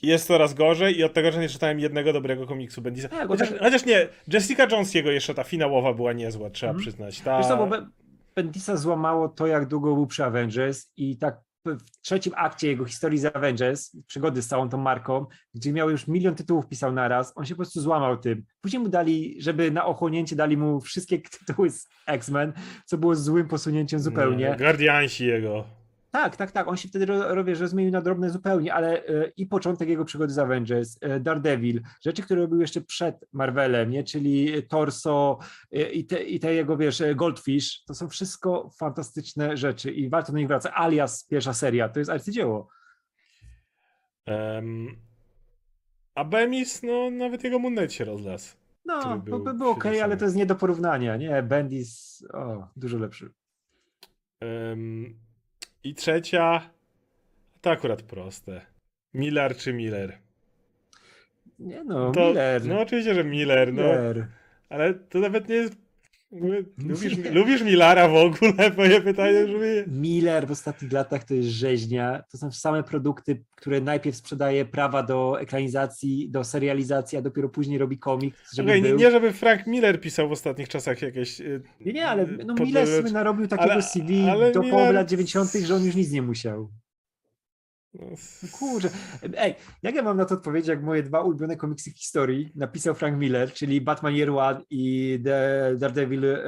[0.03, 3.09] Jest coraz gorzej i od tego, że nie czytałem jednego dobrego komiksu Bendisa.
[3.09, 6.83] Tak, chociaż, tak- chociaż nie, Jessica Jones jego jeszcze ta finałowa była niezła, trzeba Mhm.
[6.83, 7.21] przyznać.
[7.21, 7.39] Ta...
[7.39, 7.89] Wiesz co, bo Be-
[8.37, 13.19] Bendisa złamało to, jak długo był przy Avengers i tak w trzecim akcie jego historii
[13.19, 17.45] z Avengers, przygody z całą tą marką, gdzie miał już milion tytułów pisał naraz, on
[17.45, 18.45] się po prostu złamał tym.
[18.61, 22.53] Później mu dali, żeby na ochłonięcie dali mu wszystkie tytuły z X-Men,
[22.87, 24.51] co było złym posunięciem zupełnie.
[24.51, 25.82] Nie, Guardiansi jego.
[26.13, 26.69] Tak, tak, tak.
[26.69, 30.05] On się wtedy ro- robię, że zmienił na drobne zupełnie, ale e, i początek jego
[30.05, 34.05] przygody z Avengers, e, Daredevil, rzeczy, które robił jeszcze przed Marvelem, nie?
[34.05, 35.39] czyli Torso
[35.73, 40.33] e, i te, i te jego, wiesz, Goldfish, to są wszystko fantastyczne rzeczy i warto
[40.33, 40.73] do nich wracać.
[40.75, 42.69] Alias, pierwsza seria, to jest arcydzieło.
[44.27, 44.87] Em,
[46.15, 48.57] a Bemis, no nawet jego Moonlight się rozlasł.
[48.85, 51.43] No, był by było okej, świetny ale to jest nie do porównania, nie?
[51.43, 53.33] Bendis, o, dużo lepszy.
[54.41, 55.19] Em,
[55.85, 56.71] I trzecia,
[57.61, 58.61] to akurat proste.
[59.15, 60.19] Miller czy Miller?
[61.59, 62.67] Nie no, To, Miller.
[62.67, 63.83] No oczywiście, że Miller, no.
[63.83, 64.27] Miller.
[64.69, 65.77] Ale to nawet nie jest...
[66.89, 68.71] Lubisz, lubisz Millara w ogóle?
[68.77, 70.01] Moje pytanie brzmi...
[70.01, 72.23] Miller w ostatnich latach to jest rzeźnia.
[72.31, 77.79] To są same produkty, które najpierw sprzedaje prawa do ekranizacji, do serializacji, a dopiero później
[77.79, 78.99] robi komiks, żeby Okej, nie, był.
[78.99, 81.41] nie żeby Frank Miller pisał w ostatnich czasach jakieś...
[81.41, 84.71] y, nie, nie, ale no, pod- Miller sobie narobił takiego ale- CV ale do Miller-
[84.71, 86.69] połowy lat 90., że on już nic nie musiał.
[87.95, 88.07] No,
[88.53, 88.91] Kurczę.
[89.37, 92.95] Ej, jak ja mam na to odpowiedzieć, jak moje dwa ulubione komiksy w historii napisał
[92.95, 96.39] Frank Miller, czyli Batman Year One i The Daredevil e,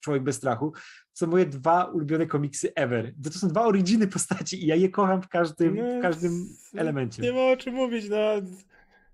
[0.00, 0.72] Człowiek bez strachu,
[1.12, 3.12] są moje dwa ulubione komiksy ever.
[3.24, 6.46] To, są dwa originy postaci i ja je kocham w każdym, w każdym
[6.76, 7.22] elemencie.
[7.22, 8.16] Nie ma o czym mówić, no.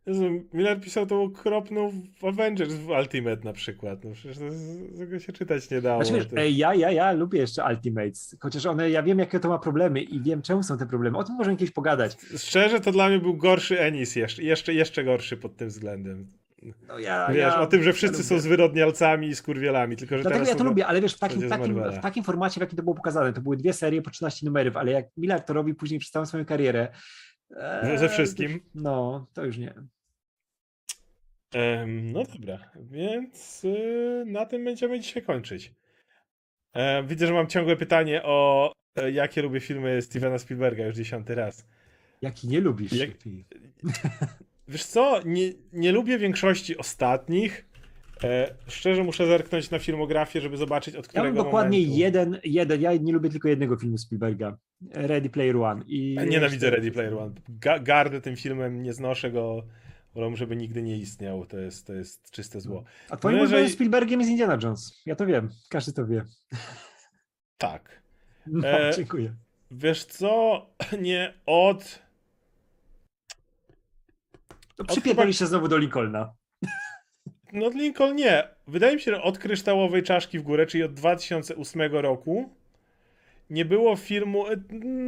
[0.07, 1.91] Jezu, Miller pisał tą okropną
[2.21, 4.05] w Avengers w Ultimate na przykład.
[4.05, 6.05] No przecież to, z- tego się czytać nie dało.
[6.05, 9.59] Znaczy, wiesz, ja, ja, ja lubię jeszcze Ultimates, chociaż one, ja wiem, jakie to ma
[9.59, 11.19] problemy i wiem, czemu są te problemy.
[11.19, 12.17] O tym możemy kiedyś pogadać.
[12.37, 16.27] Szczerze, to dla mnie był gorszy Ennis jeszcze, jeszcze, jeszcze gorszy pod tym względem.
[16.89, 18.29] No ja, Wiesz, ja, o tym, że ja wszyscy lubię.
[18.29, 21.49] są zwyrodnialcami i skurwielami, tylko że Dlatego ja to są- lubię, ale wiesz, w takim,
[21.49, 24.47] takim, w takim formacie, w jakim to było pokazane, to były dwie serie po 13
[24.47, 26.89] numerów, ale jak Miller to robi później przez całą swoją karierę.
[27.51, 28.61] No, ze wszystkim?
[28.75, 29.75] No, to już nie.
[31.87, 32.59] No dobra,
[32.91, 35.75] więc y, na tym będziemy dzisiaj kończyć.
[36.73, 41.35] E, widzę, że mam ciągłe pytanie o e, jakie lubię filmy Stevena Spielberga już dziesiąty
[41.35, 41.67] raz.
[42.23, 42.93] Jaki nie lubisz.
[42.93, 43.11] Jak-.
[44.69, 47.67] Wiesz co, nie, nie lubię większości ostatnich.
[48.25, 51.99] E, szczerze muszę zerknąć na filmografię, żeby zobaczyć od Ja którego mam dokładnie momentu.
[51.99, 54.59] jeden, jeden, ja nie lubię tylko jednego filmu Spielberga.
[54.95, 55.85] Ready Player One.
[55.87, 57.35] I Nienawidzę Ready Player One.
[57.49, 59.63] Ga gardę tym filmem, nie znoszę go.
[60.17, 61.47] Wolę, żeby nigdy nie istniał.
[61.47, 62.85] To jest, to jest czyste zło.
[63.11, 65.03] A twoim No jeżeli- ulubionym Spielbergiem jest Indiana Jones.
[65.07, 65.51] Ja to wiem.
[65.69, 66.25] Każdy to wie.
[67.59, 68.03] Tak.
[68.47, 69.35] No, E, dziękuję.
[69.71, 70.67] Wiesz co,
[71.01, 71.85] nie od...
[74.77, 76.35] To chyba- przypierdoli się znowu do Lincolna.
[77.53, 78.49] No Lincoln nie.
[78.67, 82.51] Wydaje mi się, że od Kryształowej Czaszki w górę, czyli od 2008 roku,
[83.51, 84.47] nie było filmu...
[84.47, 84.57] e,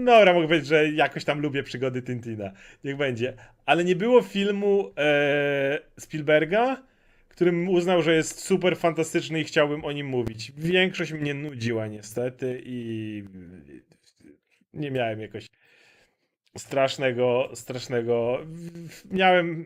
[0.05, 2.53] Dobra, mogę powiedzieć, że jakoś tam lubię przygody Tintina.
[2.85, 3.35] Niech będzie.
[3.67, 6.83] Ale nie było filmu e, Spielberga,
[7.29, 10.53] którym uznał, że jest super fantastyczny i chciałbym o nim mówić.
[10.57, 13.25] Większość mnie nudziła niestety i
[14.73, 15.47] nie miałem jakoś
[16.57, 18.39] strasznego, strasznego...
[19.11, 19.65] Miałem...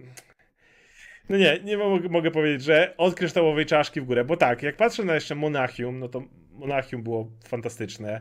[1.28, 1.76] No nie, nie
[2.10, 5.98] mogę, powiedzieć, że od kryształowej czaszki w górę, bo tak, jak patrzę na jeszcze Monachium,
[5.98, 8.20] no to Monachium było fantastyczne.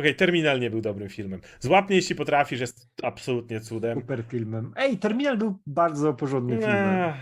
[0.00, 1.40] Okej, Terminal nie był dobrym filmem.
[1.60, 4.00] Złap mnie, jeśli potrafisz, jest absolutnie cudem.
[4.00, 4.72] Super filmem.
[4.76, 7.12] Ej, Terminal był bardzo porządnym filmem.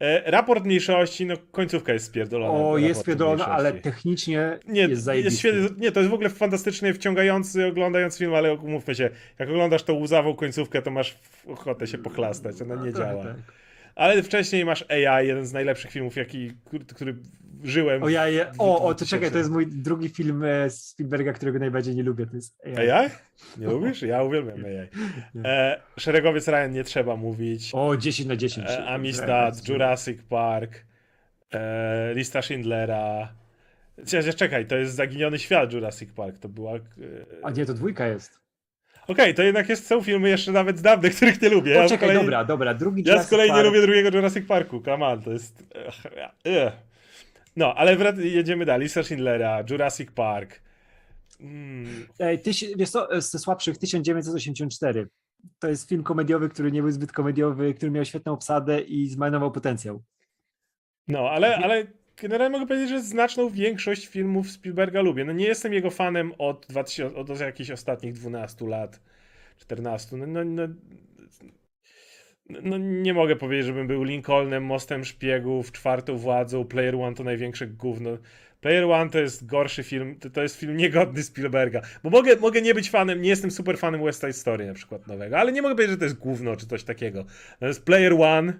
[0.00, 2.54] E, raport mniejszości, no końcówka jest spierdolona.
[2.68, 5.38] O, jest spierdolona, ale technicznie Nie, jest jest zajebisty.
[5.38, 9.82] świetny, nie, to jest w ogóle fantastyczny, wciągający, oglądający film, ale umówmy się, jak oglądasz
[9.82, 13.24] tą łzawą końcówkę, to masz ochotę się pochlastać, ona nie No, trochę działa.
[13.24, 13.36] tak.
[13.96, 16.52] Ale wcześniej masz AI, jeden z najlepszych filmów, jaki,
[16.94, 17.16] który,
[17.64, 18.02] żyłem.
[18.02, 18.52] O, ja je...
[18.58, 19.06] o, o, to 2000.
[19.16, 22.26] czekaj, to jest mój drugi film e, Spielberga, którego najbardziej nie lubię.
[22.26, 22.90] To jest AI.
[22.90, 23.10] AI?
[23.58, 24.02] Nie lubisz?
[24.02, 24.88] Ja uwielbiam AI.
[25.44, 27.70] E, Szeregowiec Ryan nie trzeba mówić.
[27.74, 28.70] O, 10 na 10.
[28.70, 30.84] E, Amistad, Jurassic Park,
[31.52, 33.32] e, lista Schindlera.
[34.06, 36.38] Czekaj, czekaj, to jest Zaginiony Świat Jurassic Park.
[36.38, 36.76] To była.
[36.76, 36.80] e,
[37.42, 38.45] A nie, to dwójka jest.
[39.08, 41.82] Okej, to jednak jest, są filmy jeszcze nawet z dawnych, których nie lubię.
[41.82, 43.66] O, z czekaj, kolei- dobra, dobra, drugi Ja z kolei nie Park.
[43.66, 44.82] lubię drugiego Jurassic Parku.
[44.82, 45.64] Come on, to jest.
[47.56, 48.82] No, ale jedziemy dalej.
[48.84, 50.60] Lista Schindlera, Jurassic Park.
[51.40, 55.08] Mm, Ej, tyś, wiesz co, z słabszych 1984.
[55.58, 59.52] To jest film komediowy, który nie był zbyt komediowy, który miał świetną obsadę i zmarnował
[59.52, 60.02] potencjał.
[61.08, 61.86] No, ale, ale
[62.22, 65.24] generalnie mogę powiedzieć, że znaczną większość filmów Spielberga lubię.
[65.24, 69.00] No nie jestem jego fanem od, 2000, od jakichś ostatnich 12 lat,
[69.58, 70.16] 14.
[70.16, 70.68] No, no, no,
[72.62, 77.66] no nie mogę powiedzieć, żebym był Lincolnem, Mostem Szpiegów, Czwartą Władzą, Player One to największe
[77.66, 78.18] gówno.
[78.60, 81.80] Player One to jest gorszy film, to, to jest film niegodny Spielberga.
[82.02, 85.06] Bo mogę, mogę nie być fanem, nie jestem super fanem West Side Story na przykład
[85.06, 87.24] nowego, ale nie mogę powiedzieć, że to jest gówno czy coś takiego.
[87.52, 88.52] Natomiast Player One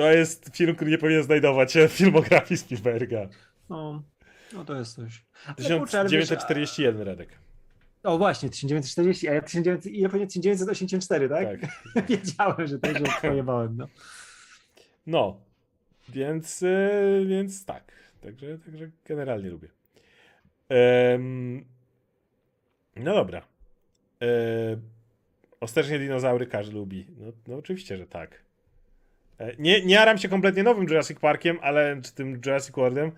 [0.00, 3.28] to jest film, który nie powinien znajdować się w filmografii Spielberga.
[3.70, 4.02] No,
[4.52, 5.24] no to jest coś.
[5.46, 7.28] Ale kurczę, ale wiesz, 1941, Redek.
[8.02, 10.28] O właśnie, 1940, a ja 1900, ile powiedziałem?
[10.28, 11.60] 1984, tak?
[11.94, 12.06] Tak.
[12.08, 13.86] Wiedziałem, że też pojebałem, no.
[15.06, 15.40] No,
[16.08, 17.92] więc, e, więc tak.
[18.20, 19.68] Także, także generalnie lubię.
[20.68, 21.64] Em,
[22.96, 23.42] no dobra.
[25.60, 27.06] Ostatecznie dinozaury każdy lubi.
[27.18, 28.49] No, no oczywiście, że tak.
[29.40, 33.12] E, Nie, nie jaram się kompletnie nowym Jurassic Parkiem, ale czy tym Jurassic Worldem,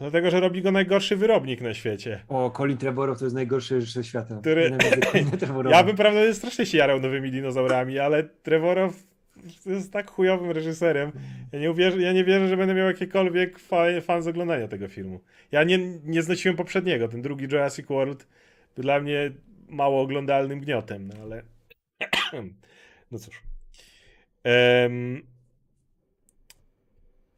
[0.00, 2.24] dlatego, że robi go najgorszy wyrobnik na świecie.
[2.28, 4.34] O, Colin Trevorrow to jest najgorszy rzecz świata.
[4.40, 4.70] Który-.
[5.70, 8.92] Ja bym prawdopodobnie strasznie się jarał nowymi dinozaurami, ale Trevorow
[9.66, 11.12] jest tak chujowym reżyserem.
[11.52, 14.88] Ja nie, uwierzę, ja nie wierzę, że będę miał jakikolwiek fa- fan z oglądania tego
[14.88, 15.20] filmu.
[15.52, 17.08] Ja nie, nie znosiłem poprzedniego.
[17.08, 18.26] Ten drugi Jurassic World
[18.74, 19.30] był dla mnie
[19.68, 21.42] mało oglądalnym gniotem, no ale.
[23.10, 23.42] No cóż.
[24.44, 25.22] Em,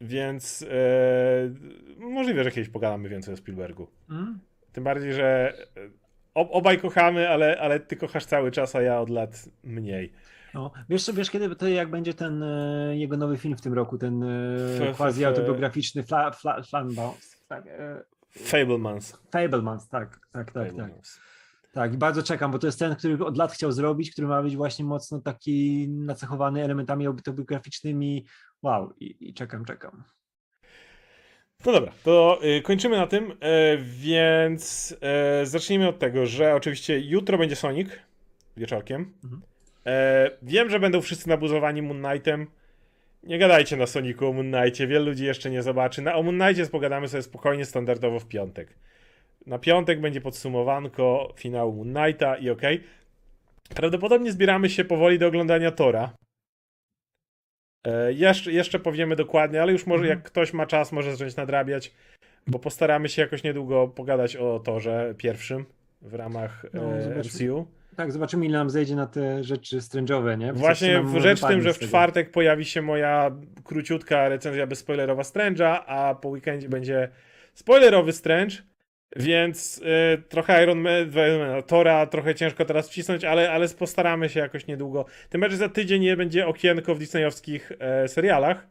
[0.00, 1.54] więc e,
[1.98, 3.88] możliwe, że kiedyś pogadamy więcej o Spielbergu.
[4.10, 4.38] Mm?
[4.72, 5.90] Tym bardziej, że e,
[6.34, 10.12] ob, obaj kochamy, ale, ale ty kochasz cały czas, a ja od lat mniej.
[10.54, 13.98] No, wiesz, wiesz kiedy to jak będzie ten e, jego nowy film w tym roku,
[13.98, 19.18] ten e, quasi autobiograficzny fla, fla, Flanbounce, tak, e, Fablemans.
[19.30, 20.68] Fablemans, tak, tak, tak, tak.
[20.68, 21.20] Fablemans.
[21.72, 24.42] Tak, i bardzo czekam, bo to jest ten, który od lat chciał zrobić, który ma
[24.42, 28.26] być właśnie mocno taki nacechowany elementami autobiograficznymi.
[28.62, 30.04] Wow, i, i czekam, czekam.
[31.64, 37.00] No dobra, to y, kończymy na tym, e, więc e, zacznijmy od tego, że oczywiście
[37.00, 37.88] jutro będzie Sonic
[38.56, 39.12] wieczorkiem.
[39.24, 39.42] Mhm.
[39.86, 42.46] E, wiem, że będą wszyscy nabuzowani Moon Knightem.
[43.22, 46.02] Nie gadajcie na Sonicu o Moon Knightie, wielu ludzi jeszcze nie zobaczy.
[46.02, 48.74] Na, o Moon Knightie pogadamy sobie spokojnie, standardowo w piątek.
[49.46, 52.84] Na piątek będzie podsumowanko finału Moon Knighta i okej.
[53.74, 56.12] Prawdopodobnie zbieramy się powoli do oglądania Tora.
[57.86, 60.18] E, jeszcze, jeszcze powiemy dokładnie, ale już może Mhm.
[60.18, 61.92] jak ktoś ma czas, może zacząć nadrabiać,
[62.46, 65.64] bo postaramy się jakoś niedługo pogadać o Torze pierwszym
[66.02, 67.46] w ramach No, e, zobaczmy.
[67.46, 67.66] MCU.
[67.96, 70.52] Tak, zobaczymy ile nam zejdzie na te rzeczy strężowe, nie?
[70.52, 73.30] Co Właśnie w rzecz w tym, że w czwartek pojawi się moja
[73.64, 77.08] króciutka recenzja bezspoilerowa Strange'a, a po weekendzie będzie
[77.54, 78.56] spoilerowy Strange,
[79.16, 79.78] więc
[80.18, 84.66] y, trochę Iron Man, Man, Tora trochę ciężko teraz wcisnąć, ale, ale postaramy się jakoś
[84.66, 85.04] niedługo.
[85.30, 88.66] Tym bardziej, za tydzień nie będzie okienko w disneyowskich e, serialach,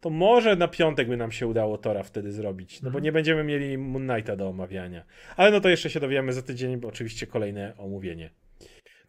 [0.00, 3.04] to może na piątek by nam się udało Tora wtedy zrobić, no bo Mhm.
[3.04, 5.04] nie będziemy mieli Moon Knighta do omawiania.
[5.36, 8.30] Ale no to jeszcze się dowiemy za tydzień, bo oczywiście kolejne omówienie.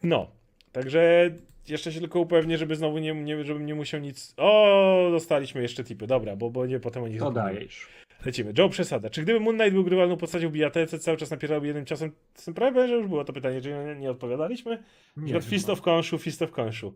[0.02, 0.30] No,
[0.72, 1.30] także
[1.68, 4.34] jeszcze się tylko upewnię, żeby znowu nie, nie, żebym nie musiał nic...
[4.36, 7.54] O, dostaliśmy jeszcze tipy, dobra, bo, bo nie potem o nich To zapomnę.
[7.54, 7.86] dajesz.
[8.26, 8.52] Lecimy.
[8.58, 9.10] Joe Przesada.
[9.10, 12.12] Czy gdyby Moon Knight był grywalną postacią w bijatece, cały czas napierałby jednym ciosem?
[12.34, 14.82] Jestem prawie że już było to pytanie, czy nie, nie odpowiadaliśmy?
[15.16, 16.94] Nie, Nie, Fist of Konshu, Fist of Konshu.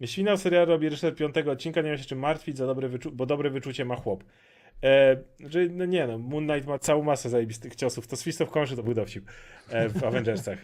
[0.00, 3.26] Jeśli finał serialu robi reżyser piątego odcinka, nie ma się czym martwić, za dobre bo
[3.26, 4.24] dobre wyczucie ma chłop.
[4.82, 8.06] E, że, no nie no, Moon Knight ma całą masę zajebistych ciosów.
[8.06, 9.24] To z Fist of Konshu to był dowcip
[9.68, 10.58] e, w Avengersach.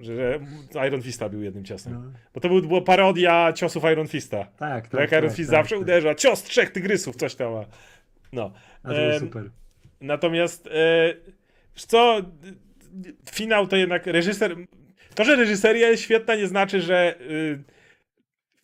[0.00, 0.40] Że,
[0.74, 1.92] że Iron Fista był jednym ciosem.
[1.92, 4.44] No, Bo to był, była parodia ciosów Iron Fista.
[4.44, 5.00] tak, tak.
[5.00, 5.82] jak Iron tak, Fist tak, zawsze tak.
[5.82, 6.14] uderza.
[6.14, 7.64] Cios trzech tygrysów, coś tam ma.
[8.32, 8.52] No.
[8.82, 9.50] A to jest super.
[10.00, 11.14] Natomiast e,
[11.74, 12.22] wiesz co,
[13.30, 14.56] finał to jednak reżyser.
[15.14, 17.62] To, że reżyseria jest świetna, nie znaczy, że y,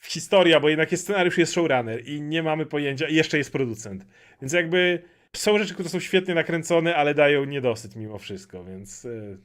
[0.03, 4.07] historia, bo jednak jest scenariusz, jest showrunner i nie mamy pojęcia, i jeszcze jest producent.
[4.43, 5.03] Więc jakby
[5.37, 9.39] są rzeczy, które są świetnie nakręcone, ale dają niedosyt mimo wszystko, więc y,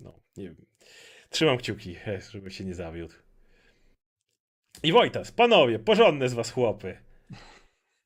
[0.00, 0.66] no, nie wiem.
[1.30, 3.14] Trzymam kciuki, e, żeby się nie zawiódł.
[4.82, 6.96] I Wojtas, panowie, porządne z was chłopy.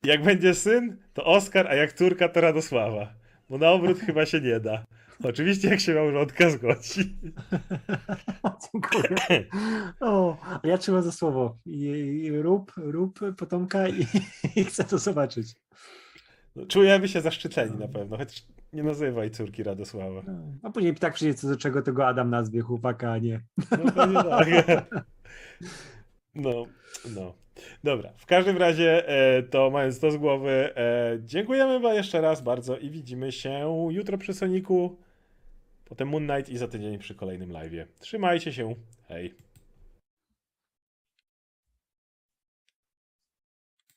[0.03, 3.13] Jak będzie syn, to Oskar, a jak córka, to Radosława.
[3.49, 4.85] Bo na obrót chyba się nie da.
[5.23, 7.17] Oczywiście jak się małżonka zgodzi.
[8.73, 9.45] Dziękuję.
[9.99, 11.57] O, a ja trzymam za słowo.
[11.65, 11.81] I,
[12.23, 14.05] i rób, rób potomka i,
[14.55, 15.55] i chcę to zobaczyć.
[16.55, 20.21] No, czujemy się zaszczyceni na pewno, choć nie nazywaj córki Radosława.
[20.27, 20.33] No,
[20.63, 23.41] A później tak przyjdzie co do czego tego Adam nazwie chłopaka, a nie.
[23.71, 25.05] No pewnie tak.
[26.35, 26.65] No,
[27.15, 27.33] no.
[27.83, 32.41] Dobra, w każdym razie e, to mając to z głowy, e, dziękujemy wam jeszcze raz
[32.41, 34.97] bardzo i widzimy się jutro przy Soniku,
[35.85, 37.85] potem Moon Knight i za tydzień przy kolejnym live'ie.
[37.99, 38.75] Trzymajcie się,
[39.07, 39.33] hej.